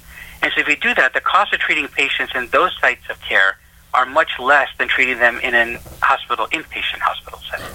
And 0.42 0.52
so 0.54 0.60
if 0.60 0.68
you 0.68 0.76
do 0.76 0.94
that, 0.94 1.14
the 1.14 1.20
cost 1.20 1.52
of 1.54 1.60
treating 1.60 1.88
patients 1.88 2.32
in 2.34 2.48
those 2.48 2.72
sites 2.80 3.02
of 3.10 3.20
care 3.20 3.58
are 3.94 4.06
much 4.06 4.38
less 4.38 4.68
than 4.78 4.88
treating 4.88 5.18
them 5.18 5.38
in 5.40 5.54
an 5.54 5.78
hospital 6.00 6.46
inpatient 6.48 7.00
hospital 7.00 7.40
setting. 7.50 7.66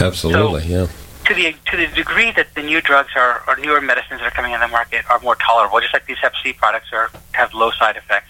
Absolutely, 0.00 0.62
So- 0.62 0.66
yeah. 0.66 0.86
To 1.26 1.34
the 1.34 1.56
to 1.72 1.76
the 1.76 1.88
degree 1.88 2.30
that 2.32 2.54
the 2.54 2.62
new 2.62 2.80
drugs 2.80 3.10
are 3.16 3.42
or 3.48 3.56
newer 3.56 3.80
medicines 3.80 4.20
that 4.20 4.28
are 4.28 4.30
coming 4.30 4.54
on 4.54 4.60
the 4.60 4.68
market 4.68 5.04
are 5.10 5.18
more 5.18 5.34
tolerable, 5.34 5.80
just 5.80 5.92
like 5.92 6.06
these 6.06 6.18
Hep 6.18 6.34
C 6.40 6.52
products 6.52 6.92
are 6.92 7.10
have 7.32 7.52
low 7.52 7.72
side 7.72 7.96
effects. 7.96 8.28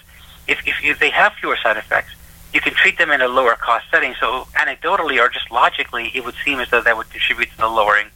If 0.49 0.67
if 0.67 0.83
you, 0.83 0.95
they 0.95 1.11
have 1.11 1.35
fewer 1.35 1.59
side 1.63 1.77
effects, 1.77 2.13
can 2.67 2.75
treat 2.75 2.99
them 2.99 3.13
in 3.13 3.21
a 3.21 3.29
lower 3.29 3.55
cost 3.55 3.87
setting. 3.93 4.15
So 4.19 4.49
anecdotally 4.55 5.21
or 5.21 5.29
just 5.29 5.53
logically, 5.53 6.11
it 6.15 6.25
would 6.25 6.35
seem 6.45 6.59
as 6.59 6.69
though 6.69 6.83
that 6.83 6.97
would 6.97 7.09
contribute 7.11 7.49
to 7.51 7.57
the 7.59 7.69
lowering 7.69 8.09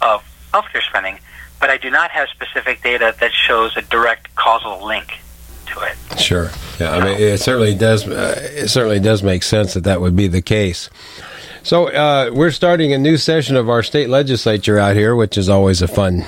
of 0.00 0.24
healthcare 0.54 0.82
spending. 0.82 1.18
But 1.60 1.68
I 1.68 1.76
do 1.76 1.90
not 1.90 2.10
have 2.10 2.28
specific 2.28 2.82
data 2.82 3.14
that 3.20 3.32
shows 3.34 3.76
a 3.76 3.82
direct 3.82 4.34
causal 4.34 4.84
link 4.84 5.20
to 5.66 5.80
it. 5.80 6.18
Sure. 6.18 6.50
Yeah, 6.80 6.92
I 6.92 7.04
mean, 7.04 7.20
it 7.20 7.38
certainly 7.40 7.74
does. 7.74 8.08
Uh, 8.08 8.34
it 8.54 8.68
certainly 8.68 8.98
does 8.98 9.22
make 9.22 9.42
sense 9.42 9.74
that 9.74 9.84
that 9.84 10.00
would 10.00 10.16
be 10.16 10.26
the 10.26 10.42
case. 10.42 10.88
So 11.62 11.88
uh, 11.88 12.30
we're 12.32 12.50
starting 12.50 12.94
a 12.94 12.98
new 12.98 13.18
session 13.18 13.56
of 13.56 13.68
our 13.68 13.82
state 13.82 14.08
legislature 14.08 14.78
out 14.78 14.96
here, 14.96 15.14
which 15.14 15.36
is 15.36 15.48
always 15.50 15.82
a 15.82 15.86
fun, 15.86 16.22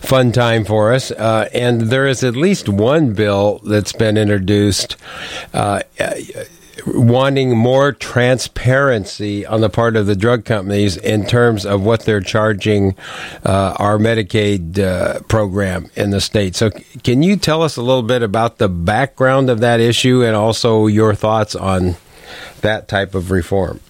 fun 0.00 0.30
time 0.32 0.64
for 0.64 0.94
us. 0.94 1.10
Uh, 1.10 1.48
and 1.52 1.82
there 1.82 2.06
is 2.06 2.22
at 2.24 2.36
least 2.36 2.68
one 2.68 3.12
bill 3.12 3.60
that's 3.64 3.92
been 3.92 4.16
introduced. 4.16 4.96
Uh, 5.52 5.82
wanting 6.86 7.56
more 7.56 7.92
transparency 7.92 9.44
on 9.44 9.60
the 9.60 9.68
part 9.68 9.96
of 9.96 10.06
the 10.06 10.14
drug 10.14 10.44
companies 10.44 10.96
in 10.96 11.26
terms 11.26 11.66
of 11.66 11.82
what 11.82 12.02
they're 12.02 12.20
charging 12.20 12.96
uh, 13.44 13.74
our 13.78 13.98
Medicaid 13.98 14.78
uh, 14.78 15.20
program 15.22 15.90
in 15.96 16.10
the 16.10 16.20
state. 16.20 16.54
So, 16.54 16.70
can 17.02 17.22
you 17.22 17.36
tell 17.36 17.62
us 17.62 17.76
a 17.76 17.82
little 17.82 18.02
bit 18.02 18.22
about 18.22 18.58
the 18.58 18.68
background 18.68 19.50
of 19.50 19.60
that 19.60 19.80
issue 19.80 20.22
and 20.22 20.36
also 20.36 20.86
your 20.86 21.14
thoughts 21.14 21.54
on 21.54 21.96
that 22.60 22.88
type 22.88 23.14
of 23.14 23.30
reform? 23.30 23.80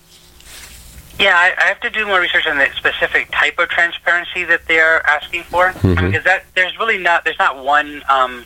Yeah, 1.18 1.34
I, 1.34 1.54
I 1.58 1.66
have 1.68 1.80
to 1.80 1.90
do 1.90 2.06
more 2.06 2.20
research 2.20 2.46
on 2.46 2.58
the 2.58 2.68
specific 2.76 3.30
type 3.30 3.58
of 3.58 3.70
transparency 3.70 4.44
that 4.44 4.66
they 4.66 4.78
are 4.78 5.00
asking 5.06 5.44
for 5.44 5.72
because 5.72 6.24
that 6.24 6.44
there's 6.54 6.78
really 6.78 6.98
not 6.98 7.24
there's 7.24 7.38
not 7.38 7.64
one 7.64 8.02
um, 8.08 8.44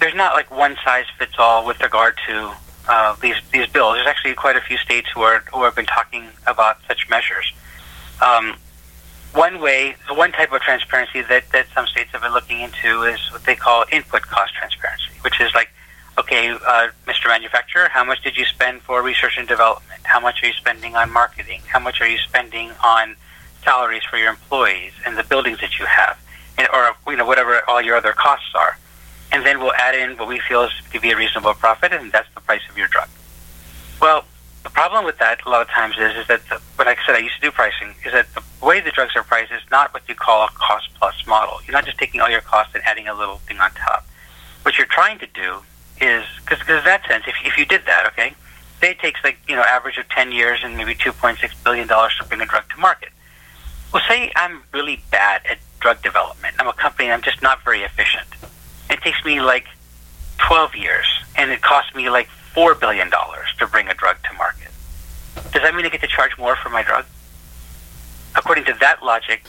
there's 0.00 0.14
not 0.14 0.32
like 0.32 0.50
one 0.50 0.76
size 0.82 1.04
fits 1.18 1.34
all 1.38 1.66
with 1.66 1.78
regard 1.82 2.18
to 2.26 2.54
uh, 2.88 3.14
these 3.20 3.36
these 3.52 3.66
bills. 3.68 3.94
There's 3.94 4.06
actually 4.06 4.34
quite 4.34 4.56
a 4.56 4.60
few 4.60 4.76
states 4.78 5.08
who 5.14 5.22
are 5.22 5.40
who 5.52 5.62
have 5.64 5.74
been 5.74 5.86
talking 5.86 6.28
about 6.46 6.78
such 6.86 7.08
measures. 7.08 7.52
Um, 8.20 8.56
one 9.32 9.60
way, 9.60 9.94
one 10.10 10.32
type 10.32 10.52
of 10.52 10.60
transparency 10.60 11.22
that, 11.22 11.50
that 11.52 11.66
some 11.74 11.86
states 11.86 12.10
have 12.12 12.22
been 12.22 12.32
looking 12.32 12.60
into 12.60 13.02
is 13.04 13.20
what 13.30 13.44
they 13.44 13.54
call 13.54 13.84
input 13.92 14.22
cost 14.22 14.54
transparency, 14.54 15.12
which 15.20 15.40
is 15.40 15.54
like, 15.54 15.70
okay, 16.18 16.50
uh, 16.50 16.88
Mr. 17.06 17.28
Manufacturer, 17.28 17.88
how 17.88 18.04
much 18.04 18.22
did 18.24 18.36
you 18.36 18.44
spend 18.44 18.82
for 18.82 19.02
research 19.02 19.38
and 19.38 19.46
development? 19.46 20.00
How 20.02 20.18
much 20.18 20.42
are 20.42 20.46
you 20.46 20.52
spending 20.54 20.96
on 20.96 21.12
marketing? 21.12 21.60
How 21.68 21.78
much 21.78 22.00
are 22.00 22.08
you 22.08 22.18
spending 22.18 22.72
on 22.84 23.14
salaries 23.64 24.02
for 24.02 24.16
your 24.16 24.30
employees 24.30 24.92
and 25.06 25.16
the 25.16 25.24
buildings 25.24 25.60
that 25.60 25.78
you 25.78 25.86
have, 25.86 26.18
and, 26.58 26.68
or 26.72 26.96
you 27.06 27.16
know 27.16 27.26
whatever 27.26 27.62
all 27.68 27.80
your 27.80 27.96
other 27.96 28.12
costs 28.12 28.52
are? 28.54 28.76
And 29.32 29.46
then 29.46 29.60
we'll 29.60 29.74
add 29.74 29.94
in 29.94 30.16
what 30.16 30.28
we 30.28 30.40
feel 30.40 30.64
is 30.64 30.72
to 30.92 31.00
be 31.00 31.10
a 31.10 31.16
reasonable 31.16 31.54
profit, 31.54 31.92
and 31.92 32.10
that's 32.10 32.28
the 32.34 32.40
price 32.40 32.62
of 32.68 32.76
your 32.76 32.88
drug. 32.88 33.08
Well, 34.00 34.24
the 34.62 34.70
problem 34.70 35.04
with 35.04 35.18
that 35.18 35.44
a 35.46 35.48
lot 35.48 35.62
of 35.62 35.68
times 35.68 35.96
is 35.98 36.16
is 36.16 36.26
that 36.28 36.42
the, 36.48 36.60
when 36.76 36.88
I 36.88 36.96
said 37.06 37.14
I 37.14 37.18
used 37.18 37.36
to 37.36 37.40
do 37.40 37.50
pricing 37.50 37.94
is 38.04 38.12
that 38.12 38.26
the 38.34 38.42
way 38.64 38.80
the 38.80 38.90
drugs 38.90 39.16
are 39.16 39.22
priced 39.22 39.52
is 39.52 39.62
not 39.70 39.94
what 39.94 40.02
you 40.08 40.14
call 40.14 40.44
a 40.46 40.50
cost 40.50 40.90
plus 40.98 41.14
model. 41.26 41.60
You're 41.66 41.72
not 41.72 41.86
just 41.86 41.98
taking 41.98 42.20
all 42.20 42.28
your 42.28 42.42
costs 42.42 42.74
and 42.74 42.84
adding 42.84 43.08
a 43.08 43.14
little 43.14 43.36
thing 43.38 43.58
on 43.58 43.70
top. 43.72 44.06
What 44.62 44.76
you're 44.76 44.86
trying 44.86 45.18
to 45.20 45.26
do 45.26 45.60
is 46.00 46.24
because 46.44 46.60
in 46.60 46.84
that 46.84 47.06
sense, 47.08 47.24
if 47.26 47.34
if 47.44 47.56
you 47.56 47.64
did 47.64 47.82
that, 47.86 48.06
okay, 48.08 48.34
say 48.80 48.90
it 48.90 48.98
takes 48.98 49.22
like 49.24 49.38
you 49.48 49.56
know 49.56 49.62
average 49.62 49.96
of 49.96 50.08
ten 50.08 50.32
years 50.32 50.60
and 50.62 50.76
maybe 50.76 50.94
two 50.94 51.12
point 51.12 51.38
six 51.38 51.54
billion 51.62 51.86
dollars 51.88 52.14
to 52.20 52.24
bring 52.26 52.40
a 52.40 52.46
drug 52.46 52.68
to 52.70 52.78
market. 52.78 53.10
Well, 53.92 54.02
say 54.08 54.30
I'm 54.36 54.62
really 54.72 55.02
bad 55.10 55.42
at 55.50 55.58
drug 55.80 56.02
development. 56.02 56.54
I'm 56.58 56.68
a 56.68 56.72
company 56.74 57.10
I'm 57.10 57.22
just 57.22 57.42
not 57.42 57.62
very 57.64 57.80
efficient. 57.80 58.26
It 59.00 59.04
takes 59.04 59.24
me 59.24 59.40
like 59.40 59.66
12 60.38 60.76
years, 60.76 61.06
and 61.36 61.50
it 61.50 61.62
costs 61.62 61.94
me 61.94 62.10
like 62.10 62.28
$4 62.54 62.78
billion 62.78 63.10
to 63.10 63.66
bring 63.66 63.88
a 63.88 63.94
drug 63.94 64.16
to 64.28 64.36
market. 64.36 64.68
Does 65.52 65.62
that 65.62 65.74
mean 65.74 65.86
I 65.86 65.88
get 65.88 66.02
to 66.02 66.06
charge 66.06 66.36
more 66.36 66.54
for 66.56 66.68
my 66.68 66.82
drug? 66.82 67.06
According 68.36 68.64
to 68.64 68.74
that 68.80 69.02
logic, 69.02 69.44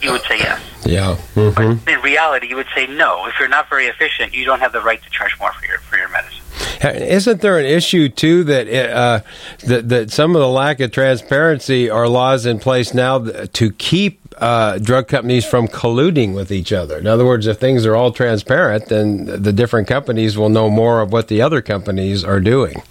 you 0.00 0.10
would 0.12 0.22
say 0.22 0.38
yes. 0.38 0.62
Yeah. 0.86 1.16
hmm 1.34 1.88
In 1.88 2.00
reality, 2.00 2.48
you 2.48 2.56
would 2.56 2.66
say 2.74 2.86
no. 2.86 3.26
If 3.26 3.34
you're 3.38 3.48
not 3.48 3.68
very 3.68 3.86
efficient, 3.86 4.34
you 4.34 4.46
don't 4.46 4.60
have 4.60 4.72
the 4.72 4.80
right 4.80 5.02
to 5.02 5.10
charge 5.10 5.38
more 5.38 5.52
for 5.52 5.66
your 5.66 5.78
for 5.78 5.98
your 5.98 6.08
medicine. 6.08 6.43
Isn't 6.84 7.40
there 7.40 7.58
an 7.58 7.66
issue 7.66 8.08
too 8.08 8.44
that 8.44 8.68
uh, 8.68 9.20
that 9.66 9.88
that 9.88 10.10
some 10.10 10.36
of 10.36 10.40
the 10.40 10.48
lack 10.48 10.80
of 10.80 10.90
transparency 10.92 11.88
are 11.88 12.08
laws 12.08 12.46
in 12.46 12.58
place 12.58 12.92
now 12.92 13.18
to 13.18 13.72
keep 13.72 14.20
uh, 14.38 14.78
drug 14.78 15.08
companies 15.08 15.44
from 15.44 15.68
colluding 15.68 16.34
with 16.34 16.52
each 16.52 16.72
other? 16.72 16.98
In 16.98 17.06
other 17.06 17.24
words, 17.24 17.46
if 17.46 17.58
things 17.58 17.86
are 17.86 17.94
all 17.94 18.12
transparent, 18.12 18.86
then 18.86 19.42
the 19.42 19.52
different 19.52 19.88
companies 19.88 20.36
will 20.36 20.48
know 20.50 20.68
more 20.68 21.00
of 21.00 21.12
what 21.12 21.28
the 21.28 21.40
other 21.40 21.62
companies 21.62 22.22
are 22.24 22.40
doing 22.40 22.82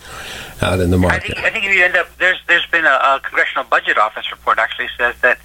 out 0.62 0.80
in 0.80 0.90
the 0.90 0.98
I 0.98 1.02
market. 1.02 1.24
think 1.24 1.38
I 1.40 1.50
think 1.52 1.66
if 1.66 1.74
you 1.74 1.84
end 1.84 1.96
up 1.96 2.08
there's 2.18 2.40
there's 2.48 2.66
been 2.68 2.86
a, 2.86 2.90
a 2.90 3.22
congressional 3.24 3.66
budget 3.66 3.98
office 3.98 4.32
report 4.32 4.60
actually 4.60 4.90
says 4.98 5.16
that 5.22 5.40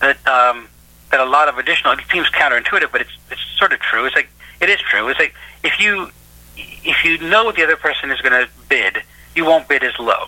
that 0.00 0.26
um, 0.26 0.68
that 1.10 1.20
a 1.20 1.24
lot 1.24 1.48
of 1.48 1.58
additional 1.58 1.92
it 1.92 2.00
seems 2.10 2.28
counterintuitive, 2.30 2.90
but 2.90 3.00
it's 3.00 3.16
it's 3.30 3.40
sort 3.58 3.72
of 3.72 3.80
true. 3.80 4.06
It's 4.06 4.16
like 4.16 4.30
it 4.60 4.68
is 4.68 4.80
true. 4.80 5.08
It's 5.08 5.20
like 5.20 5.34
if 5.62 5.78
you 5.78 6.10
if 6.56 7.04
you 7.04 7.18
know 7.18 7.44
what 7.44 7.56
the 7.56 7.62
other 7.62 7.76
person 7.76 8.10
is 8.10 8.20
going 8.20 8.32
to 8.32 8.48
bid, 8.68 9.02
you 9.34 9.44
won't 9.44 9.68
bid 9.68 9.82
as 9.82 9.98
low. 9.98 10.26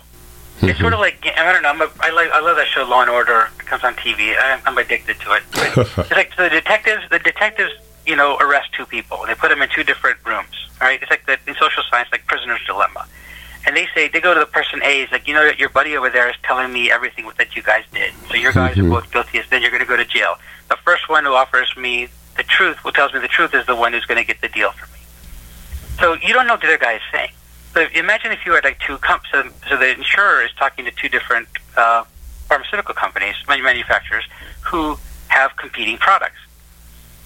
It's 0.61 0.63
mm-hmm. 0.63 0.81
sort 0.81 0.93
of 0.93 0.99
like 0.99 1.25
I 1.37 1.51
don't 1.51 1.63
know. 1.63 1.69
I'm 1.69 1.81
a, 1.81 1.91
I 1.99 2.11
like 2.11 2.31
I 2.31 2.39
love 2.39 2.55
that 2.55 2.67
show 2.67 2.83
Law 2.85 3.01
and 3.01 3.09
Order. 3.09 3.49
It 3.59 3.65
comes 3.65 3.83
on 3.83 3.93
TV. 3.95 4.37
I, 4.37 4.61
I'm 4.65 4.77
addicted 4.77 5.19
to 5.19 5.33
it. 5.33 5.43
It's 5.97 6.11
like 6.11 6.33
so 6.33 6.43
the 6.43 6.49
detectives. 6.49 7.03
The 7.11 7.19
detectives, 7.19 7.73
you 8.05 8.15
know, 8.15 8.37
arrest 8.37 8.69
two 8.73 8.85
people. 8.85 9.25
They 9.27 9.35
put 9.35 9.49
them 9.49 9.61
in 9.61 9.69
two 9.69 9.83
different 9.83 10.17
rooms. 10.25 10.69
All 10.79 10.87
right. 10.87 11.01
It's 11.01 11.11
like 11.11 11.25
the, 11.25 11.37
in 11.45 11.55
social 11.55 11.83
science, 11.89 12.07
like 12.11 12.25
prisoner's 12.25 12.63
dilemma. 12.65 13.05
And 13.67 13.75
they 13.75 13.87
say 13.93 14.07
they 14.07 14.21
go 14.21 14.33
to 14.33 14.39
the 14.39 14.45
person 14.45 14.81
A. 14.83 15.03
Is 15.03 15.11
like, 15.11 15.27
you 15.27 15.33
know, 15.33 15.51
your 15.57 15.69
buddy 15.69 15.97
over 15.97 16.09
there 16.09 16.29
is 16.29 16.35
telling 16.43 16.71
me 16.71 16.89
everything 16.89 17.29
that 17.37 17.55
you 17.55 17.61
guys 17.61 17.83
did. 17.93 18.13
So 18.29 18.35
your 18.35 18.53
guys 18.53 18.77
are 18.77 18.81
mm-hmm. 18.81 18.91
both 18.91 19.11
guilty. 19.11 19.41
Then 19.49 19.61
you're 19.61 19.71
going 19.71 19.83
to 19.83 19.87
go 19.87 19.97
to 19.97 20.05
jail. 20.05 20.37
The 20.69 20.77
first 20.77 21.09
one 21.09 21.25
who 21.25 21.33
offers 21.33 21.75
me 21.75 22.07
the 22.37 22.43
truth, 22.43 22.77
who 22.77 22.91
tells 22.91 23.13
me 23.13 23.19
the 23.19 23.27
truth, 23.27 23.53
is 23.53 23.65
the 23.65 23.75
one 23.75 23.91
who's 23.91 24.05
going 24.05 24.21
to 24.21 24.25
get 24.25 24.39
the 24.41 24.47
deal 24.47 24.71
for 24.71 24.85
me. 24.87 24.94
So 25.99 26.13
you 26.15 26.33
don't 26.33 26.47
know 26.47 26.53
what 26.53 26.61
the 26.61 26.67
other 26.67 26.77
guy 26.77 26.93
is 26.93 27.01
saying. 27.11 27.31
So 27.73 27.87
imagine 27.93 28.31
if 28.31 28.45
you 28.45 28.53
had 28.53 28.63
like 28.63 28.79
two 28.79 28.97
comp- 28.99 29.23
so, 29.31 29.43
so 29.69 29.77
the 29.77 29.91
insurer 29.91 30.43
is 30.43 30.51
talking 30.57 30.85
to 30.85 30.91
two 30.91 31.09
different 31.09 31.47
uh, 31.75 32.03
pharmaceutical 32.47 32.95
companies, 32.95 33.35
manufacturers, 33.47 34.23
who 34.61 34.97
have 35.27 35.55
competing 35.57 35.97
products. 35.97 36.37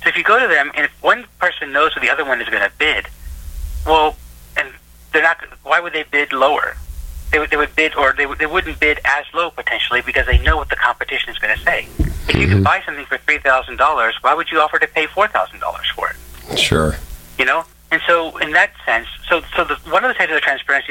So 0.03 0.09
if 0.09 0.17
you 0.17 0.23
go 0.23 0.39
to 0.39 0.47
them 0.47 0.71
and 0.75 0.85
if 0.85 1.03
one 1.03 1.25
person 1.39 1.71
knows 1.71 1.95
what 1.95 2.01
the 2.01 2.09
other 2.09 2.25
one 2.25 2.41
is 2.41 2.49
going 2.49 2.63
to 2.63 2.71
bid, 2.77 3.07
well, 3.85 4.15
and 4.57 4.69
they're 5.11 5.21
not. 5.23 5.37
Why 5.63 5.79
would 5.79 5.93
they 5.93 6.03
bid 6.03 6.31
lower? 6.33 6.75
They 7.31 7.37
would, 7.37 7.51
they 7.51 7.57
would 7.57 7.75
bid, 7.75 7.95
or 7.95 8.13
they, 8.17 8.25
would, 8.25 8.39
they 8.39 8.47
wouldn't 8.47 8.79
bid 8.79 8.99
as 9.05 9.25
low 9.35 9.51
potentially 9.51 10.01
because 10.01 10.25
they 10.25 10.39
know 10.39 10.57
what 10.57 10.69
the 10.69 10.75
competition 10.75 11.29
is 11.29 11.37
going 11.37 11.55
to 11.55 11.63
say. 11.63 11.87
If 12.27 12.35
you 12.35 12.47
can 12.47 12.63
buy 12.63 12.81
something 12.85 13.05
for 13.05 13.17
three 13.19 13.37
thousand 13.37 13.77
dollars, 13.77 14.15
why 14.21 14.33
would 14.33 14.49
you 14.51 14.59
offer 14.59 14.79
to 14.79 14.87
pay 14.87 15.05
four 15.05 15.27
thousand 15.27 15.59
dollars 15.59 15.85
for 15.95 16.09
it? 16.09 16.57
Sure. 16.57 16.95
you 17.37 17.45
know 17.45 17.63
and 17.91 18.01
so 18.07 18.37
in 18.37 18.51
that 18.51 18.71
sense 18.85 19.07
so 19.27 19.41
so 19.55 19.63
the, 19.63 19.75
one 19.89 20.03
of 20.03 20.09
the 20.09 20.13
types 20.13 20.31
of 20.31 20.41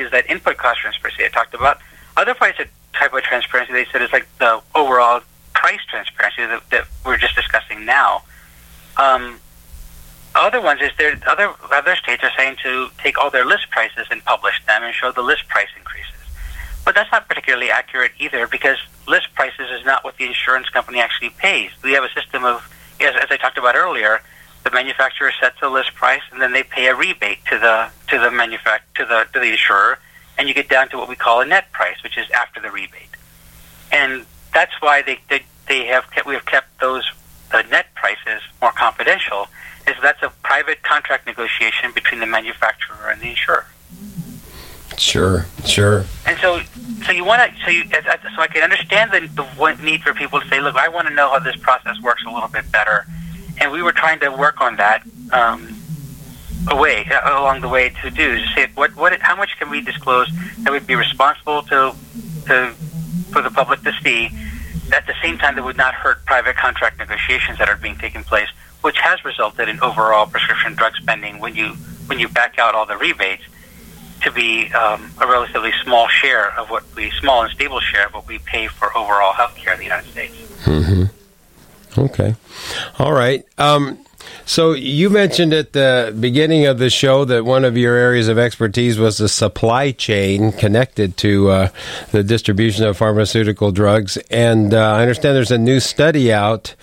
is 0.03 0.11
that 0.11 0.29
input 0.29 0.57
cost 0.57 0.81
transparency. 0.81 1.25
I 1.25 1.29
talked 1.29 1.55
about 1.55 1.79
other 2.17 2.35
types 2.35 2.61
of 2.61 2.69
type 2.93 3.13
of 3.13 3.23
transparency. 3.23 3.73
They 3.73 3.87
said 3.87 4.03
is 4.03 4.13
like 4.13 4.27
the 4.39 4.61
overall 4.75 5.21
price 5.55 5.81
transparency 5.89 6.47
that, 6.47 6.63
that 6.71 6.85
we're 7.05 7.19
just 7.19 7.35
discussing 7.35 7.85
now. 7.85 8.23
Um, 8.97 9.41
other 10.35 10.61
ones 10.61 10.81
is 10.81 10.91
there 10.99 11.19
other 11.27 11.53
other 11.73 11.97
states 11.97 12.23
are 12.23 12.31
saying 12.37 12.57
to 12.63 12.89
take 12.99 13.19
all 13.19 13.31
their 13.31 13.45
list 13.45 13.71
prices 13.71 14.07
and 14.11 14.25
publish 14.25 14.65
them 14.67 14.83
and 14.83 14.95
show 14.95 15.11
the 15.13 15.23
list 15.23 15.49
price 15.49 15.69
increases. 15.77 16.13
But 16.85 16.95
that's 16.95 17.11
not 17.13 17.29
particularly 17.29 17.71
accurate 17.71 18.13
either 18.19 18.47
because 18.47 18.79
list 19.07 19.35
prices 19.35 19.69
is 19.71 19.85
not 19.85 20.05
what 20.05 20.17
the 20.17 20.27
insurance 20.27 20.69
company 20.69 21.01
actually 21.01 21.31
pays. 21.31 21.71
We 21.83 21.93
have 21.93 22.05
a 22.05 22.11
system 22.11 22.45
of 22.45 22.73
as, 23.01 23.15
as 23.15 23.31
i 23.31 23.37
talked 23.37 23.59
about 23.59 23.77
earlier 23.77 24.21
the 24.65 24.68
manufacturer 24.79 25.33
sets 25.41 25.57
a 25.63 25.69
list 25.69 25.93
price 25.95 26.23
and 26.31 26.41
then 26.41 26.53
they 26.53 26.63
pay 26.63 26.87
a 26.87 26.95
rebate 26.95 27.39
to 27.51 27.59
the 27.59 27.91
to 28.11 28.17
the 28.23 28.31
manufac 28.41 28.81
to 28.95 29.05
the 29.05 29.27
to 29.33 29.41
the 29.41 29.51
insurer 29.51 29.99
and 30.37 30.47
you 30.47 30.55
get 30.55 30.69
down 30.69 30.89
to 30.89 30.97
what 30.97 31.09
we 31.09 31.17
call 31.17 31.41
a 31.41 31.45
net 31.45 31.71
price 31.73 32.01
which 32.05 32.17
is 32.17 32.31
after 32.31 32.61
the 32.61 32.71
rebate 32.71 33.15
and 33.91 34.25
that's 34.55 34.81
why 34.81 35.03
they 35.03 35.19
they, 35.29 35.43
they 35.69 35.87
have 35.87 36.09
kept, 36.13 36.27
we 36.29 36.35
have 36.35 36.47
kept 36.47 36.69
those 36.81 37.05
the 37.51 37.63
net 37.63 37.87
prices 37.97 38.41
more 38.63 38.71
confidential 38.71 39.49
is 39.89 39.97
that's 40.01 40.23
a 40.23 40.31
private 40.45 40.81
contract 40.85 41.27
negotiation 41.27 41.91
between 41.93 42.21
the 42.21 42.27
manufacturer 42.27 43.11
and 43.11 43.21
the 43.21 43.31
insurer 43.31 43.67
Sure. 44.97 45.47
Sure. 45.65 46.05
and 46.27 46.37
so, 46.41 46.61
so 47.05 47.13
you 47.13 47.25
want 47.25 47.41
to, 47.41 47.65
so 47.65 47.71
you, 47.71 47.85
so 47.85 48.43
I 48.43 48.49
can 48.49 48.65
understand 48.65 49.13
the, 49.13 49.21
the 49.37 49.77
need 49.81 50.03
for 50.03 50.13
people 50.13 50.41
to 50.41 50.49
say, 50.49 50.61
look, 50.61 50.75
I 50.75 50.89
want 50.89 51.07
to 51.07 51.15
know 51.15 51.31
how 51.31 51.39
this 51.39 51.55
process 51.55 52.01
works 52.03 52.25
a 52.27 52.31
little 52.31 52.49
bit 52.49 52.73
better, 52.73 53.07
and 53.61 53.73
we 53.73 53.83
were 53.83 53.93
trying 53.93 54.21
to 54.21 54.31
work 54.31 54.61
on 54.61 54.77
that. 54.77 55.03
Um, 55.33 55.75
away 56.71 57.07
uh, 57.11 57.41
along 57.41 57.61
the 57.61 57.69
way 57.69 57.89
to 58.03 58.11
do 58.11 58.35
is 58.35 58.43
say 58.55 58.67
what 58.75 58.95
what 58.97 59.19
how 59.21 59.35
much 59.37 59.57
can 59.59 59.71
we 59.71 59.81
disclose 59.81 60.29
that 60.59 60.71
would 60.71 60.87
be 60.87 60.95
responsible 60.97 61.63
to 61.63 61.95
to 62.47 62.75
for 63.33 63.41
the 63.41 63.51
public 63.51 63.81
to 63.83 63.93
see 64.03 64.29
at 64.93 65.07
the 65.07 65.15
same 65.23 65.39
time 65.39 65.55
that 65.55 65.65
would 65.65 65.77
not 65.77 65.95
hurt 65.95 66.25
private 66.25 66.57
contract 66.57 66.99
negotiations 66.99 67.59
that 67.59 67.69
are 67.69 67.77
being 67.77 67.97
taken 67.97 68.25
place, 68.25 68.49
which 68.81 68.99
has 68.99 69.25
resulted 69.25 69.69
in 69.69 69.81
overall 69.81 70.27
prescription 70.27 70.75
drug 70.75 70.95
spending 70.97 71.39
when 71.39 71.55
you 71.55 71.69
when 72.07 72.19
you 72.19 72.29
back 72.29 72.59
out 72.59 72.75
all 72.75 72.87
the 72.87 72.97
rebates 72.97 73.43
to 74.23 74.33
be 74.33 74.73
um, 74.73 75.13
a 75.21 75.27
relatively 75.27 75.73
small 75.85 76.09
share 76.09 76.59
of 76.59 76.71
what 76.71 76.83
we 76.97 77.11
small 77.21 77.43
and 77.43 77.53
stable 77.53 77.81
share 77.81 78.07
of 78.07 78.15
what 78.15 78.27
we 78.27 78.39
pay 78.41 78.67
for 78.67 78.97
overall 78.97 79.33
health 79.33 79.55
care 79.57 79.75
in 79.75 79.79
the 79.79 79.85
United 79.85 80.11
States. 80.11 80.35
Mm-hmm. 80.65 81.05
Okay. 81.99 82.35
All 82.99 83.13
right. 83.13 83.45
Um, 83.59 83.99
so 84.45 84.73
you 84.73 85.11
mentioned 85.11 85.53
at 85.53 85.73
the 85.73 86.17
beginning 86.19 86.67
of 86.67 86.79
the 86.79 86.91
show 86.91 87.25
that 87.27 87.45
one 87.45 87.65
of 87.65 87.77
your 87.77 87.95
areas 87.95 88.29
of 88.29 88.39
expertise 88.39 88.99
was 88.99 89.19
the 89.19 89.29
supply 89.29 89.91
chain 89.93 90.53
connected 90.53 91.17
to 91.19 91.51
uh, 91.51 91.69
the 92.13 92.23
distribution 92.23 92.85
of 92.87 92.97
pharmaceutical 92.97 93.73
drugs, 93.73 94.17
and 94.31 94.73
uh, 94.73 94.79
I 94.79 95.03
understand 95.03 95.37
there's 95.37 95.51
a 95.51 95.59
new 95.59 95.81
study 95.81 96.33
out 96.33 96.75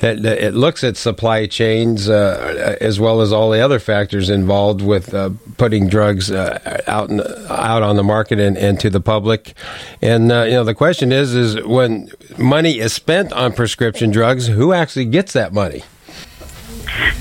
that, 0.00 0.22
that 0.22 0.44
it 0.44 0.54
looks 0.54 0.84
at 0.84 0.96
supply 0.96 1.46
chains 1.46 2.08
uh, 2.08 2.76
as 2.80 3.00
well 3.00 3.20
as 3.20 3.32
all 3.32 3.50
the 3.50 3.60
other 3.60 3.78
factors 3.78 4.30
involved 4.30 4.82
with 4.82 5.14
uh, 5.14 5.30
putting 5.56 5.88
drugs 5.88 6.30
uh, 6.30 6.82
out 6.86 7.10
in, 7.10 7.20
out 7.48 7.82
on 7.82 7.96
the 7.96 8.04
market 8.04 8.38
and, 8.38 8.56
and 8.58 8.78
to 8.80 8.90
the 8.90 9.00
public. 9.00 9.54
And 10.02 10.30
uh, 10.30 10.42
you 10.42 10.52
know 10.52 10.64
the 10.64 10.74
question 10.74 11.12
is 11.12 11.34
is 11.34 11.62
when 11.64 12.10
money 12.38 12.78
is 12.78 12.92
spent 12.92 13.32
on 13.32 13.52
prescription 13.52 14.10
drugs, 14.10 14.46
who 14.46 14.72
actually 14.72 15.06
gets 15.06 15.32
that 15.32 15.52
money? 15.52 15.82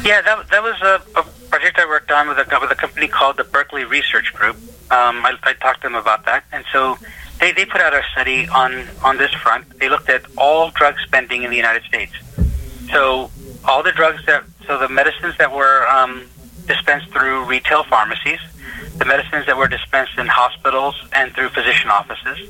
Yeah, 0.04 0.22
that, 0.22 0.48
that 0.50 0.64
was 0.64 0.80
a, 0.82 1.02
a 1.20 1.24
project 1.50 1.80
I 1.80 1.86
worked 1.86 2.12
on 2.12 2.28
with 2.28 2.38
a, 2.38 2.60
with 2.60 2.72
a 2.72 2.76
company 2.76 3.08
called 3.08 3.38
the 3.38 3.44
Berkeley 3.44 3.84
Research 3.86 4.34
Group. 4.34 4.56
Um, 4.92 5.26
I, 5.26 5.38
I 5.44 5.54
talked 5.54 5.82
to 5.82 5.88
them 5.88 5.96
about 5.96 6.26
that, 6.26 6.44
and 6.52 6.64
so 6.72 6.98
they, 7.40 7.52
they 7.52 7.66
put 7.66 7.82
out 7.82 7.94
a 7.94 8.02
study 8.12 8.48
on, 8.48 8.86
on 9.04 9.18
this 9.18 9.34
front. 9.34 9.80
They 9.80 9.90
looked 9.90 10.10
at 10.10 10.24
all 10.38 10.70
drug 10.72 10.96
spending 11.00 11.44
in 11.44 11.50
the 11.50 11.58
United 11.58 11.84
States. 11.84 12.14
So 12.92 13.32
all 13.66 13.84
the 13.84 13.92
drugs 13.92 14.26
that, 14.28 14.44
so 14.68 14.78
the 14.78 14.90
medicines 14.90 15.36
that 15.38 15.52
were 15.52 15.88
um, 15.88 16.28
dispensed 16.68 17.10
through 17.10 17.46
retail 17.46 17.84
pharmacies, 17.84 18.40
the 18.98 19.06
medicines 19.06 19.46
that 19.48 19.58
were 19.58 19.68
dispensed 19.68 20.18
in 20.18 20.28
hospitals 20.28 20.96
and 21.14 21.34
through 21.34 21.50
physician 21.50 21.90
offices. 21.90 22.50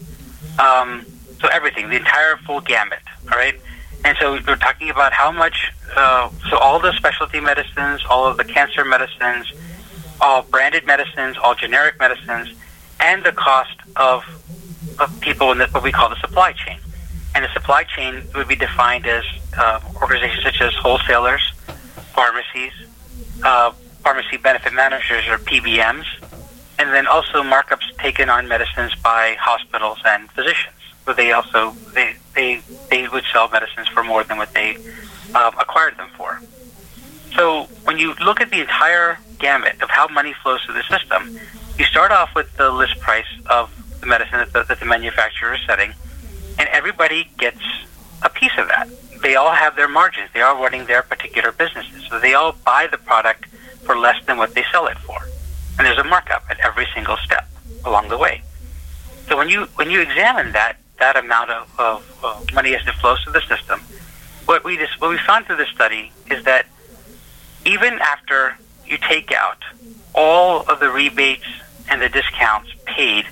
Um, 0.59 1.05
so 1.41 1.47
everything, 1.51 1.89
the 1.89 1.97
entire 1.97 2.37
full 2.37 2.61
gamut. 2.61 2.99
All 3.31 3.37
right. 3.37 3.55
And 4.05 4.15
so 4.21 4.39
we're 4.45 4.55
talking 4.55 4.91
about 4.91 5.13
how 5.13 5.31
much, 5.31 5.73
uh, 5.95 6.29
so 6.51 6.59
all 6.59 6.79
the 6.79 6.93
specialty 6.93 7.39
medicines, 7.39 8.01
all 8.07 8.27
of 8.27 8.37
the 8.37 8.43
cancer 8.43 8.85
medicines, 8.85 9.51
all 10.21 10.43
branded 10.43 10.85
medicines, 10.85 11.37
all 11.41 11.55
generic 11.55 11.97
medicines, 11.99 12.55
and 12.99 13.23
the 13.23 13.31
cost 13.31 13.75
of, 13.95 14.23
of 14.99 15.19
people 15.21 15.51
in 15.51 15.57
the, 15.57 15.65
what 15.69 15.81
we 15.81 15.91
call 15.91 16.07
the 16.09 16.19
supply 16.21 16.51
chain. 16.51 16.77
And 17.33 17.43
the 17.43 17.51
supply 17.51 17.83
chain 17.83 18.21
would 18.35 18.47
be 18.47 18.55
defined 18.55 19.07
as 19.07 19.23
uh, 19.57 19.79
organizations 19.99 20.43
such 20.43 20.61
as 20.61 20.75
wholesalers, 20.75 21.41
pharmacies, 22.13 22.73
uh, 23.43 23.71
pharmacy 24.03 24.37
benefit 24.37 24.73
managers 24.73 25.27
or 25.27 25.39
PBMs, 25.39 26.05
and 26.77 26.93
then 26.93 27.07
also 27.07 27.41
markups 27.41 27.91
taken 27.97 28.29
on 28.29 28.47
medicines 28.47 28.93
by 29.01 29.35
hospitals 29.39 29.97
and 30.05 30.29
physicians. 30.29 30.75
So 31.05 31.13
they 31.13 31.31
also 31.31 31.71
they 31.93 32.15
they 32.33 32.61
they 32.89 33.07
would 33.07 33.23
sell 33.31 33.47
medicines 33.49 33.87
for 33.87 34.03
more 34.03 34.23
than 34.23 34.37
what 34.37 34.53
they 34.53 34.75
um, 35.35 35.53
acquired 35.59 35.97
them 35.97 36.09
for. 36.17 36.41
So 37.35 37.63
when 37.83 37.97
you 37.97 38.15
look 38.15 38.41
at 38.41 38.49
the 38.49 38.61
entire 38.61 39.19
gamut 39.39 39.81
of 39.81 39.89
how 39.89 40.07
money 40.07 40.33
flows 40.41 40.61
through 40.63 40.75
the 40.75 40.83
system, 40.83 41.37
you 41.77 41.85
start 41.85 42.11
off 42.11 42.33
with 42.33 42.55
the 42.57 42.71
list 42.71 42.99
price 42.99 43.27
of 43.47 43.69
the 43.99 44.07
medicine 44.07 44.39
that 44.39 44.53
the, 44.53 44.63
that 44.63 44.79
the 44.79 44.85
manufacturer 44.85 45.53
is 45.53 45.61
setting, 45.67 45.93
and 46.57 46.69
everybody 46.69 47.29
gets 47.37 47.61
a 48.21 48.29
piece 48.29 48.57
of 48.57 48.67
that. 48.69 48.89
They 49.21 49.35
all 49.35 49.51
have 49.51 49.75
their 49.75 49.87
margins. 49.87 50.29
They 50.33 50.41
are 50.41 50.55
running 50.55 50.85
their 50.85 51.01
particular 51.01 51.51
businesses, 51.51 52.05
so 52.09 52.19
they 52.19 52.33
all 52.33 52.53
buy 52.65 52.87
the 52.87 52.97
product 52.97 53.45
for 53.83 53.97
less 53.97 54.23
than 54.25 54.37
what 54.37 54.55
they 54.55 54.63
sell 54.71 54.87
it 54.87 54.97
for, 54.99 55.19
and 55.77 55.85
there's 55.85 55.97
a 55.97 56.03
markup 56.03 56.45
at 56.49 56.59
every 56.61 56.87
single 56.95 57.17
step 57.17 57.47
along 57.83 58.09
the 58.09 58.17
way. 58.17 58.41
So 59.27 59.37
when 59.37 59.49
you 59.49 59.65
when 59.75 59.89
you 59.89 60.01
examine 60.01 60.53
that, 60.53 60.77
that 61.05 61.23
amount 61.23 61.51
of, 61.51 61.79
of, 61.79 62.23
of 62.23 62.53
money 62.53 62.73
as 62.75 62.81
it 62.87 62.95
flows 62.95 63.21
through 63.21 63.33
the 63.33 63.41
system. 63.41 63.79
What 64.45 64.63
we 64.63 64.75
just, 64.75 64.99
what 64.99 65.11
we 65.11 65.19
found 65.19 65.45
through 65.45 65.57
this 65.57 65.69
study 65.69 66.11
is 66.31 66.43
that 66.45 66.65
even 67.63 67.99
after 67.99 68.57
you 68.87 68.97
take 68.97 69.31
out 69.31 69.61
all 70.15 70.61
of 70.67 70.79
the 70.79 70.89
rebates 70.89 71.45
and 71.89 72.01
the 72.01 72.09
discounts 72.09 72.71
paid 72.85 73.25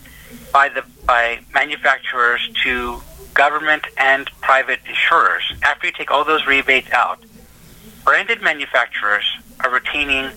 by 0.51 0.69
the 0.69 0.83
by 1.05 1.39
manufacturers 1.53 2.47
to 2.63 3.01
government 3.33 3.85
and 3.97 4.29
private 4.41 4.79
insurers, 4.87 5.43
after 5.63 5.87
you 5.87 5.93
take 5.93 6.11
all 6.11 6.23
those 6.23 6.45
rebates 6.45 6.91
out, 6.91 7.19
branded 8.05 8.41
manufacturers 8.43 9.25
are 9.61 9.71
retaining 9.71 10.31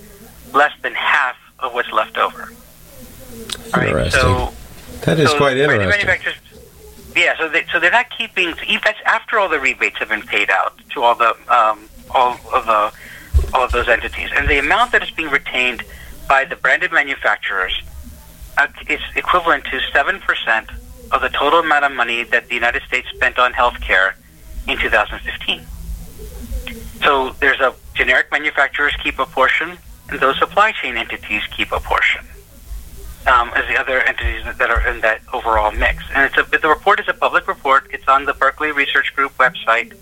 less 0.54 0.72
than 0.82 0.94
half 0.94 1.36
of 1.58 1.74
what's 1.74 1.92
left 1.92 2.16
over. 2.16 2.52
Interesting. 3.74 4.10
so 4.10 4.54
that 5.02 5.18
is 5.18 5.30
so 5.30 5.36
quite 5.36 5.58
interesting. 5.58 5.90
Manufacturers 5.90 6.36
yeah, 7.16 7.36
so 7.38 7.48
they 7.48 7.64
so 7.72 7.80
they're 7.80 7.90
not 7.90 8.10
keeping. 8.10 8.54
That's 8.84 9.00
after 9.06 9.38
all 9.38 9.48
the 9.48 9.58
rebates 9.58 9.96
have 9.98 10.10
been 10.10 10.22
paid 10.22 10.50
out 10.50 10.74
to 10.90 11.02
all 11.02 11.14
the 11.14 11.30
um, 11.48 11.88
all 12.10 12.38
of 12.52 12.66
the 12.66 12.92
all 13.54 13.64
of 13.64 13.72
those 13.72 13.88
entities, 13.88 14.30
and 14.36 14.48
the 14.48 14.58
amount 14.58 14.92
that 14.92 15.02
is 15.02 15.10
being 15.10 15.30
retained 15.30 15.82
by 16.28 16.44
the 16.44 16.56
branded 16.56 16.92
manufacturers 16.92 17.80
uh, 18.58 18.66
is 18.88 19.00
equivalent 19.14 19.64
to 19.64 19.80
seven 19.92 20.20
percent 20.20 20.68
of 21.10 21.22
the 21.22 21.30
total 21.30 21.60
amount 21.60 21.86
of 21.86 21.92
money 21.92 22.22
that 22.24 22.48
the 22.48 22.54
United 22.54 22.82
States 22.82 23.08
spent 23.14 23.38
on 23.38 23.52
healthcare 23.54 24.12
in 24.68 24.76
2015. 24.76 25.62
So 27.02 27.30
there's 27.40 27.60
a 27.60 27.74
generic 27.94 28.30
manufacturers 28.30 28.94
keep 29.02 29.18
a 29.18 29.26
portion, 29.26 29.78
and 30.10 30.20
those 30.20 30.38
supply 30.38 30.72
chain 30.72 30.98
entities 30.98 31.42
keep 31.56 31.72
a 31.72 31.80
portion 31.80 32.26
um, 33.26 33.50
as 33.54 33.66
the 33.68 33.78
other 33.78 34.00
entities 34.00 34.44
that 34.56 34.70
are 34.70 34.86
in 34.86 35.00
that 35.00 35.20
overall 35.32 35.72
mix. 35.72 36.04
And 36.14 36.24
it's 36.24 36.38
a, 36.38 36.58
the 36.58 36.68
report 36.68 37.00
is 37.00 37.08
a 37.08 37.14
public 37.14 37.48
report. 37.48 37.86
It's 37.90 38.06
on 38.08 38.24
the 38.24 38.34
Berkeley 38.34 38.72
Research 38.72 39.14
Group 39.14 39.36
website, 39.38 39.92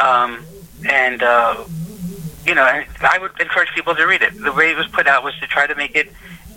um, 0.00 0.44
and 0.88 1.22
uh, 1.22 1.64
you 2.46 2.54
know, 2.54 2.62
I 2.62 3.18
would 3.18 3.32
encourage 3.40 3.70
people 3.74 3.94
to 3.94 4.06
read 4.06 4.22
it. 4.22 4.40
The 4.40 4.52
way 4.52 4.70
it 4.70 4.76
was 4.76 4.86
put 4.88 5.06
out 5.06 5.24
was 5.24 5.34
to 5.40 5.46
try 5.46 5.66
to 5.66 5.74
make 5.74 5.96
it, 5.96 6.12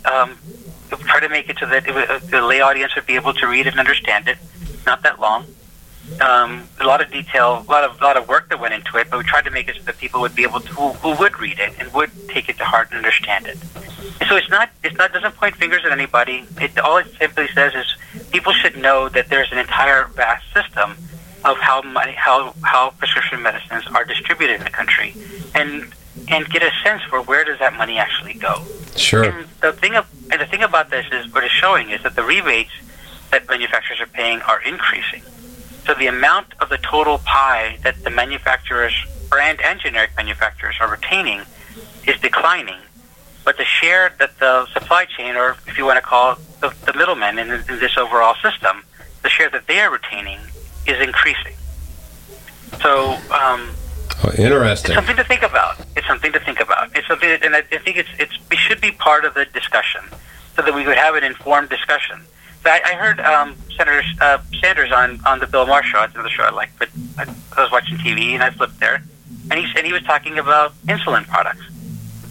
um, 0.06 0.38
try 0.90 1.20
to 1.20 1.30
make 1.30 1.50
it 1.50 1.58
so 1.60 1.66
that 1.66 1.88
it 1.88 2.10
uh, 2.10 2.20
the 2.20 2.42
lay 2.42 2.62
audience 2.62 2.96
would 2.96 3.08
be 3.08 3.16
able 3.16 3.34
to 3.34 3.48
read 3.48 3.68
and 3.68 3.80
understand 3.80 4.28
it. 4.28 4.38
Not 4.86 5.02
that 5.04 5.20
long. 5.20 5.46
Um, 6.22 6.68
a 6.80 6.86
lot 6.86 7.02
of 7.02 7.12
detail, 7.12 7.64
a 7.68 7.72
lot 7.72 7.84
of 7.84 8.02
lot 8.02 8.18
of 8.18 8.28
work 8.28 8.50
that 8.50 8.60
went 8.60 8.74
into 8.74 8.98
it, 8.98 9.10
but 9.10 9.18
we 9.18 9.24
tried 9.24 9.46
to 9.46 9.52
make 9.52 9.68
it 9.70 9.76
so 9.78 9.84
that 9.84 9.98
people 9.98 10.20
would 10.22 10.36
be 10.36 10.44
able 10.44 10.60
to, 10.60 10.68
who, 10.74 10.90
who 10.94 11.18
would 11.18 11.40
read 11.40 11.60
it 11.60 11.74
and 11.80 11.94
would 11.94 12.12
take 12.28 12.50
it 12.50 12.58
to 12.58 12.66
heart 12.66 12.90
and 12.90 12.98
understand 12.98 13.48
it. 13.48 13.58
So 14.28 14.36
it's 14.36 14.50
not 14.50 14.70
it's 14.84 14.98
not 14.98 15.14
doesn't 15.14 15.36
point 15.36 15.56
fingers 15.56 15.84
at 15.86 15.92
anybody. 15.92 16.46
It 16.60 16.78
all 16.80 16.98
it 16.98 17.08
simply 17.18 17.48
says 17.54 17.74
is 17.74 17.88
people 18.32 18.54
should 18.54 18.78
know 18.78 19.08
that 19.10 19.30
there's 19.30 19.52
an 19.52 19.60
entire 19.60 20.06
vast 20.08 20.46
system 20.54 20.98
of 21.46 21.58
how 21.58 21.82
money 21.84 22.14
how 22.14 22.54
how 22.64 22.90
prescription 22.92 23.42
medicines 23.42 23.86
are 23.94 24.04
distributed 24.04 24.56
in 24.58 24.64
the 24.64 24.70
country, 24.70 25.16
and 25.56 25.94
and 26.28 26.50
get 26.50 26.64
a 26.64 26.72
sense 26.84 27.02
for 27.04 27.22
where 27.22 27.46
does 27.46 27.60
that 27.60 27.74
money 27.76 27.98
actually 27.98 28.34
go. 28.34 28.64
Sure. 28.96 29.24
And 29.24 29.48
the 29.62 29.72
thing 29.72 29.96
of, 29.96 30.06
and 30.32 30.42
the 30.42 30.46
thing 30.46 30.64
about 30.64 30.90
this 30.90 31.06
is 31.12 31.32
what 31.34 31.44
it's 31.44 31.54
showing 31.54 31.90
is 31.92 32.04
that 32.04 32.16
the 32.16 32.24
rebates 32.24 32.72
that 33.32 33.48
manufacturers 33.48 34.02
are 34.02 34.08
paying 34.08 34.42
are 34.42 34.62
increasing. 34.62 35.22
So 35.86 35.94
the 35.94 36.08
amount 36.08 36.48
of 36.60 36.70
the 36.70 36.78
total 36.78 37.20
pie 37.20 37.78
that 37.84 38.04
the 38.04 38.10
manufacturers, 38.10 38.94
brand 39.30 39.60
and 39.62 39.80
generic 39.80 40.12
manufacturers, 40.16 40.76
are 40.80 40.90
retaining 40.90 41.42
is 42.06 42.20
declining 42.22 42.80
but 43.50 43.58
the 43.58 43.66
share 43.66 44.14
that 44.20 44.38
the 44.38 44.68
supply 44.68 45.06
chain, 45.06 45.36
or 45.36 45.58
if 45.66 45.76
you 45.76 45.84
want 45.84 45.98
to 45.98 46.04
call 46.04 46.34
it 46.34 46.38
the, 46.62 46.72
the 46.86 46.94
middlemen 46.96 47.40
in, 47.40 47.50
in 47.50 47.80
this 47.80 47.98
overall 47.98 48.36
system, 48.44 48.84
the 49.24 49.30
share 49.30 49.50
that 49.50 49.66
they 49.66 49.80
are 49.80 49.92
retaining 49.92 50.38
is 50.86 51.02
increasing. 51.02 51.56
So, 52.80 53.14
um, 53.32 53.72
oh, 54.24 54.32
interesting. 54.38 54.92
It's 54.92 54.96
something 54.96 55.16
to 55.16 55.24
think 55.24 55.42
about. 55.42 55.78
It's 55.98 56.06
something 56.06 56.32
to 56.32 56.40
think 56.40 56.60
about. 56.60 56.96
It's 56.96 57.08
something, 57.08 57.28
that, 57.28 57.44
and 57.44 57.56
I, 57.56 57.62
think 57.62 57.98
it's 57.98 58.10
it's 58.20 58.38
it 58.52 58.58
should 58.60 58.82
be 58.82 58.92
part 58.92 59.26
of 59.26 59.34
the 59.34 59.46
discussion, 59.46 60.02
so 60.56 60.62
that 60.62 60.72
we 60.72 60.84
could 60.84 60.98
have 60.98 61.16
an 61.16 61.24
informed 61.24 61.70
discussion. 61.70 62.22
I, 62.66 62.82
I 62.86 62.94
heard 62.96 63.20
um, 63.20 63.56
Senator 63.76 64.04
uh, 64.22 64.40
Sanders 64.60 64.92
on 64.92 65.20
on 65.26 65.40
the 65.40 65.48
Bill 65.48 65.66
Maher 65.66 65.84
show. 65.84 66.04
It's 66.04 66.14
another 66.14 66.30
show 66.30 66.44
I 66.44 66.52
like, 66.52 66.72
but 66.78 66.90
I, 67.18 67.24
I 67.58 67.64
was 67.64 67.72
watching 67.72 67.98
TV 67.98 68.34
and 68.34 68.44
I 68.44 68.50
flipped 68.50 68.80
there, 68.80 69.04
and 69.50 69.54
he 69.54 69.66
and 69.76 69.86
he 69.86 69.94
was 69.94 70.04
talking 70.04 70.38
about 70.38 70.74
insulin 70.86 71.26
products 71.28 71.66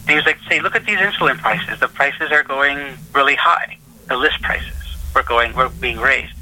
and 0.08 0.14
he 0.14 0.16
was 0.16 0.24
like, 0.24 0.38
say, 0.48 0.58
look 0.60 0.74
at 0.74 0.86
these 0.86 0.96
insulin 0.96 1.36
prices. 1.36 1.80
The 1.80 1.88
prices 1.88 2.32
are 2.32 2.42
going 2.42 2.96
really 3.14 3.34
high. 3.34 3.76
The 4.06 4.16
list 4.16 4.40
prices 4.40 4.96
were 5.14 5.22
going, 5.22 5.54
were 5.54 5.68
being 5.68 5.98
raised. 5.98 6.32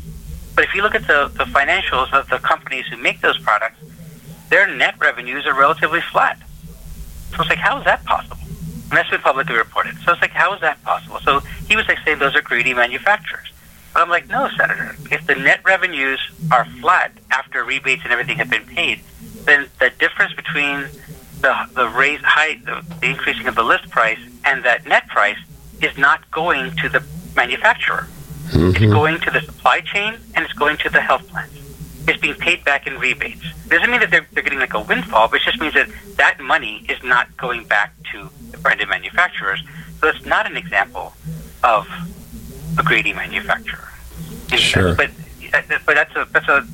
But 0.55 0.62
if 0.62 0.72
you 0.72 0.82
look 0.82 0.95
at 0.95 1.09
the, 1.09 1.32
the 1.34 1.47
financials 1.47 2.12
of 2.12 2.28
the 2.28 2.39
companies 2.39 2.87
who 2.87 2.97
make 2.97 3.22
those 3.22 3.39
products, 3.39 3.80
their 4.51 4.72
net 4.72 4.95
revenues 5.01 5.47
are 5.47 5.55
relatively 5.59 6.01
flat. 6.01 6.39
So 7.34 7.41
it's 7.41 7.51
like, 7.51 7.59
how 7.59 7.76
is 7.78 7.84
that 7.87 8.05
possible? 8.05 8.37
And 8.39 8.93
that's 8.93 9.11
been 9.11 9.20
publicly 9.20 9.57
reported. 9.57 9.97
So 10.05 10.12
it's 10.12 10.22
like, 10.22 10.30
how 10.30 10.55
is 10.55 10.61
that 10.61 10.80
possible? 10.84 11.18
So 11.24 11.41
he 11.68 11.74
was 11.74 11.89
like 11.89 11.99
saying 12.05 12.20
those 12.20 12.37
are 12.37 12.43
greedy 12.43 12.72
manufacturers. 12.72 13.51
But 13.97 14.03
I'm 14.03 14.11
like, 14.11 14.28
no, 14.28 14.51
Senator. 14.59 14.94
If 15.11 15.26
the 15.26 15.36
net 15.36 15.62
revenues 15.64 16.20
are 16.53 16.66
flat 16.66 17.12
after 17.30 17.64
rebates 17.64 18.03
and 18.05 18.12
everything 18.12 18.36
have 18.36 18.51
been 18.51 18.66
paid, 18.66 19.01
then 19.47 19.70
the 19.80 19.88
difference 19.88 20.34
between 20.34 20.88
the 21.40 21.55
the 21.72 21.88
raise 21.88 22.20
height, 22.20 22.62
the, 22.66 22.84
the 23.01 23.07
increasing 23.07 23.47
of 23.47 23.55
the 23.55 23.62
list 23.62 23.88
price 23.88 24.18
and 24.44 24.62
that 24.66 24.84
net 24.84 25.09
price 25.09 25.38
is 25.80 25.97
not 25.97 26.30
going 26.30 26.76
to 26.76 26.90
the 26.90 27.03
manufacturer. 27.34 28.07
Mm-hmm. 28.49 28.84
It's 28.84 28.92
going 28.92 29.18
to 29.20 29.30
the 29.30 29.40
supply 29.40 29.80
chain 29.80 30.18
and 30.34 30.44
it's 30.44 30.53
going 30.53 30.76
to 30.76 30.90
the 30.90 31.01
health 31.01 31.26
plans. 31.28 31.55
It's 32.07 32.20
being 32.20 32.34
paid 32.34 32.66
back 32.66 32.86
in 32.86 32.99
rebates. 32.99 33.47
It 33.64 33.70
doesn't 33.70 33.90
mean 33.90 34.01
that 34.01 34.11
they're, 34.11 34.26
they're 34.30 34.42
getting 34.42 34.59
like 34.59 34.74
a 34.74 34.80
windfall, 34.82 35.28
but 35.28 35.40
it 35.40 35.44
just 35.44 35.59
means 35.59 35.72
that 35.72 35.88
that 36.16 36.38
money 36.38 36.84
is 36.90 37.03
not 37.03 37.34
going 37.38 37.64
back 37.64 37.94
to 38.12 38.28
the 38.51 38.59
branded 38.59 38.90
manufacturers. 38.90 39.64
So 40.03 40.09
it's 40.09 40.26
not 40.26 40.44
an 40.44 40.59
example 40.59 41.14
of 41.64 41.88
a 42.79 42.83
greedy 42.83 43.12
manufacturer. 43.12 43.89
Sure. 44.57 44.95
But 44.95 45.11
but 45.85 45.95
that's 45.95 46.14
a 46.16 46.27
that's 46.33 46.49
a 46.49 46.66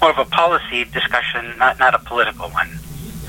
more 0.00 0.10
of 0.10 0.18
a 0.18 0.24
policy 0.24 0.84
discussion, 0.84 1.54
not 1.58 1.78
not 1.78 1.94
a 1.94 1.98
political 1.98 2.48
one. 2.50 2.68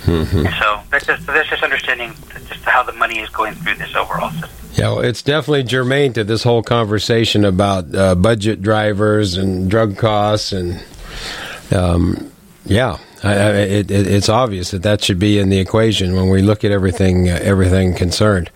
Mm-hmm. 0.03 0.45
So 0.59 0.82
that's 0.89 1.05
just 1.05 1.26
that's 1.26 1.49
just 1.49 1.64
understanding 1.64 2.14
just 2.47 2.64
how 2.64 2.84
the 2.84 2.91
money 2.93 3.20
is 3.20 3.30
going 3.30 3.53
through 3.55 3.76
this 3.76 3.95
overall 3.95 4.32
system. 4.32 4.49
Yeah, 4.74 4.89
well, 4.89 4.99
it's 5.01 5.22
definitely 5.22 5.64
germane 5.64 6.14
to 6.14 6.24
this 6.24 6.43
whole 6.43 6.64
conversation 6.64 7.45
about 7.45 7.93
uh, 7.95 8.16
budget 8.16 8.61
drivers 8.61 9.38
and 9.38 9.70
drug 9.70 9.97
costs, 9.97 10.51
and 10.51 10.84
um, 11.72 12.32
yeah, 12.66 12.97
I, 13.24 13.34
I, 13.34 13.49
it, 13.51 13.91
it, 13.91 14.07
it's 14.07 14.30
obvious 14.30 14.72
that 14.72 14.84
that 14.84 15.03
should 15.03 15.20
be 15.20 15.39
in 15.39 15.49
the 15.49 15.59
equation 15.59 16.16
when 16.16 16.30
we 16.30 16.41
look 16.41 16.64
at 16.64 16.72
everything 16.72 17.30
uh, 17.30 17.39
everything 17.41 17.93
concerned. 17.93 18.49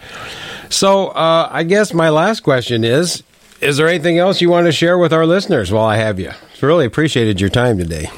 So, 0.70 1.10
uh, 1.10 1.47
I 1.49 1.64
guess 1.64 1.93
my 1.93 2.10
last 2.10 2.41
question 2.41 2.84
is: 2.84 3.24
Is 3.60 3.78
there 3.78 3.88
anything 3.88 4.20
else 4.20 4.39
you 4.39 4.51
want 4.51 4.68
to 4.68 4.72
share 4.72 4.99
with 4.99 5.12
our 5.12 5.26
listeners 5.26 5.72
while 5.72 5.86
I 5.86 5.97
have 5.97 6.20
you? 6.20 6.32
It's 6.51 6.62
Really 6.62 6.86
appreciated 6.86 7.41
your 7.41 7.49
time 7.49 7.80
today. 7.80 8.12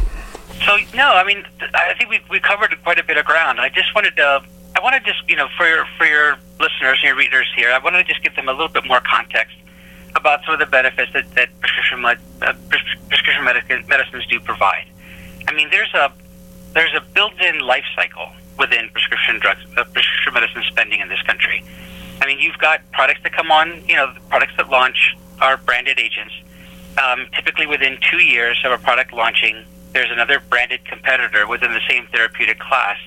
So 0.65 0.77
no, 0.93 1.13
I 1.13 1.23
mean, 1.23 1.45
I 1.73 1.93
think 1.97 2.09
we 2.09 2.19
we 2.29 2.41
covered 2.41 2.75
quite 2.83 2.99
a 2.99 3.03
bit 3.03 3.15
of 3.17 3.25
ground. 3.25 3.61
I 3.61 3.69
just 3.69 3.95
wanted 3.95 4.17
to, 4.17 4.43
I 4.75 4.83
want 4.83 4.95
to 4.95 5.11
just 5.11 5.27
you 5.29 5.37
know 5.37 5.47
for 5.57 5.65
your 5.65 5.85
for 5.97 6.05
your 6.05 6.37
listeners 6.59 6.99
and 7.01 7.03
your 7.03 7.15
readers 7.15 7.47
here, 7.55 7.71
I 7.71 7.77
wanted 7.79 7.99
to 7.99 8.03
just 8.03 8.21
give 8.21 8.35
them 8.35 8.49
a 8.49 8.51
little 8.51 8.67
bit 8.67 8.85
more 8.85 8.99
context 8.99 9.55
about 10.15 10.43
some 10.43 10.53
of 10.55 10.59
the 10.59 10.65
benefits 10.65 11.13
that, 11.13 11.31
that 11.35 11.49
prescription 11.61 12.03
uh, 12.03 12.53
prescription 13.07 13.45
medicine, 13.45 13.85
medicines 13.87 14.25
do 14.27 14.41
provide. 14.41 14.87
I 15.47 15.53
mean, 15.53 15.69
there's 15.71 15.93
a 15.93 16.11
there's 16.73 16.93
a 16.93 17.01
built-in 17.13 17.59
life 17.59 17.85
cycle 17.95 18.29
within 18.57 18.89
prescription 18.89 19.39
drugs, 19.39 19.61
uh, 19.77 19.85
prescription 19.85 20.33
medicine 20.33 20.63
spending 20.67 20.99
in 20.99 21.07
this 21.07 21.21
country. 21.21 21.63
I 22.21 22.25
mean, 22.25 22.39
you've 22.39 22.57
got 22.57 22.81
products 22.91 23.21
that 23.23 23.31
come 23.31 23.51
on, 23.51 23.81
you 23.87 23.95
know, 23.95 24.13
products 24.29 24.53
that 24.57 24.69
launch 24.69 25.15
are 25.41 25.57
branded 25.57 25.99
agents. 25.99 26.33
Um, 27.03 27.27
typically, 27.35 27.65
within 27.65 27.97
two 28.09 28.23
years 28.23 28.57
of 28.65 28.71
a 28.71 28.77
product 28.77 29.13
launching, 29.13 29.63
there's 29.93 30.11
another 30.11 30.41
branded 30.49 30.83
competitor 30.85 31.47
within 31.47 31.71
the 31.73 31.81
same 31.87 32.07
therapeutic 32.07 32.59
class, 32.59 32.97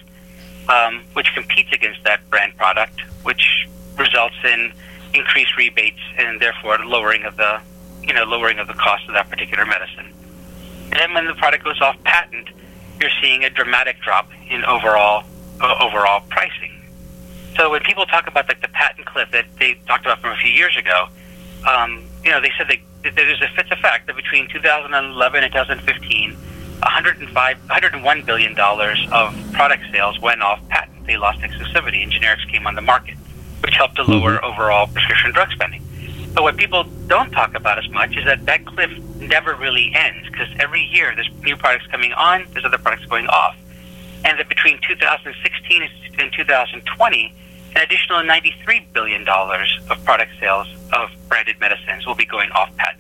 um, 0.69 1.03
which 1.13 1.33
competes 1.35 1.73
against 1.73 2.03
that 2.05 2.29
brand 2.31 2.57
product, 2.57 3.01
which 3.23 3.69
results 3.99 4.37
in 4.45 4.73
increased 5.15 5.57
rebates 5.57 6.01
and 6.19 6.41
therefore 6.41 6.79
lowering 6.85 7.25
of 7.25 7.37
the, 7.37 7.61
you 8.03 8.15
know, 8.15 8.25
lowering 8.25 8.59
of 8.59 8.67
the 8.67 8.75
cost 8.75 9.07
of 9.09 9.15
that 9.15 9.29
particular 9.29 9.67
medicine. 9.67 10.07
And 10.91 11.01
then 11.01 11.15
when 11.15 11.27
the 11.27 11.35
product 11.35 11.65
goes 11.65 11.81
off 11.81 12.03
patent, 12.05 12.49
you're 13.01 13.11
seeing 13.21 13.45
a 13.45 13.51
dramatic 13.51 14.01
drop 14.01 14.31
in 14.49 14.65
overall 14.65 15.25
uh, 15.61 15.77
overall 15.81 16.21
pricing. 16.29 16.71
So 17.57 17.71
when 17.71 17.83
people 17.83 18.07
talk 18.07 18.27
about 18.27 18.49
like 18.49 18.61
the 18.63 18.69
patent 18.69 19.07
cliff 19.07 19.31
that 19.33 19.45
they 19.59 19.75
talked 19.87 20.05
about 20.07 20.21
from 20.21 20.33
a 20.33 20.37
few 20.37 20.51
years 20.51 20.77
ago, 20.77 21.09
um, 21.69 22.05
you 22.25 22.31
know, 22.31 22.41
they 22.41 22.53
said 22.57 22.69
they, 22.69 22.83
that 23.05 23.17
there's 23.17 23.41
a, 23.41 23.75
a 23.75 23.77
fact 23.77 24.07
that 24.07 24.17
between 24.17 24.49
2011 24.49 25.45
and 25.45 25.53
2015 25.53 26.37
105, 26.83 27.59
101 27.61 28.23
billion 28.23 28.55
dollars 28.55 29.07
of 29.13 29.35
product 29.53 29.85
sales 29.93 30.19
went 30.21 30.43
off 30.43 30.61
patent. 30.69 31.07
They 31.07 31.17
lost 31.17 31.39
exclusivity, 31.41 32.03
and 32.03 32.13
generics 32.13 32.47
came 32.51 32.67
on 32.67 32.75
the 32.75 32.81
market, 32.81 33.17
which 33.61 33.75
helped 33.77 33.97
to 33.97 34.03
lower 34.03 34.37
mm-hmm. 34.37 34.45
overall 34.45 34.87
prescription 34.89 35.33
drug 35.33 35.53
spending. 35.53 35.83
But 36.35 36.43
what 36.43 36.57
people 36.57 36.85
don't 37.07 37.31
talk 37.31 37.55
about 37.55 37.79
as 37.79 37.89
much 37.91 38.17
is 38.17 38.25
that 38.25 38.45
that 38.47 38.65
cliff 38.67 38.91
never 39.17 39.55
really 39.55 39.93
ends 39.95 40.29
because 40.29 40.49
every 40.59 40.83
year 40.83 41.15
there's 41.15 41.31
new 41.43 41.57
products 41.57 41.87
coming 41.87 42.13
on, 42.15 42.47
there's 42.53 42.65
other 42.65 42.79
products 42.79 43.05
going 43.07 43.27
off, 43.27 43.57
and 44.25 44.39
that 44.41 44.49
between 44.49 44.81
2016 44.81 45.89
and 46.19 46.33
2020, 46.33 47.35
an 47.77 47.83
additional 47.83 48.25
93 48.25 48.89
billion 48.93 49.25
dollars 49.25 49.79
of 49.89 50.03
product 50.05 50.33
sales 50.41 50.67
of 50.93 51.11
branded 51.29 51.59
medicines 51.61 52.07
will 52.07 52.15
be 52.15 52.27
going 52.27 52.51
off 52.53 52.75
patent. 52.77 52.99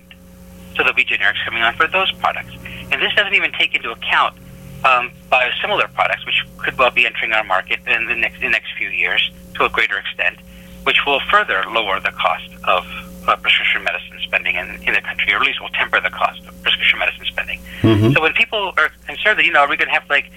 So 0.74 0.78
there'll 0.78 0.94
be 0.94 1.04
generics 1.04 1.44
coming 1.44 1.62
on 1.62 1.74
for 1.74 1.86
those 1.86 2.10
products. 2.12 2.54
And 2.90 3.00
this 3.00 3.12
doesn't 3.14 3.34
even 3.34 3.52
take 3.52 3.74
into 3.74 3.90
account 3.90 4.36
um, 4.84 5.12
biosimilar 5.30 5.92
products, 5.92 6.24
which 6.26 6.44
could 6.58 6.76
well 6.78 6.90
be 6.90 7.06
entering 7.06 7.32
our 7.32 7.44
market 7.44 7.80
in 7.86 8.06
the 8.06 8.14
next, 8.14 8.40
the 8.40 8.48
next 8.48 8.72
few 8.76 8.88
years 8.88 9.30
to 9.54 9.64
a 9.64 9.68
greater 9.68 9.98
extent, 9.98 10.38
which 10.84 11.04
will 11.06 11.20
further 11.30 11.62
lower 11.70 12.00
the 12.00 12.10
cost 12.12 12.48
of 12.64 12.84
uh, 13.28 13.36
prescription 13.36 13.84
medicine 13.84 14.18
spending 14.22 14.56
in, 14.56 14.68
in 14.82 14.94
the 14.94 15.00
country, 15.00 15.32
or 15.32 15.36
at 15.36 15.42
least 15.42 15.60
will 15.60 15.68
temper 15.70 16.00
the 16.00 16.10
cost 16.10 16.40
of 16.48 16.62
prescription 16.62 16.98
medicine 16.98 17.26
spending. 17.26 17.60
Mm-hmm. 17.82 18.12
So 18.12 18.22
when 18.22 18.32
people 18.32 18.72
are 18.76 18.90
concerned 19.06 19.38
that, 19.38 19.44
you 19.44 19.52
know, 19.52 19.60
are 19.60 19.68
we 19.68 19.76
going 19.76 19.88
to 19.88 19.94
have 19.94 20.08
like, 20.10 20.30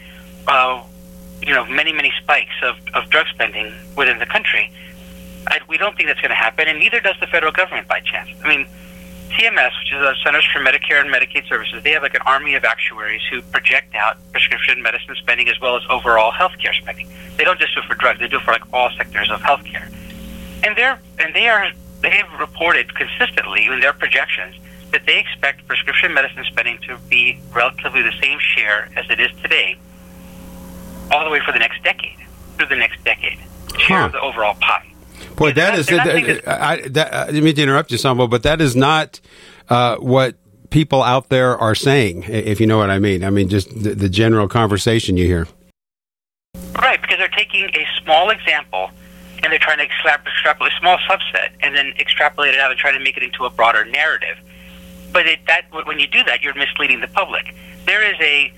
uh, 0.48 0.84
you 1.42 1.54
know, 1.54 1.66
many, 1.66 1.92
many 1.94 2.12
spikes 2.22 2.56
of, 2.62 2.76
of 2.94 3.10
drug 3.10 3.28
spending 3.34 3.74
within 3.96 4.20
the 4.20 4.26
country, 4.26 4.72
I, 5.48 5.60
we 5.68 5.78
don't 5.78 5.96
think 5.96 6.08
that's 6.08 6.22
going 6.22 6.30
to 6.30 6.36
happen, 6.36 6.68
and 6.68 6.80
neither 6.80 7.00
does 7.00 7.16
the 7.20 7.28
federal 7.28 7.52
government 7.52 7.88
by 7.88 8.00
chance. 8.00 8.30
I 8.44 8.48
mean, 8.48 8.68
CMS, 9.30 9.72
which 9.80 9.92
is 9.92 10.00
the 10.00 10.16
Centers 10.24 10.46
for 10.52 10.60
Medicare 10.60 11.02
and 11.02 11.14
Medicaid 11.14 11.48
Services, 11.48 11.84
they 11.84 11.92
have 11.92 12.04
like 12.04 12.16
an 12.16 12.22
army 12.26 12.56
of 12.56 12.64
actuaries 12.64 13.22
who 13.30 13.42
project 13.42 13.94
out 13.96 14.18
prescription 14.32 14.82
medicine 14.82 15.16
spending 15.18 15.50
as 15.50 15.60
well 15.60 15.76
as 15.76 15.84
overall 15.90 16.32
healthcare 16.32 16.74
spending. 16.74 17.10
They 17.38 17.44
don't 17.44 17.60
just 17.60 17.74
do 17.76 17.82
it 17.82 17.86
for 17.86 17.96
drugs; 17.96 18.20
they 18.20 18.28
do 18.28 18.38
it 18.38 18.44
for 18.44 18.52
like 18.52 18.64
all 18.74 18.90
sectors 18.98 19.30
of 19.30 19.42
healthcare. 19.42 19.92
And 20.64 20.76
they're 20.78 21.00
and 21.20 21.36
they 21.36 21.48
are 21.48 21.72
they 22.02 22.12
have 22.12 22.40
reported 22.40 22.94
consistently 22.96 23.66
in 23.66 23.80
their 23.80 23.94
projections 23.94 24.56
that 24.92 25.06
they 25.06 25.20
expect 25.20 25.68
prescription 25.68 26.14
medicine 26.14 26.44
spending 26.46 26.78
to 26.88 26.98
be 27.10 27.42
relatively 27.52 28.02
the 28.02 28.14
same 28.22 28.40
share 28.40 28.90
as 28.96 29.06
it 29.10 29.20
is 29.20 29.32
today, 29.42 29.78
all 31.12 31.26
the 31.26 31.32
way 31.32 31.42
for 31.46 31.52
the 31.52 31.60
next 31.60 31.84
decade, 31.84 32.18
through 32.58 32.68
the 32.68 32.76
next 32.76 33.04
decade, 33.04 33.40
share 33.78 34.00
huh. 34.00 34.06
of 34.06 34.12
the 34.14 34.22
overall 34.22 34.56
pie. 34.62 34.95
Boy, 35.36 35.54
that 35.54 35.78
is. 35.78 35.88
That, 35.88 36.08
I, 36.48 36.88
that, 36.90 37.14
I 37.14 37.26
didn't 37.28 37.44
mean 37.44 37.56
to 37.56 37.64
interrupt 37.64 37.92
you, 37.92 37.98
Saumil, 37.98 38.30
but 38.30 38.44
that 38.44 38.62
is 38.62 38.76
not 38.76 39.20
uh, 39.70 39.98
what 39.98 40.36
people 40.70 41.02
out 41.02 41.30
there 41.30 41.58
are 41.58 41.76
saying, 41.76 42.24
if 42.28 42.60
you 42.60 42.68
know 42.68 42.78
what 42.78 42.90
I 42.90 43.00
mean. 43.00 43.24
I 43.24 43.30
mean, 43.30 43.50
just 43.50 43.70
the, 43.70 43.96
the 43.96 44.10
general 44.10 44.48
conversation 44.48 45.18
you 45.18 45.26
hear. 45.26 45.48
Right, 46.76 47.02
because 47.02 47.18
they're 47.18 47.28
taking 47.30 47.70
a 47.74 47.88
small 48.04 48.30
example 48.30 48.92
and 49.44 49.52
they're 49.52 49.60
trying 49.60 49.78
to 49.78 49.86
extrapolate 49.86 50.74
a 50.74 50.80
small 50.80 50.98
subset 51.10 51.50
and 51.62 51.76
then 51.76 51.94
extrapolate 52.00 52.54
it 52.54 52.60
out 52.60 52.72
and 52.72 52.80
try 52.80 52.92
to 52.92 53.00
make 53.00 53.16
it 53.16 53.24
into 53.24 53.46
a 53.46 53.50
broader 53.50 53.86
narrative. 53.86 54.38
But 55.12 55.28
it, 55.28 55.40
that 55.48 55.66
when 55.72 56.00
you 56.00 56.08
do 56.08 56.24
that, 56.24 56.42
you're 56.42 56.56
misleading 56.56 57.00
the 57.00 57.08
public. 57.08 57.56
There 57.86 58.04
is 58.04 58.20
a 58.20 58.52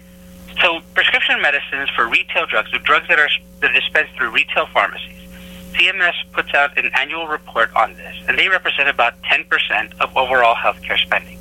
so 0.62 0.80
prescription 0.96 1.40
medicines 1.42 1.90
for 1.96 2.08
retail 2.08 2.48
drugs, 2.48 2.74
or 2.74 2.80
drugs 2.80 3.08
that 3.10 3.20
are 3.20 3.30
that 3.60 3.72
are 3.72 3.74
dispensed 3.74 4.14
through 4.16 4.32
retail 4.32 4.66
pharmacies 4.68 5.17
CMS 5.78 6.14
puts 6.32 6.54
out 6.54 6.78
an 6.78 6.90
annual 6.96 7.28
report 7.28 7.70
on 7.76 7.94
this, 7.94 8.16
and 8.28 8.38
they 8.38 8.50
represent 8.50 8.90
about 8.90 9.14
10% 9.24 10.00
of 10.00 10.16
overall 10.18 10.56
healthcare 10.56 10.98
spending. 10.98 11.38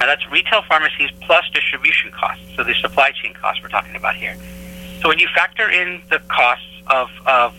Now, 0.00 0.06
that's 0.06 0.28
retail 0.30 0.62
pharmacies 0.62 1.10
plus 1.22 1.48
distribution 1.50 2.10
costs, 2.10 2.44
so 2.56 2.64
the 2.64 2.74
supply 2.74 3.12
chain 3.12 3.32
costs 3.34 3.62
we're 3.62 3.68
talking 3.68 3.96
about 3.96 4.16
here. 4.16 4.36
So, 5.00 5.08
when 5.08 5.18
you 5.18 5.28
factor 5.34 5.70
in 5.70 6.02
the 6.10 6.18
costs 6.28 6.66
of, 6.88 7.08
of 7.26 7.54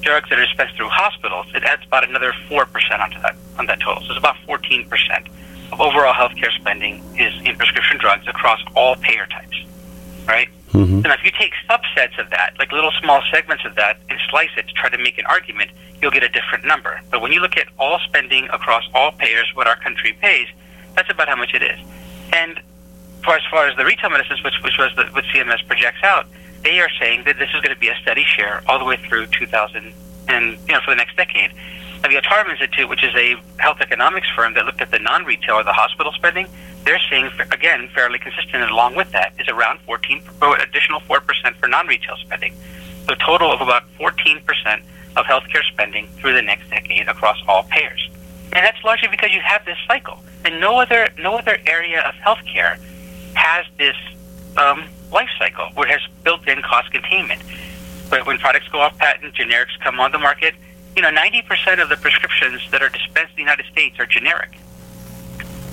drugs 0.00 0.28
that 0.30 0.38
are 0.38 0.46
dispensed 0.46 0.76
through 0.76 0.88
hospitals, 0.88 1.46
it 1.54 1.62
adds 1.62 1.84
about 1.86 2.08
another 2.08 2.32
4% 2.48 2.66
onto 2.98 3.20
that, 3.20 3.36
on 3.58 3.66
that 3.66 3.80
total. 3.80 4.02
So, 4.02 4.10
it's 4.10 4.18
about 4.18 4.36
14% 4.48 5.28
of 5.72 5.80
overall 5.80 6.14
healthcare 6.14 6.52
spending 6.58 7.02
is 7.18 7.34
in 7.44 7.56
prescription 7.56 7.98
drugs 7.98 8.26
across 8.26 8.60
all 8.74 8.96
payer 8.96 9.26
types, 9.26 9.56
right? 10.26 10.48
Mm-hmm. 10.72 10.96
And 10.96 11.06
if 11.06 11.24
you 11.24 11.30
take 11.30 11.52
subsets 11.68 12.18
of 12.18 12.30
that, 12.30 12.54
like 12.58 12.72
little 12.72 12.92
small 13.02 13.22
segments 13.32 13.64
of 13.64 13.74
that, 13.76 13.98
and 14.10 14.18
slice 14.28 14.50
it 14.56 14.68
to 14.68 14.74
try 14.74 14.88
to 14.88 14.98
make 14.98 15.18
an 15.18 15.26
argument, 15.26 15.70
you'll 16.02 16.10
get 16.10 16.22
a 16.22 16.28
different 16.28 16.64
number. 16.64 17.00
But 17.10 17.22
when 17.22 17.32
you 17.32 17.40
look 17.40 17.56
at 17.56 17.68
all 17.78 17.98
spending 18.00 18.44
across 18.52 18.84
all 18.94 19.12
payers, 19.12 19.50
what 19.54 19.66
our 19.66 19.76
country 19.76 20.16
pays, 20.20 20.48
that's 20.94 21.10
about 21.10 21.28
how 21.28 21.36
much 21.36 21.54
it 21.54 21.62
is. 21.62 21.78
And 22.32 22.60
for 23.24 23.34
as 23.34 23.42
far 23.50 23.66
as 23.66 23.76
the 23.76 23.84
retail 23.84 24.10
medicines, 24.10 24.42
which, 24.42 24.54
which 24.62 24.78
was 24.78 24.92
the, 24.96 25.04
what 25.06 25.24
CMS 25.24 25.66
projects 25.66 26.02
out, 26.02 26.26
they 26.62 26.80
are 26.80 26.90
saying 26.98 27.24
that 27.24 27.38
this 27.38 27.48
is 27.54 27.60
going 27.60 27.74
to 27.74 27.80
be 27.80 27.88
a 27.88 27.96
steady 28.02 28.24
share 28.24 28.62
all 28.66 28.78
the 28.78 28.84
way 28.84 28.96
through 28.96 29.26
2000 29.26 29.92
and 30.28 30.58
you 30.66 30.74
know 30.74 30.80
for 30.80 30.90
the 30.90 30.96
next 30.96 31.16
decade. 31.16 31.52
Now, 32.02 32.08
the 32.08 32.16
Altarum 32.16 32.50
Institute, 32.50 32.88
which 32.88 33.04
is 33.04 33.14
a 33.14 33.36
health 33.58 33.80
economics 33.80 34.28
firm 34.34 34.54
that 34.54 34.66
looked 34.66 34.80
at 34.80 34.90
the 34.90 34.98
non-retail 34.98 35.56
or 35.56 35.64
the 35.64 35.72
hospital 35.72 36.12
spending, 36.12 36.46
they're 36.86 37.00
seeing 37.10 37.28
again 37.52 37.88
fairly 37.94 38.18
consistent. 38.18 38.62
And 38.62 38.70
along 38.70 38.94
with 38.94 39.10
that 39.12 39.34
is 39.38 39.48
around 39.48 39.80
14 39.80 40.22
additional 40.62 41.00
four 41.00 41.20
percent 41.20 41.56
for 41.56 41.68
non-retail 41.68 42.16
spending, 42.24 42.54
so 43.06 43.12
a 43.12 43.16
total 43.16 43.52
of 43.52 43.60
about 43.60 43.82
14 43.98 44.40
percent 44.42 44.82
of 45.16 45.26
healthcare 45.26 45.64
spending 45.64 46.06
through 46.18 46.32
the 46.32 46.42
next 46.42 46.70
decade 46.70 47.08
across 47.08 47.38
all 47.48 47.64
payers. 47.64 48.08
And 48.52 48.64
that's 48.64 48.82
largely 48.84 49.08
because 49.08 49.32
you 49.32 49.40
have 49.40 49.64
this 49.64 49.76
cycle. 49.86 50.22
And 50.44 50.60
no 50.60 50.78
other 50.78 51.08
no 51.18 51.36
other 51.36 51.58
area 51.66 52.00
of 52.00 52.14
healthcare 52.14 52.78
has 53.34 53.66
this 53.76 53.96
um, 54.56 54.84
life 55.12 55.28
cycle 55.38 55.66
where 55.74 55.88
it 55.88 56.00
has 56.00 56.10
built-in 56.22 56.62
cost 56.62 56.90
containment. 56.92 57.42
But 58.08 58.26
when 58.26 58.38
products 58.38 58.68
go 58.68 58.80
off 58.80 58.96
patent, 58.98 59.34
generics 59.34 59.78
come 59.82 59.98
on 59.98 60.12
the 60.12 60.18
market. 60.18 60.54
You 60.94 61.02
know, 61.02 61.10
90% 61.10 61.82
of 61.82 61.90
the 61.90 61.96
prescriptions 61.96 62.62
that 62.70 62.82
are 62.82 62.88
dispensed 62.88 63.32
in 63.32 63.36
the 63.36 63.42
United 63.42 63.66
States 63.66 63.98
are 63.98 64.06
generic. 64.06 64.56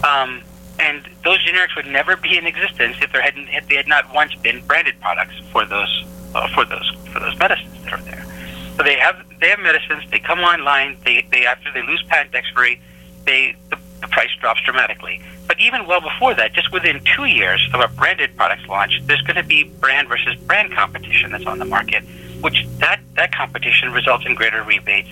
Um, 0.04 0.42
and 0.84 1.08
those 1.24 1.40
generics 1.40 1.76
would 1.76 1.88
never 1.88 2.16
be 2.18 2.38
in 2.38 2.46
existence 2.46 2.98
if 3.02 3.12
there 3.12 3.22
hadn't 3.22 3.48
if 3.50 3.68
they 3.68 3.76
had 3.76 3.88
not 3.88 4.14
once 4.14 4.36
been 4.36 4.62
branded 4.66 5.00
products 5.00 5.36
for 5.52 5.66
those 5.66 6.06
uh, 6.36 6.48
for 6.50 6.66
those 6.66 6.90
for 7.12 7.20
those 7.20 7.38
medicines 7.40 7.84
that 7.84 7.94
are 7.94 8.02
there. 8.02 8.26
So 8.76 8.84
they 8.84 8.98
have 8.98 9.24
they 9.40 9.50
have 9.50 9.60
medicines. 9.60 10.04
They 10.12 10.20
come 10.20 10.40
online. 10.40 10.98
They, 11.06 11.26
they 11.32 11.46
after 11.46 11.72
they 11.72 11.82
lose 11.84 12.04
patent 12.08 12.36
expiry, 12.36 12.82
they 13.26 13.56
the, 13.70 13.78
the 14.02 14.08
price 14.08 14.32
drops 14.40 14.62
dramatically. 14.64 15.22
But 15.48 15.60
even 15.60 15.86
well 15.86 16.02
before 16.02 16.34
that, 16.36 16.54
just 16.54 16.72
within 16.72 17.02
two 17.16 17.26
years 17.26 17.62
of 17.74 17.80
a 17.80 17.88
branded 17.88 18.36
product's 18.36 18.68
launch, 18.68 19.02
there's 19.06 19.22
going 19.22 19.36
to 19.36 19.44
be 19.44 19.64
brand 19.64 20.08
versus 20.08 20.36
brand 20.36 20.74
competition 20.74 21.32
that's 21.32 21.46
on 21.46 21.60
the 21.60 21.66
market, 21.66 22.04
which 22.42 22.66
that 22.80 23.00
that 23.16 23.34
competition 23.34 23.92
results 23.92 24.26
in 24.26 24.36
greater 24.36 24.64
rebates 24.64 25.10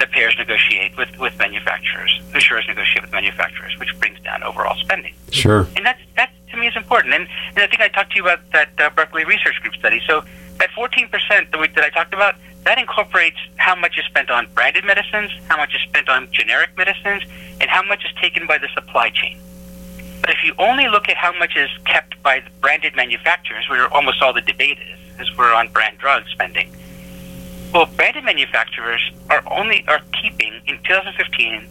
that 0.00 0.10
payers 0.10 0.34
negotiate 0.38 0.96
with, 0.96 1.16
with 1.18 1.38
manufacturers, 1.38 2.20
insurers 2.34 2.66
negotiate 2.66 3.02
with 3.02 3.12
manufacturers, 3.12 3.78
which 3.78 3.96
brings 4.00 4.18
down 4.20 4.42
overall 4.42 4.76
spending. 4.80 5.14
Sure. 5.30 5.68
And 5.76 5.86
that's, 5.86 6.00
that 6.16 6.32
to 6.50 6.56
me 6.56 6.66
is 6.66 6.76
important. 6.76 7.14
And, 7.14 7.28
and 7.50 7.58
I 7.58 7.66
think 7.66 7.80
I 7.80 7.88
talked 7.88 8.10
to 8.12 8.16
you 8.16 8.22
about 8.22 8.40
that 8.52 8.70
uh, 8.78 8.90
Berkeley 8.90 9.24
Research 9.24 9.60
Group 9.62 9.74
study. 9.74 10.00
So 10.06 10.24
that 10.58 10.70
14% 10.70 11.10
that, 11.28 11.60
we, 11.60 11.68
that 11.68 11.84
I 11.84 11.90
talked 11.90 12.14
about, 12.14 12.34
that 12.64 12.78
incorporates 12.78 13.38
how 13.56 13.74
much 13.74 13.98
is 13.98 14.04
spent 14.06 14.30
on 14.30 14.48
branded 14.54 14.84
medicines, 14.84 15.30
how 15.48 15.56
much 15.56 15.74
is 15.74 15.80
spent 15.82 16.08
on 16.08 16.28
generic 16.32 16.76
medicines, 16.76 17.22
and 17.60 17.70
how 17.70 17.82
much 17.82 18.04
is 18.04 18.10
taken 18.20 18.46
by 18.46 18.58
the 18.58 18.68
supply 18.74 19.10
chain. 19.10 19.38
But 20.20 20.30
if 20.30 20.44
you 20.44 20.54
only 20.58 20.88
look 20.88 21.08
at 21.08 21.16
how 21.16 21.36
much 21.38 21.56
is 21.56 21.70
kept 21.86 22.22
by 22.22 22.40
the 22.40 22.50
branded 22.60 22.94
manufacturers, 22.94 23.68
where 23.68 23.92
almost 23.92 24.20
all 24.20 24.32
the 24.32 24.42
debate 24.42 24.78
is, 24.78 25.20
is 25.20 25.36
we're 25.36 25.54
on 25.54 25.68
brand 25.68 25.98
drug 25.98 26.24
spending, 26.28 26.70
well, 27.72 27.86
branded 27.86 28.24
manufacturers 28.24 29.12
are 29.28 29.42
only 29.50 29.84
are 29.86 30.00
keeping 30.20 30.60
in 30.66 30.78
2015. 30.82 31.68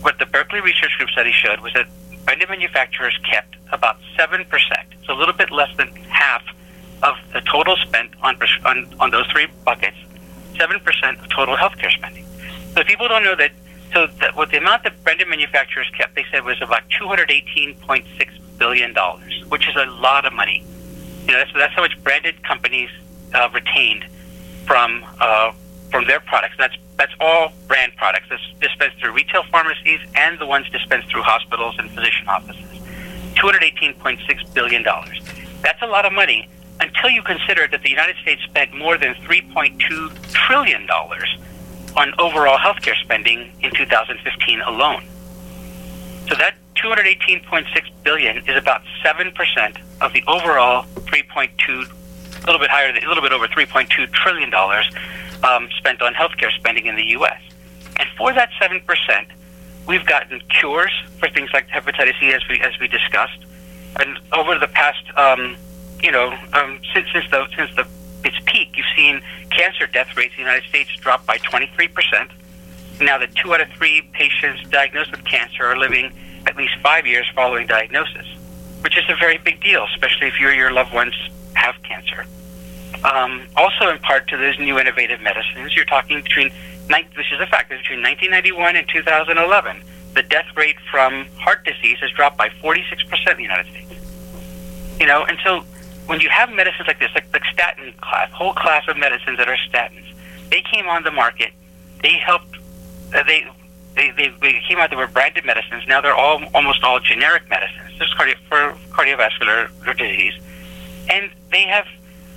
What 0.00 0.18
the 0.18 0.26
Berkeley 0.26 0.60
Research 0.60 0.96
Group 0.96 1.10
study 1.10 1.32
showed 1.32 1.60
was 1.60 1.72
that 1.74 1.86
branded 2.24 2.48
manufacturers 2.48 3.18
kept 3.30 3.56
about 3.72 3.98
seven 4.16 4.44
percent, 4.46 4.88
so 5.06 5.14
a 5.14 5.18
little 5.18 5.34
bit 5.34 5.50
less 5.50 5.74
than 5.76 5.88
half 6.08 6.42
of 7.02 7.16
the 7.32 7.40
total 7.42 7.76
spent 7.76 8.10
on 8.22 8.38
on, 8.64 8.88
on 8.98 9.10
those 9.10 9.26
three 9.28 9.46
buckets. 9.64 9.96
Seven 10.56 10.80
percent 10.80 11.20
of 11.20 11.28
total 11.28 11.56
healthcare 11.56 11.92
spending. 11.92 12.26
So 12.74 12.82
people 12.84 13.08
don't 13.08 13.24
know 13.24 13.36
that. 13.36 13.52
So 13.94 14.06
that 14.20 14.36
what 14.36 14.50
the 14.50 14.58
amount 14.58 14.82
that 14.84 15.02
branded 15.02 15.28
manufacturers 15.28 15.88
kept, 15.96 16.14
they 16.14 16.24
said 16.30 16.44
was 16.44 16.60
about 16.60 16.82
218.6 16.90 18.04
billion 18.58 18.92
dollars, 18.92 19.44
which 19.48 19.66
is 19.68 19.76
a 19.76 19.86
lot 19.86 20.26
of 20.26 20.32
money. 20.32 20.64
You 21.26 21.32
know, 21.32 21.38
that's 21.38 21.52
that's 21.54 21.74
how 21.74 21.82
much 21.82 22.02
branded 22.02 22.42
companies 22.42 22.90
uh, 23.32 23.48
retained 23.54 24.04
from 24.68 25.04
uh, 25.20 25.50
from 25.90 26.06
their 26.06 26.20
products. 26.20 26.54
That's 26.58 26.76
that's 26.96 27.14
all 27.18 27.52
brand 27.66 27.96
products. 27.96 28.26
That's 28.28 28.42
dispensed 28.60 28.98
through 28.98 29.12
retail 29.12 29.42
pharmacies 29.50 30.00
and 30.14 30.38
the 30.38 30.46
ones 30.46 30.68
dispensed 30.70 31.08
through 31.08 31.22
hospitals 31.22 31.76
and 31.78 31.90
physician 31.90 32.28
offices. 32.28 32.70
Two 33.34 33.46
hundred 33.46 33.64
eighteen 33.64 33.94
point 33.94 34.20
six 34.28 34.44
billion 34.50 34.84
dollars. 34.84 35.18
That's 35.62 35.82
a 35.82 35.86
lot 35.86 36.04
of 36.04 36.12
money 36.12 36.48
until 36.80 37.10
you 37.10 37.22
consider 37.22 37.66
that 37.66 37.82
the 37.82 37.90
United 37.90 38.16
States 38.22 38.42
spent 38.44 38.72
more 38.76 38.96
than 38.98 39.14
three 39.24 39.42
point 39.42 39.80
two 39.80 40.10
trillion 40.32 40.86
dollars 40.86 41.28
on 41.96 42.12
overall 42.20 42.58
healthcare 42.58 42.96
spending 43.02 43.50
in 43.62 43.70
2015 43.74 44.60
alone. 44.60 45.02
So 46.28 46.34
that 46.36 46.54
218.6 46.76 47.66
billion 48.04 48.36
is 48.46 48.56
about 48.56 48.82
7% 49.04 49.34
of 50.00 50.12
the 50.12 50.22
overall 50.28 50.84
3.2 50.94 51.90
a 52.42 52.46
little 52.46 52.60
bit 52.60 52.70
higher, 52.70 52.90
a 52.90 53.08
little 53.08 53.22
bit 53.22 53.32
over 53.32 53.46
3.2 53.48 54.12
trillion 54.12 54.50
dollars 54.50 54.88
um, 55.42 55.68
spent 55.76 56.02
on 56.02 56.14
healthcare 56.14 56.52
spending 56.52 56.86
in 56.86 56.96
the 56.96 57.06
U.S. 57.18 57.40
And 57.98 58.08
for 58.16 58.32
that 58.32 58.50
seven 58.60 58.80
percent, 58.80 59.28
we've 59.86 60.06
gotten 60.06 60.40
cures 60.48 60.92
for 61.18 61.28
things 61.28 61.50
like 61.52 61.68
hepatitis 61.68 62.18
C, 62.20 62.32
as 62.32 62.42
we 62.48 62.60
as 62.60 62.78
we 62.80 62.88
discussed. 62.88 63.38
And 64.00 64.18
over 64.32 64.58
the 64.58 64.68
past, 64.68 65.02
um, 65.16 65.56
you 66.02 66.12
know, 66.12 66.36
um, 66.52 66.80
since 66.94 67.08
since 67.12 67.30
the 67.30 67.46
since 67.56 67.74
the 67.76 67.86
its 68.24 68.36
peak, 68.46 68.76
you've 68.76 68.86
seen 68.96 69.20
cancer 69.50 69.86
death 69.86 70.16
rates 70.16 70.34
in 70.36 70.44
the 70.44 70.50
United 70.50 70.68
States 70.68 70.90
drop 70.96 71.24
by 71.26 71.38
23 71.38 71.88
percent. 71.88 72.30
Now 73.00 73.18
that 73.18 73.34
two 73.36 73.54
out 73.54 73.60
of 73.60 73.68
three 73.70 74.02
patients 74.12 74.68
diagnosed 74.70 75.12
with 75.12 75.24
cancer 75.24 75.64
are 75.64 75.78
living 75.78 76.12
at 76.46 76.56
least 76.56 76.74
five 76.82 77.06
years 77.06 77.26
following 77.34 77.66
diagnosis, 77.66 78.26
which 78.82 78.96
is 78.98 79.04
a 79.08 79.14
very 79.16 79.38
big 79.38 79.62
deal, 79.62 79.86
especially 79.94 80.26
if 80.26 80.40
you 80.40 80.48
or 80.48 80.52
your 80.52 80.72
loved 80.72 80.92
ones 80.92 81.14
have 81.58 81.82
cancer. 81.82 82.26
Um, 83.04 83.46
also, 83.56 83.90
in 83.90 83.98
part 83.98 84.28
to 84.28 84.36
those 84.36 84.58
new 84.58 84.78
innovative 84.78 85.20
medicines, 85.20 85.74
you're 85.76 85.84
talking 85.84 86.22
between, 86.22 86.50
this 86.88 87.26
is 87.32 87.40
a 87.40 87.46
fact, 87.46 87.68
between 87.68 88.02
1991 88.02 88.76
and 88.76 88.88
2011, 88.88 89.82
the 90.14 90.22
death 90.22 90.46
rate 90.56 90.76
from 90.90 91.26
heart 91.38 91.64
disease 91.64 91.98
has 92.00 92.10
dropped 92.12 92.36
by 92.36 92.48
46% 92.48 93.30
in 93.30 93.36
the 93.36 93.42
United 93.42 93.66
States. 93.66 93.92
You 94.98 95.06
know, 95.06 95.24
and 95.24 95.38
so 95.44 95.60
when 96.06 96.20
you 96.20 96.28
have 96.30 96.50
medicines 96.50 96.88
like 96.88 96.98
this, 96.98 97.10
like 97.14 97.30
the 97.30 97.40
statin 97.52 97.92
class, 98.00 98.30
whole 98.32 98.54
class 98.54 98.88
of 98.88 98.96
medicines 98.96 99.38
that 99.38 99.48
are 99.48 99.56
statins, 99.68 100.12
they 100.50 100.62
came 100.62 100.88
on 100.88 101.04
the 101.04 101.10
market. 101.10 101.52
They 102.02 102.14
helped. 102.14 102.56
Uh, 103.14 103.22
they, 103.24 103.46
they 103.94 104.10
they 104.16 104.28
they 104.40 104.60
came 104.66 104.78
out. 104.78 104.90
They 104.90 104.96
were 104.96 105.06
branded 105.06 105.44
medicines. 105.44 105.84
Now 105.86 106.00
they're 106.00 106.14
all 106.14 106.42
almost 106.54 106.82
all 106.82 106.98
generic 107.00 107.48
medicines. 107.48 107.92
Just 107.98 108.16
cardio, 108.16 108.36
for 108.48 108.76
cardiovascular 108.90 109.70
disease 109.96 110.34
and 111.10 111.30
they 111.50 111.62
have 111.62 111.86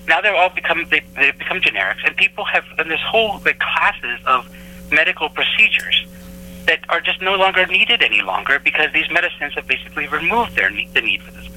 now 0.07 0.21
they're 0.21 0.35
all 0.35 0.49
become 0.49 0.85
they 0.89 1.01
they 1.15 1.31
become 1.31 1.61
generics, 1.61 2.05
and 2.05 2.15
people 2.15 2.45
have 2.45 2.65
and 2.77 2.89
this 2.89 3.01
whole 3.01 3.39
the 3.39 3.53
classes 3.53 4.19
of 4.25 4.49
medical 4.91 5.29
procedures 5.29 6.05
that 6.65 6.79
are 6.89 7.01
just 7.01 7.21
no 7.21 7.35
longer 7.35 7.65
needed 7.65 8.01
any 8.01 8.21
longer 8.21 8.59
because 8.59 8.91
these 8.93 9.09
medicines 9.11 9.53
have 9.53 9.67
basically 9.67 10.07
removed 10.07 10.55
their 10.55 10.69
need, 10.69 10.93
the 10.93 11.01
need 11.01 11.21
for 11.21 11.31
this 11.31 11.47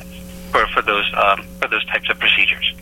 for 0.50 0.66
for 0.68 0.82
those 0.82 1.10
um, 1.14 1.44
for 1.60 1.68
those 1.68 1.84
types 1.86 2.08
of 2.10 2.18
procedures. 2.18 2.72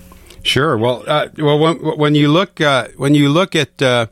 Sure. 0.43 0.77
Well, 0.77 1.05
uh, 1.07 1.29
well, 1.39 1.59
when, 1.59 1.77
when 1.77 2.15
you 2.15 2.29
look 2.29 2.61
uh, 2.61 2.89
when 2.97 3.15
you 3.15 3.29
look 3.29 3.55
at 3.55 3.81
uh, 3.81 4.07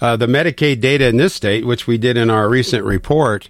uh 0.00 0.16
the 0.16 0.26
Medicaid 0.26 0.80
data 0.80 1.06
in 1.06 1.16
this 1.16 1.34
state, 1.34 1.64
which 1.64 1.86
we 1.86 1.98
did 1.98 2.16
in 2.16 2.30
our 2.30 2.48
recent 2.48 2.84
report, 2.84 3.48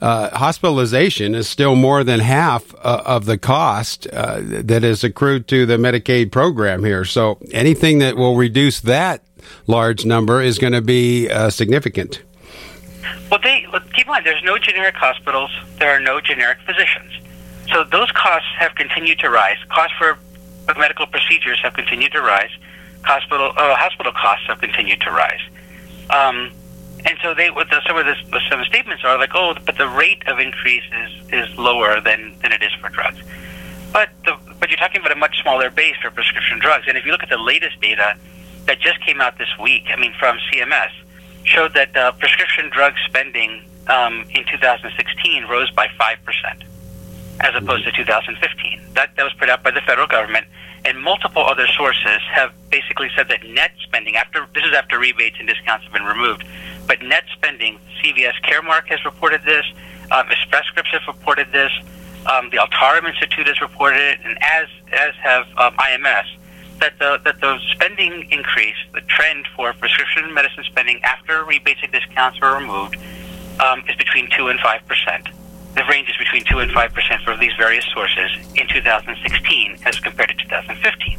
uh, 0.00 0.36
hospitalization 0.36 1.34
is 1.34 1.48
still 1.48 1.74
more 1.74 2.04
than 2.04 2.20
half 2.20 2.74
uh, 2.76 3.02
of 3.04 3.24
the 3.24 3.36
cost 3.36 4.06
uh, 4.12 4.40
that 4.42 4.84
is 4.84 5.02
accrued 5.02 5.48
to 5.48 5.66
the 5.66 5.76
Medicaid 5.76 6.30
program 6.30 6.84
here. 6.84 7.04
So 7.04 7.38
anything 7.50 7.98
that 7.98 8.16
will 8.16 8.36
reduce 8.36 8.80
that 8.80 9.22
large 9.66 10.04
number 10.04 10.40
is 10.40 10.58
going 10.58 10.72
to 10.72 10.80
be 10.80 11.28
uh, 11.28 11.50
significant. 11.50 12.22
Well, 13.30 13.40
they 13.42 13.66
keep 13.94 14.06
in 14.06 14.08
mind 14.08 14.26
there's 14.26 14.42
no 14.44 14.58
generic 14.58 14.94
hospitals, 14.94 15.50
there 15.78 15.90
are 15.90 16.00
no 16.00 16.20
generic 16.20 16.58
physicians, 16.64 17.12
so 17.72 17.84
those 17.84 18.10
costs 18.12 18.48
have 18.58 18.74
continued 18.74 19.18
to 19.20 19.30
rise. 19.30 19.56
Costs 19.68 19.96
for 19.98 20.18
medical 20.78 21.06
procedures 21.06 21.60
have 21.62 21.74
continued 21.74 22.12
to 22.12 22.20
rise. 22.20 22.50
Hospital 23.04 23.52
uh, 23.56 23.76
hospital 23.76 24.12
costs 24.12 24.46
have 24.46 24.60
continued 24.60 25.00
to 25.02 25.10
rise. 25.10 25.40
Um, 26.10 26.50
and 27.04 27.18
so 27.22 27.34
they, 27.34 27.50
what 27.50 27.70
the, 27.70 27.80
some 27.86 27.96
of 27.96 28.06
the 28.06 28.14
some 28.50 28.60
of 28.60 28.66
the 28.66 28.70
statements 28.70 29.04
are 29.04 29.18
like, 29.18 29.30
oh, 29.34 29.54
but 29.64 29.76
the 29.76 29.88
rate 29.88 30.26
of 30.26 30.38
increase 30.38 30.84
is, 30.92 31.32
is 31.32 31.58
lower 31.58 32.00
than, 32.00 32.34
than 32.42 32.52
it 32.52 32.62
is 32.62 32.72
for 32.80 32.88
drugs. 32.88 33.20
But 33.92 34.10
the, 34.24 34.36
but 34.58 34.68
you're 34.68 34.78
talking 34.78 35.00
about 35.00 35.12
a 35.12 35.16
much 35.16 35.40
smaller 35.40 35.70
base 35.70 35.96
for 36.02 36.10
prescription 36.10 36.58
drugs. 36.58 36.84
And 36.88 36.98
if 36.98 37.06
you 37.06 37.12
look 37.12 37.22
at 37.22 37.30
the 37.30 37.38
latest 37.38 37.80
data 37.80 38.16
that 38.66 38.80
just 38.80 39.00
came 39.04 39.20
out 39.20 39.38
this 39.38 39.48
week, 39.60 39.84
I 39.90 39.96
mean, 39.96 40.12
from 40.18 40.38
CMS, 40.52 40.90
showed 41.44 41.74
that 41.74 41.96
uh, 41.96 42.12
prescription 42.12 42.68
drug 42.70 42.94
spending 43.06 43.64
um, 43.86 44.26
in 44.34 44.44
2016 44.44 45.44
rose 45.44 45.70
by 45.70 45.88
five 45.96 46.18
percent, 46.24 46.64
as 47.40 47.54
opposed 47.54 47.84
to 47.84 47.92
2015. 47.92 48.82
That 48.94 49.14
that 49.16 49.22
was 49.22 49.32
put 49.34 49.48
out 49.48 49.62
by 49.62 49.70
the 49.70 49.80
federal 49.82 50.08
government, 50.08 50.46
and 50.84 51.00
multiple 51.00 51.42
other 51.42 51.66
sources 51.68 52.20
have 52.32 52.52
basically 52.70 53.08
said 53.16 53.28
that 53.28 53.46
net 53.46 53.70
spending 53.82 54.16
after 54.16 54.46
this 54.52 54.64
is 54.64 54.74
after 54.74 54.98
rebates 54.98 55.36
and 55.38 55.48
discounts 55.48 55.84
have 55.84 55.92
been 55.92 56.04
removed 56.04 56.44
but 56.88 57.02
net 57.02 57.24
spending, 57.34 57.78
CVS 58.02 58.34
Caremark 58.42 58.88
has 58.88 59.04
reported 59.04 59.42
this, 59.44 59.64
um, 60.10 60.26
Express 60.30 60.64
Scripts 60.66 60.90
has 60.90 61.06
reported 61.06 61.52
this, 61.52 61.70
um, 62.26 62.50
the 62.50 62.58
Altarum 62.58 63.06
Institute 63.06 63.46
has 63.46 63.60
reported 63.60 64.00
it, 64.00 64.18
and 64.24 64.36
as 64.42 64.66
as 64.92 65.14
have 65.22 65.46
um, 65.56 65.74
IMS, 65.76 66.24
that 66.80 66.98
the 66.98 67.20
that 67.24 67.40
the 67.40 67.58
spending 67.72 68.26
increase, 68.30 68.76
the 68.92 69.02
trend 69.02 69.46
for 69.54 69.72
prescription 69.74 70.32
medicine 70.34 70.64
spending 70.64 71.00
after 71.04 71.44
rebates 71.44 71.80
and 71.82 71.92
discounts 71.92 72.38
are 72.42 72.58
removed, 72.58 72.96
um, 73.60 73.82
is 73.88 73.94
between 73.96 74.28
two 74.36 74.48
and 74.48 74.58
five 74.60 74.84
percent. 74.86 75.28
The 75.74 75.84
range 75.84 76.08
is 76.08 76.16
between 76.16 76.44
two 76.44 76.58
and 76.58 76.72
five 76.72 76.92
percent 76.92 77.22
for 77.22 77.36
these 77.36 77.52
various 77.56 77.84
sources 77.92 78.30
in 78.56 78.66
2016 78.66 79.78
as 79.84 80.00
compared 80.00 80.30
to 80.30 80.36
2015. 80.36 81.18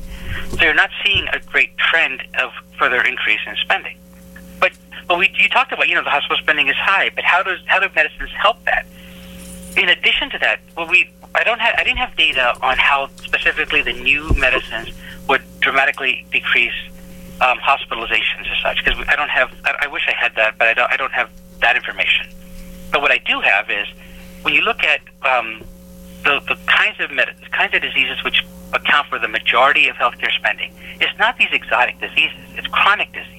So 0.58 0.64
you're 0.64 0.74
not 0.74 0.90
seeing 1.06 1.28
a 1.32 1.40
great 1.40 1.78
trend 1.78 2.22
of 2.40 2.52
further 2.78 3.02
increase 3.02 3.40
in 3.48 3.56
spending. 3.58 3.99
But 5.10 5.18
we 5.18 5.34
you 5.38 5.50
talked 5.50 5.74
about 5.74 5.90
you 5.90 5.96
know 5.96 6.04
the 6.04 6.12
hospital 6.12 6.38
spending 6.38 6.70
is 6.70 6.76
high, 6.78 7.10
but 7.14 7.26
how 7.26 7.42
does 7.42 7.60
how 7.66 7.80
do 7.80 7.90
medicines 7.96 8.30
help 8.38 8.64
that? 8.66 8.86
In 9.76 9.90
addition 9.90 10.30
to 10.30 10.38
that, 10.38 10.60
well, 10.78 10.88
we 10.88 11.12
I 11.34 11.44
don't 11.44 11.60
have 11.60 11.76
I 11.78 11.84
didn't 11.84 11.98
have 11.98 12.16
data 12.16 12.56
on 12.62 12.78
how 12.78 13.10
specifically 13.18 13.82
the 13.82 13.94
new 13.94 14.32
medicines 14.36 14.90
would 15.28 15.42
dramatically 15.62 16.26
decrease 16.32 16.78
um, 17.42 17.58
hospitalizations 17.58 18.52
as 18.52 18.62
such 18.62 18.86
because 18.86 19.04
I 19.08 19.16
don't 19.16 19.32
have 19.32 19.52
I, 19.66 19.86
I 19.86 19.88
wish 19.88 20.04
I 20.08 20.14
had 20.14 20.36
that, 20.36 20.60
but 20.60 20.68
I 20.68 20.76
don't 20.76 20.92
I 20.92 20.96
don't 20.96 21.12
have 21.12 21.32
that 21.62 21.76
information. 21.76 22.28
But 22.92 23.02
what 23.02 23.12
I 23.12 23.18
do 23.18 23.42
have 23.42 23.70
is 23.72 23.88
when 24.44 24.54
you 24.54 24.62
look 24.62 24.84
at 24.84 25.02
um, 25.24 25.64
the, 26.24 26.40
the 26.48 26.58
kinds 26.68 27.00
of 27.00 27.10
med- 27.12 27.36
kinds 27.52 27.74
of 27.74 27.82
diseases 27.82 28.24
which 28.24 28.46
account 28.74 29.08
for 29.08 29.18
the 29.18 29.28
majority 29.28 29.88
of 29.88 29.96
healthcare 29.96 30.32
spending, 30.32 30.72
it's 31.02 31.18
not 31.18 31.36
these 31.40 31.50
exotic 31.52 32.00
diseases. 32.00 32.38
It's 32.56 32.68
chronic 32.68 33.12
disease. 33.12 33.39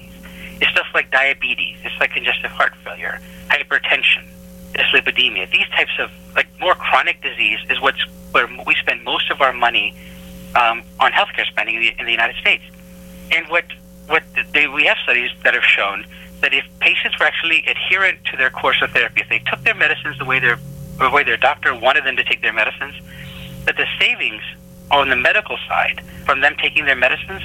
It's 0.61 0.71
stuff 0.71 0.87
like 0.93 1.09
diabetes. 1.11 1.77
It's 1.83 1.99
like 1.99 2.11
congestive 2.11 2.51
heart 2.51 2.75
failure, 2.83 3.19
hypertension, 3.49 4.25
dyslipidemia. 4.73 5.51
These 5.51 5.67
types 5.69 5.91
of 5.99 6.11
like 6.35 6.47
more 6.59 6.75
chronic 6.75 7.21
disease 7.21 7.59
is 7.69 7.81
what's 7.81 8.01
where 8.31 8.47
we 8.65 8.75
spend 8.75 9.03
most 9.03 9.29
of 9.31 9.41
our 9.41 9.51
money 9.51 9.95
um, 10.55 10.83
on 10.99 11.11
healthcare 11.11 11.45
spending 11.47 11.75
in 11.75 11.81
the, 11.81 11.99
in 11.99 12.05
the 12.05 12.11
United 12.11 12.35
States. 12.37 12.63
And 13.31 13.47
what 13.47 13.65
what 14.07 14.23
we 14.55 14.85
have 14.85 14.97
studies 15.03 15.31
that 15.43 15.53
have 15.53 15.63
shown 15.63 16.05
that 16.41 16.53
if 16.53 16.65
patients 16.79 17.17
were 17.19 17.25
actually 17.25 17.65
adherent 17.65 18.23
to 18.25 18.37
their 18.37 18.49
course 18.49 18.81
of 18.81 18.91
therapy, 18.91 19.21
if 19.21 19.29
they 19.29 19.39
took 19.39 19.63
their 19.63 19.75
medicines 19.75 20.17
the 20.19 20.25
way 20.25 20.39
their 20.39 20.59
the 20.99 21.09
way 21.09 21.23
their 21.23 21.37
doctor 21.37 21.73
wanted 21.73 22.05
them 22.05 22.15
to 22.17 22.23
take 22.23 22.41
their 22.41 22.53
medicines, 22.53 22.93
that 23.65 23.77
the 23.77 23.87
savings 23.99 24.43
on 24.91 25.09
the 25.09 25.15
medical 25.15 25.57
side 25.67 26.01
from 26.25 26.41
them 26.41 26.55
taking 26.61 26.85
their 26.85 26.95
medicines 26.95 27.41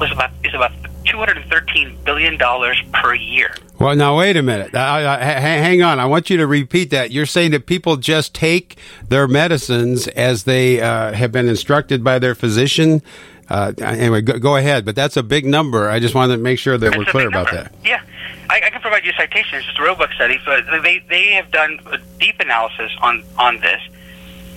was 0.00 0.10
about 0.10 0.30
is 0.42 0.54
about 0.54 0.72
two 1.06 1.18
hundred 1.18 1.38
and 1.38 1.50
thirteen 1.50 1.96
billion 2.04 2.36
dollars 2.36 2.80
per 2.92 3.14
year. 3.14 3.54
Well, 3.78 3.94
now 3.94 4.18
wait 4.18 4.36
a 4.36 4.42
minute. 4.42 4.74
hang 4.74 5.82
on. 5.82 6.00
I 6.00 6.06
want 6.06 6.30
you 6.30 6.36
to 6.38 6.46
repeat 6.46 6.90
that. 6.90 7.10
You're 7.10 7.26
saying 7.26 7.50
that 7.50 7.66
people 7.66 7.96
just 7.96 8.34
take 8.34 8.76
their 9.08 9.28
medicines 9.28 10.08
as 10.08 10.44
they 10.44 10.80
uh, 10.80 11.12
have 11.12 11.32
been 11.32 11.48
instructed 11.48 12.02
by 12.02 12.18
their 12.18 12.34
physician. 12.34 13.02
Uh, 13.48 13.72
anyway, 13.78 14.22
go, 14.22 14.38
go, 14.38 14.56
ahead. 14.56 14.84
But 14.84 14.96
that's 14.96 15.16
a 15.16 15.22
big 15.22 15.44
number. 15.44 15.88
I 15.88 16.00
just 16.00 16.14
wanted 16.14 16.36
to 16.36 16.42
make 16.42 16.58
sure 16.58 16.76
that 16.76 16.86
that's 16.86 16.96
we're 16.96 17.04
clear 17.04 17.28
about 17.28 17.50
that. 17.52 17.72
Yeah, 17.84 18.02
I, 18.50 18.60
I, 18.64 18.70
can 18.70 18.80
provide 18.80 19.04
you 19.04 19.12
citations. 19.12 19.64
It's 19.68 19.78
a 19.78 19.82
Roebuck 19.82 20.12
study. 20.14 20.40
So 20.44 20.58
they 20.82 21.04
they 21.08 21.32
have 21.34 21.50
done 21.52 21.78
a 21.92 21.98
deep 22.18 22.40
analysis 22.40 22.90
on 23.02 23.24
on 23.38 23.60
this. 23.60 23.80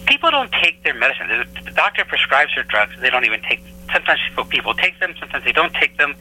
People 0.09 0.31
don't 0.31 0.51
take 0.51 0.81
their 0.83 0.95
medicine. 0.95 1.27
The 1.63 1.71
doctor 1.71 2.03
prescribes 2.03 2.55
their 2.55 2.63
drugs. 2.63 2.93
They 2.99 3.11
don't 3.11 3.25
even 3.25 3.41
take. 3.43 3.61
Sometimes 3.93 4.19
people 4.49 4.73
take 4.73 4.99
them. 4.99 5.13
Sometimes 5.19 5.43
they 5.45 5.51
don't 5.51 5.73
take 5.75 5.97
them 5.97 6.15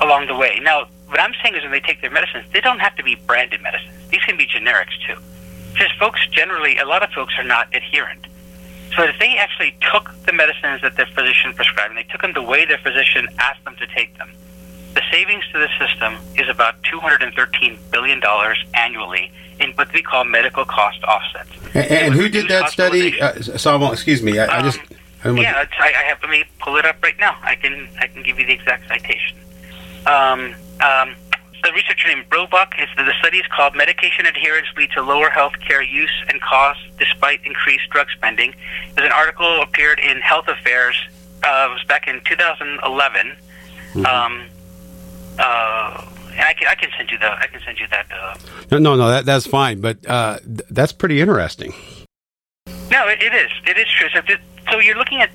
along 0.00 0.26
the 0.26 0.34
way. 0.34 0.58
Now, 0.60 0.88
what 1.06 1.20
I'm 1.20 1.32
saying 1.40 1.54
is 1.54 1.62
when 1.62 1.70
they 1.70 1.80
take 1.80 2.00
their 2.00 2.10
medicines, 2.10 2.44
they 2.52 2.60
don't 2.60 2.80
have 2.80 2.96
to 2.96 3.04
be 3.04 3.14
branded 3.14 3.62
medicines. 3.62 3.94
These 4.08 4.22
can 4.22 4.36
be 4.36 4.48
generics 4.48 4.98
too. 5.06 5.14
Because 5.72 5.92
folks 5.92 6.26
generally, 6.32 6.78
a 6.78 6.84
lot 6.84 7.04
of 7.04 7.10
folks 7.10 7.34
are 7.38 7.44
not 7.44 7.72
adherent. 7.72 8.26
So 8.96 9.04
if 9.04 9.16
they 9.20 9.36
actually 9.36 9.76
took 9.92 10.10
the 10.26 10.32
medicines 10.32 10.82
that 10.82 10.96
their 10.96 11.06
physician 11.06 11.54
prescribed 11.54 11.90
and 11.90 11.98
they 11.98 12.10
took 12.10 12.22
them 12.22 12.32
the 12.32 12.42
way 12.42 12.66
their 12.66 12.78
physician 12.78 13.28
asked 13.38 13.64
them 13.64 13.76
to 13.76 13.86
take 13.86 14.18
them, 14.18 14.32
the 14.94 15.02
savings 15.10 15.44
to 15.52 15.58
the 15.58 15.68
system 15.78 16.16
is 16.36 16.48
about 16.48 16.80
$213 16.82 17.78
billion 17.90 18.20
annually 18.74 19.30
in 19.60 19.72
what 19.72 19.92
we 19.92 20.02
call 20.02 20.24
medical 20.24 20.64
cost 20.64 21.02
offsets. 21.04 21.50
And, 21.74 21.90
and 21.90 22.14
who 22.14 22.28
did 22.28 22.48
that 22.48 22.70
study? 22.70 23.20
Uh, 23.20 23.32
excuse 23.92 24.22
me. 24.22 24.38
I, 24.38 24.46
um, 24.46 24.50
I 24.50 24.62
just. 24.62 24.80
I 25.22 25.30
yeah, 25.32 25.64
I, 25.78 25.92
I 25.96 26.02
have. 26.04 26.18
Let 26.22 26.30
me 26.30 26.44
pull 26.60 26.76
it 26.76 26.86
up 26.86 26.96
right 27.02 27.18
now. 27.18 27.36
I 27.42 27.54
can. 27.54 27.88
I 27.98 28.06
can 28.06 28.22
give 28.22 28.38
you 28.38 28.46
the 28.46 28.54
exact 28.54 28.88
citation. 28.88 29.36
Um, 30.06 30.54
um, 30.80 31.14
the 31.62 31.72
researcher 31.74 32.08
named 32.08 32.24
Roebuck 32.32 32.74
is 32.78 32.88
the, 32.96 33.04
the 33.04 33.12
study 33.20 33.38
is 33.38 33.46
called 33.48 33.76
"Medication 33.76 34.24
Adherence 34.24 34.68
Lead 34.78 34.90
to 34.92 35.02
Lower 35.02 35.28
Health 35.28 35.52
Care 35.60 35.82
Use 35.82 36.24
and 36.28 36.40
Costs 36.40 36.82
Despite 36.98 37.44
Increased 37.44 37.90
Drug 37.90 38.06
Spending." 38.16 38.54
There's 38.96 39.06
an 39.06 39.12
article 39.12 39.60
appeared 39.60 40.00
in 40.00 40.20
Health 40.20 40.48
Affairs. 40.48 40.96
Uh, 41.42 41.68
was 41.70 41.84
back 41.84 42.08
in 42.08 42.20
2011. 42.24 43.36
Mm-hmm. 43.92 44.06
Um, 44.06 44.46
uh, 45.40 46.04
I 46.38 46.54
can 46.54 46.68
I 46.68 46.74
can 46.74 46.90
send 46.96 47.10
you 47.10 47.18
the 47.18 47.30
I 47.30 47.46
can 47.46 47.60
send 47.62 47.80
you 47.80 47.86
that. 47.88 48.06
Uh, 48.12 48.36
no, 48.70 48.78
no, 48.78 48.96
no, 48.96 49.08
that 49.08 49.24
that's 49.24 49.46
fine, 49.46 49.80
but 49.80 49.98
uh, 50.08 50.38
th- 50.40 50.68
that's 50.70 50.92
pretty 50.92 51.20
interesting. 51.20 51.72
No, 52.90 53.08
it, 53.08 53.22
it 53.22 53.32
is. 53.34 53.50
It 53.66 53.78
is 53.78 53.86
true. 53.88 54.08
So, 54.12 54.20
so 54.70 54.78
you're 54.78 54.96
looking 54.96 55.22
at. 55.22 55.30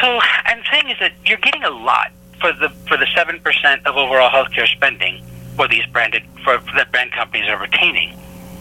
So 0.00 0.18
I'm 0.44 0.62
saying 0.70 0.90
is 0.90 0.98
that 1.00 1.12
you're 1.24 1.38
getting 1.38 1.64
a 1.64 1.70
lot 1.70 2.12
for 2.40 2.52
the 2.52 2.70
for 2.88 2.96
the 2.96 3.06
seven 3.14 3.40
percent 3.40 3.86
of 3.86 3.96
overall 3.96 4.30
healthcare 4.30 4.68
spending 4.68 5.24
for 5.56 5.68
these 5.68 5.86
branded 5.86 6.22
for, 6.42 6.58
for 6.60 6.76
that 6.76 6.90
brand 6.90 7.12
companies 7.12 7.48
are 7.48 7.60
retaining 7.60 8.16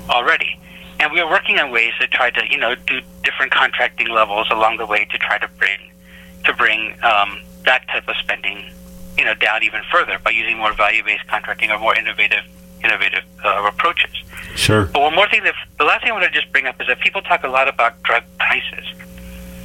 already. 0.09 0.59
And 0.99 1.11
we 1.11 1.19
are 1.19 1.29
working 1.29 1.59
on 1.59 1.71
ways 1.71 1.93
to 1.99 2.07
try 2.07 2.29
to 2.31 2.41
you 2.49 2.57
know 2.57 2.75
do 2.75 3.01
different 3.23 3.51
contracting 3.51 4.09
levels 4.09 4.47
along 4.51 4.77
the 4.77 4.85
way 4.85 5.05
to 5.11 5.17
try 5.17 5.37
to 5.37 5.47
bring 5.59 5.79
to 6.45 6.53
bring 6.53 6.93
um, 7.03 7.41
that 7.65 7.87
type 7.87 8.07
of 8.07 8.15
spending 8.17 8.71
you 9.17 9.25
know 9.25 9.33
down 9.35 9.63
even 9.63 9.81
further 9.91 10.17
by 10.23 10.31
using 10.31 10.57
more 10.57 10.73
value 10.73 11.03
based 11.03 11.27
contracting 11.27 11.71
or 11.71 11.79
more 11.79 11.95
innovative 11.95 12.43
innovative 12.83 13.23
uh, 13.43 13.63
approaches. 13.65 14.11
Sure. 14.55 14.85
But 14.85 15.01
one 15.01 15.15
more 15.15 15.29
thing 15.29 15.43
that 15.43 15.55
the 15.77 15.85
last 15.85 16.01
thing 16.01 16.11
I 16.11 16.13
want 16.13 16.25
to 16.25 16.31
just 16.31 16.51
bring 16.51 16.67
up 16.67 16.79
is 16.81 16.87
that 16.87 16.99
people 16.99 17.21
talk 17.21 17.43
a 17.43 17.47
lot 17.47 17.67
about 17.67 18.01
drug 18.03 18.23
prices 18.39 18.85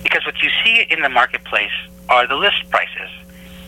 because 0.02 0.24
what 0.24 0.40
you 0.42 0.50
see 0.64 0.86
in 0.90 1.02
the 1.02 1.08
marketplace 1.08 1.72
are 2.08 2.26
the 2.26 2.36
list 2.36 2.68
prices. 2.70 3.10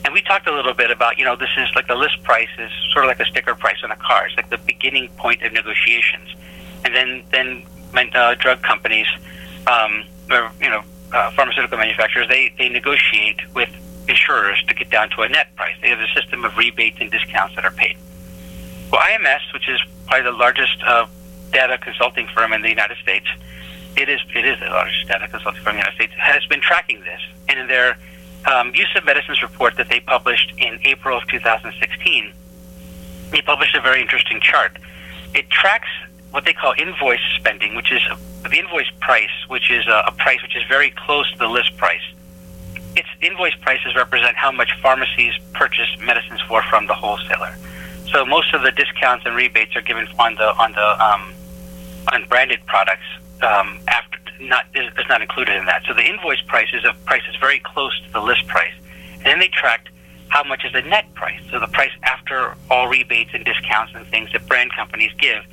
And 0.05 0.15
we 0.15 0.23
talked 0.23 0.49
a 0.49 0.55
little 0.55 0.73
bit 0.73 0.91
about, 0.91 1.19
you 1.19 1.25
know, 1.25 1.37
this 1.37 1.51
is 1.59 1.69
like 1.75 1.87
the 1.87 1.95
list 1.95 2.23
price 2.23 2.49
is 2.59 2.71
sort 2.93 3.05
of 3.05 3.09
like 3.09 3.21
a 3.21 3.27
sticker 3.27 3.55
price 3.55 3.77
on 3.85 3.91
a 3.91 3.97
car. 3.97 4.27
It's 4.27 4.37
like 4.37 4.49
the 4.49 4.59
beginning 4.59 5.11
point 5.19 5.43
of 5.43 5.53
negotiations. 5.53 6.35
And 6.85 6.95
then, 6.95 7.23
then 7.31 7.65
uh, 8.15 8.35
drug 8.37 8.63
companies, 8.63 9.07
um, 9.67 10.05
or, 10.31 10.51
you 10.61 10.71
know, 10.71 10.83
uh, 11.13 11.31
pharmaceutical 11.33 11.77
manufacturers, 11.77 12.29
they, 12.29 12.55
they 12.57 12.71
negotiate 12.71 13.41
with 13.55 13.69
insurers 14.11 14.63
to 14.69 14.75
get 14.75 14.91
down 14.91 15.09
to 15.11 15.23
a 15.23 15.29
net 15.29 15.55
price. 15.57 15.77
They 15.81 15.89
have 15.89 16.01
a 16.01 16.09
system 16.09 16.45
of 16.45 16.57
rebates 16.57 16.99
and 17.01 17.11
discounts 17.11 17.55
that 17.55 17.65
are 17.65 17.71
paid. 17.71 17.97
Well, 18.91 19.01
IMS, 19.01 19.53
which 19.55 19.69
is 19.69 19.81
probably 20.07 20.31
the 20.31 20.37
largest 20.37 20.83
uh, 20.85 21.07
data 21.53 21.79
consulting 21.79 22.27
firm 22.27 22.53
in 22.53 22.61
the 22.63 22.69
United 22.69 22.99
States, 22.99 23.27
it 23.97 24.09
is 24.09 24.21
it 24.35 24.45
is 24.45 24.59
the 24.61 24.67
largest 24.67 25.09
data 25.09 25.29
consulting 25.29 25.63
firm 25.63 25.77
in 25.77 25.83
the 25.83 25.87
United 25.87 25.97
States, 25.97 26.13
has 26.19 26.45
been 26.47 26.61
tracking 26.61 27.01
this. 27.01 27.21
And 27.49 27.59
in 27.59 27.67
their 27.69 27.97
um, 28.47 28.75
use 28.75 28.91
of 28.97 29.05
medicines 29.05 29.43
report 29.43 29.77
that 29.77 29.89
they 29.89 30.01
published 30.01 30.53
in 30.59 30.79
April 30.85 31.17
of 31.17 31.27
2016, 31.29 32.33
they 33.31 33.43
published 33.43 33.77
a 33.77 33.81
very 33.81 34.01
interesting 34.01 34.41
chart. 34.41 34.77
It 35.35 35.49
tracks 35.51 35.89
what 36.33 36.45
they 36.45 36.53
call 36.53 36.75
invoice 36.79 37.21
spending, 37.37 37.75
which 37.75 37.93
is 37.93 38.03
the 38.43 38.59
invoice 38.59 38.91
price, 39.01 39.31
which 39.49 39.71
is 39.71 39.87
a, 39.87 40.05
a 40.07 40.13
price 40.13 40.43
which 40.43 40.57
is 40.57 40.63
very 40.69 40.91
close 40.91 41.31
to 41.33 41.39
the 41.39 41.49
list 41.49 41.77
price 41.77 42.03
its 43.01 43.09
invoice 43.23 43.55
prices 43.57 43.95
represent 43.97 44.37
how 44.37 44.53
much 44.53 44.71
pharmacies 44.83 45.33
purchase 45.55 45.89
medicines 46.01 46.41
for 46.43 46.63
from 46.65 46.87
the 46.87 46.95
wholesaler. 46.95 47.57
So 48.13 48.27
most 48.27 48.53
of 48.53 48.63
the 48.63 48.73
discounts 48.73 49.25
and 49.25 49.35
rebates 49.35 49.75
are 49.75 49.83
given 49.83 50.07
on 50.19 50.35
the 50.35 50.49
on 50.59 50.73
the 50.73 50.89
um, 51.05 51.33
unbranded 52.13 52.61
products. 52.67 53.09
Um, 53.43 53.81
after 53.89 54.19
not 54.41 54.67
is 54.75 55.09
not 55.09 55.23
included 55.23 55.57
in 55.57 55.65
that. 55.67 55.83
So 55.87 55.95
the 55.95 56.05
invoice 56.05 56.43
price 56.43 56.69
is 56.73 56.85
a 56.85 56.93
price 57.05 57.23
is 57.29 57.37
very 57.37 57.59
close 57.61 57.99
to 58.05 58.13
the 58.13 58.21
list 58.21 58.47
price, 58.47 58.75
and 59.15 59.25
then 59.25 59.39
they 59.39 59.49
tracked 59.49 59.89
how 60.29 60.45
much 60.45 60.65
is 60.65 60.73
the 60.73 60.83
net 60.83 61.13
price. 61.15 61.41
So 61.51 61.59
the 61.59 61.69
price 61.69 61.93
after 62.03 62.55
all 62.71 62.89
rebates 62.89 63.31
and 63.33 63.45
discounts 63.45 63.93
and 63.95 64.07
things 64.07 64.31
that 64.33 64.47
brand 64.47 64.73
companies 64.73 65.13
give 65.19 65.45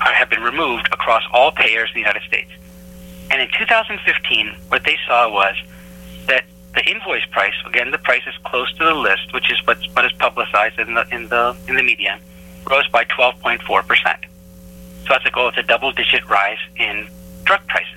are, 0.00 0.12
have 0.12 0.30
been 0.30 0.42
removed 0.42 0.88
across 0.92 1.22
all 1.32 1.52
payers 1.52 1.90
in 1.90 1.94
the 1.94 2.00
United 2.00 2.22
States. 2.22 2.50
And 3.30 3.40
in 3.40 3.48
2015, 3.58 4.56
what 4.68 4.84
they 4.84 4.98
saw 5.06 5.30
was 5.30 5.56
that 6.26 6.44
the 6.74 6.84
invoice 6.88 7.24
price, 7.26 7.54
again, 7.66 7.90
the 7.90 7.98
price 7.98 8.22
is 8.26 8.34
close 8.44 8.72
to 8.74 8.84
the 8.84 8.94
list, 8.94 9.32
which 9.34 9.50
is 9.50 9.64
what's, 9.66 9.86
what 9.94 10.06
is 10.06 10.12
publicized 10.12 10.78
in 10.78 10.94
the 10.94 11.06
in 11.12 11.28
the 11.28 11.56
in 11.68 11.76
the 11.76 11.82
media, 11.82 12.18
rose 12.68 12.88
by 12.88 13.04
12.4 13.04 13.86
percent. 13.86 14.20
So 15.02 15.08
that's 15.10 15.26
a 15.26 15.30
goal. 15.30 15.48
It's 15.48 15.58
a 15.58 15.62
double-digit 15.62 16.28
rise 16.28 16.58
in 16.76 17.08
drug 17.44 17.66
prices. 17.66 17.88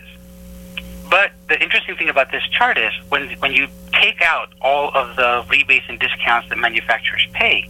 But 1.10 1.32
the 1.48 1.62
interesting 1.62 1.96
thing 1.96 2.10
about 2.10 2.32
this 2.32 2.44
chart 2.50 2.78
is 2.78 2.92
when 3.10 3.30
when 3.40 3.54
you 3.54 3.68
take 3.94 4.22
out 4.22 4.50
all 4.62 4.92
of 4.94 5.16
the 5.16 5.46
rebates 5.50 5.86
and 5.88 6.00
discounts 6.00 6.50
that 6.50 6.58
manufacturers 6.58 7.26
pay, 7.32 7.70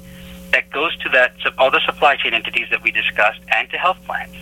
that 0.52 0.72
goes 0.72 0.98
to 0.98 1.10
that 1.10 1.34
all 1.60 1.70
the 1.70 1.82
supply 1.86 2.16
chain 2.16 2.34
entities 2.34 2.68
that 2.72 2.82
we 2.82 2.92
discussed 2.92 3.42
and 3.50 3.70
to 3.70 3.78
health 3.78 4.00
plans. 4.06 4.36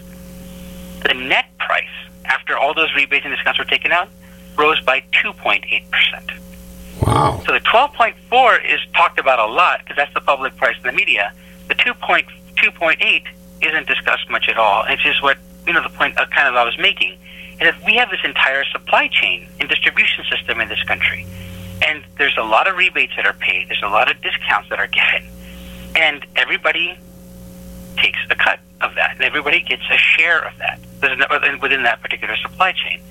The 1.01 1.13
net 1.13 1.45
price 1.57 1.83
after 2.23 2.57
all 2.57 2.73
those 2.73 2.93
rebates 2.95 3.25
and 3.25 3.35
discounts 3.35 3.59
were 3.59 3.65
taken 3.65 3.91
out 3.91 4.07
rose 4.55 4.79
by 4.81 5.01
2.8 5.11 5.89
percent. 5.91 6.42
Wow. 7.01 7.41
So 7.45 7.53
the 7.53 7.59
12.4 7.59 8.73
is 8.73 8.79
talked 8.93 9.19
about 9.19 9.39
a 9.39 9.51
lot 9.51 9.79
because 9.79 9.97
that's 9.97 10.13
the 10.13 10.21
public 10.21 10.55
price 10.57 10.75
in 10.77 10.83
the 10.83 10.91
media. 10.91 11.33
The 11.67 11.75
2.2.8 11.75 13.23
isn't 13.61 13.87
discussed 13.87 14.29
much 14.29 14.47
at 14.49 14.57
all. 14.57 14.83
It's 14.87 15.03
just 15.03 15.21
what, 15.23 15.37
you 15.65 15.73
know, 15.73 15.81
the 15.81 15.89
point 15.89 16.17
uh, 16.17 16.25
kind 16.27 16.47
of 16.47 16.55
I 16.55 16.63
was 16.63 16.77
making. 16.77 17.17
And 17.59 17.69
if 17.69 17.75
we 17.85 17.95
have 17.95 18.09
this 18.09 18.19
entire 18.23 18.63
supply 18.65 19.07
chain 19.07 19.47
and 19.59 19.69
distribution 19.69 20.25
system 20.29 20.59
in 20.59 20.69
this 20.69 20.83
country, 20.83 21.25
and 21.85 22.03
there's 22.17 22.37
a 22.37 22.43
lot 22.43 22.67
of 22.67 22.75
rebates 22.77 23.13
that 23.15 23.25
are 23.25 23.33
paid, 23.33 23.69
there's 23.69 23.83
a 23.83 23.87
lot 23.87 24.09
of 24.09 24.21
discounts 24.21 24.69
that 24.69 24.79
are 24.79 24.87
given, 24.87 25.29
and 25.95 26.25
everybody 26.35 26.97
takes 27.97 28.19
a 28.29 28.35
cut 28.35 28.59
of 28.81 28.95
that, 28.95 29.11
and 29.13 29.21
everybody 29.21 29.61
gets 29.61 29.83
a 29.91 29.97
share 29.97 30.39
of 30.39 30.57
that 30.57 30.79
within 31.61 31.83
that 31.83 32.01
particular 32.01 32.35
supply 32.37 32.71
chain. 32.71 33.01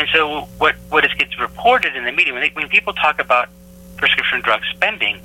And 0.00 0.08
so, 0.14 0.48
what 0.56 0.76
what 0.88 1.04
is 1.04 1.12
gets 1.12 1.38
reported 1.38 1.94
in 1.94 2.06
the 2.06 2.12
media 2.12 2.32
when, 2.32 2.40
they, 2.40 2.48
when 2.54 2.70
people 2.70 2.94
talk 2.94 3.20
about 3.20 3.50
prescription 3.98 4.40
drug 4.40 4.62
spending, 4.70 5.20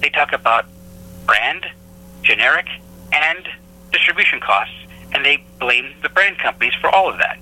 they 0.00 0.08
talk 0.08 0.32
about 0.32 0.66
brand, 1.26 1.66
generic, 2.22 2.68
and 3.12 3.48
distribution 3.90 4.38
costs, 4.38 4.76
and 5.12 5.24
they 5.24 5.42
blame 5.58 5.92
the 6.02 6.08
brand 6.10 6.38
companies 6.38 6.74
for 6.80 6.88
all 6.90 7.10
of 7.10 7.18
that. 7.18 7.40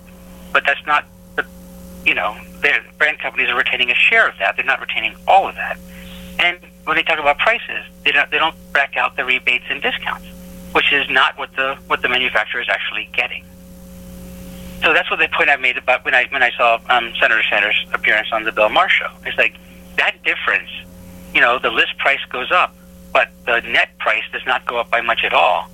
But 0.51 0.65
that's 0.65 0.81
not 0.87 1.05
the, 1.37 1.45
you 2.07 2.15
know, 2.15 2.35
the 2.63 2.81
brand 2.97 3.19
companies 3.19 3.51
are 3.51 3.57
retaining 3.57 3.91
a 3.91 3.95
share 3.95 4.27
of 4.27 4.39
that. 4.39 4.57
They're 4.57 4.65
not 4.65 4.81
retaining 4.81 5.15
all 5.27 5.47
of 5.47 5.57
that. 5.57 5.79
And 6.39 6.59
when 6.85 6.97
they 6.97 7.03
talk 7.03 7.19
about 7.19 7.37
prices, 7.37 7.85
they 8.03 8.13
don't 8.13 8.31
they 8.31 8.39
don't 8.39 8.57
back 8.73 8.97
out 8.97 9.15
the 9.15 9.27
rebates 9.27 9.67
and 9.69 9.83
discounts, 9.83 10.27
which 10.73 10.91
is 10.91 11.11
not 11.11 11.37
what 11.37 11.55
the 11.55 11.77
what 11.87 12.01
the 12.01 12.09
manufacturer 12.09 12.63
is 12.63 12.69
actually 12.71 13.11
getting. 13.13 13.45
So 14.83 14.93
that's 14.93 15.11
what 15.11 15.19
the 15.19 15.29
point 15.29 15.51
I 15.51 15.57
made 15.57 15.77
about 15.77 16.05
when 16.05 16.15
I 16.15 16.27
when 16.31 16.43
I 16.43 16.51
saw 16.53 16.79
um, 16.89 17.13
Senator 17.21 17.43
Sanders' 17.51 17.85
appearance 17.93 18.29
on 18.33 18.45
the 18.45 18.53
Bill 18.53 18.69
Maher 18.69 18.89
show. 18.89 19.11
It's 19.27 19.37
like 19.37 19.57
that 19.97 20.23
difference. 20.23 20.71
You 21.35 21.41
know, 21.41 21.59
the 21.59 21.71
list 21.71 21.99
price 21.99 22.21
goes 22.31 22.51
up, 22.53 22.75
but 23.13 23.29
the 23.45 23.61
net 23.61 23.91
price 23.99 24.23
does 24.33 24.43
not 24.47 24.65
go 24.67 24.79
up 24.79 24.91
by 24.91 25.01
much 25.01 25.25
at 25.25 25.35
all. 25.35 25.69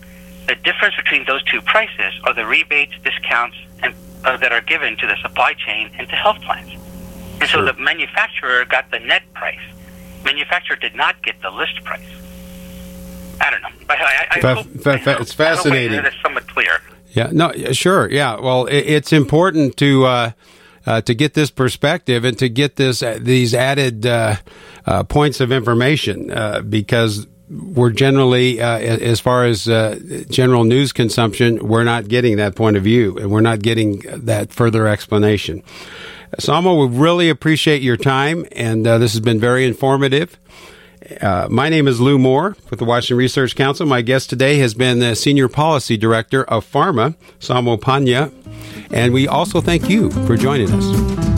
The 0.46 0.55
difference 0.57 0.96
between 0.96 1.24
those 1.26 1.42
two 1.44 1.61
prices 1.62 2.12
are 2.24 2.34
the 2.34 2.46
rebates, 2.46 2.94
discounts, 3.02 3.57
and 3.82 3.94
uh, 4.24 4.36
that 4.38 4.52
are 4.52 4.61
given 4.61 4.96
to 4.96 5.07
the 5.07 5.16
supply 5.22 5.55
chain 5.55 5.90
and 5.98 6.09
to 6.09 6.16
health 6.16 6.40
plans. 6.42 6.72
And 7.40 7.48
sure. 7.48 7.66
so 7.66 7.72
the 7.72 7.78
manufacturer 7.80 8.64
got 8.64 8.90
the 8.90 9.00
net 9.00 9.22
price. 9.34 9.59
Manufacturer 10.24 10.76
did 10.76 10.94
not 10.94 11.22
get 11.22 11.40
the 11.42 11.50
list 11.50 11.82
price. 11.84 12.00
I 13.40 13.50
don't 13.50 13.62
know. 13.62 13.68
I, 13.90 14.26
I, 14.30 14.38
I 14.38 14.55
hope, 14.55 14.66
fa- 14.66 14.98
fa- 14.98 15.18
it's 15.20 15.34
fascinating. 15.34 16.05
It's 16.05 16.16
somewhat 16.22 16.46
clear. 16.48 16.80
Yeah. 17.14 17.30
No. 17.32 17.52
Sure. 17.72 18.10
Yeah. 18.10 18.38
Well, 18.38 18.66
it, 18.66 18.80
it's 18.80 19.12
important 19.12 19.76
to. 19.78 20.04
Uh, 20.04 20.30
uh, 20.86 21.00
to 21.00 21.14
get 21.14 21.34
this 21.34 21.50
perspective 21.50 22.24
and 22.24 22.38
to 22.38 22.48
get 22.48 22.76
this 22.76 23.02
uh, 23.02 23.18
these 23.18 23.54
added 23.54 24.04
uh, 24.04 24.36
uh 24.86 25.02
points 25.02 25.40
of 25.40 25.50
information 25.50 26.30
uh, 26.30 26.60
because 26.60 27.26
we're 27.48 27.90
generally, 27.90 28.60
uh, 28.60 28.78
as 28.78 29.20
far 29.20 29.44
as 29.44 29.64
general 30.28 30.64
news 30.64 30.92
consumption, 30.92 31.68
we're 31.68 31.84
not 31.84 32.08
getting 32.08 32.36
that 32.38 32.56
point 32.56 32.76
of 32.76 32.82
view, 32.82 33.16
and 33.18 33.30
we're 33.30 33.42
not 33.42 33.60
getting 33.60 34.00
that 34.08 34.52
further 34.52 34.88
explanation. 34.88 35.62
Saumil, 36.38 36.88
we 36.88 36.98
really 36.98 37.28
appreciate 37.28 37.82
your 37.82 37.98
time, 37.98 38.46
and 38.52 38.86
this 38.86 39.12
has 39.12 39.20
been 39.20 39.38
very 39.38 39.66
informative. 39.66 40.38
Uh, 41.20 41.48
my 41.50 41.68
name 41.68 41.86
is 41.86 42.00
Lou 42.00 42.18
Moore 42.18 42.57
with 42.70 42.78
the 42.78 42.84
Washington 42.84 43.18
Research 43.18 43.55
Council. 43.57 43.84
My 43.84 44.00
guest 44.00 44.30
today 44.30 44.59
has 44.59 44.72
been 44.72 45.00
the 45.00 45.14
Senior 45.14 45.48
Policy 45.48 45.98
Director 45.98 46.44
of 46.44 46.64
PhRMA, 46.70 47.14
Saumil 47.40 47.78
Pandya, 47.78 48.32
and 48.90 49.12
we 49.12 49.28
also 49.28 49.61
thank 49.61 49.90
you 49.90 50.11
for 50.26 50.36
joining 50.36 50.70
us. 50.72 51.34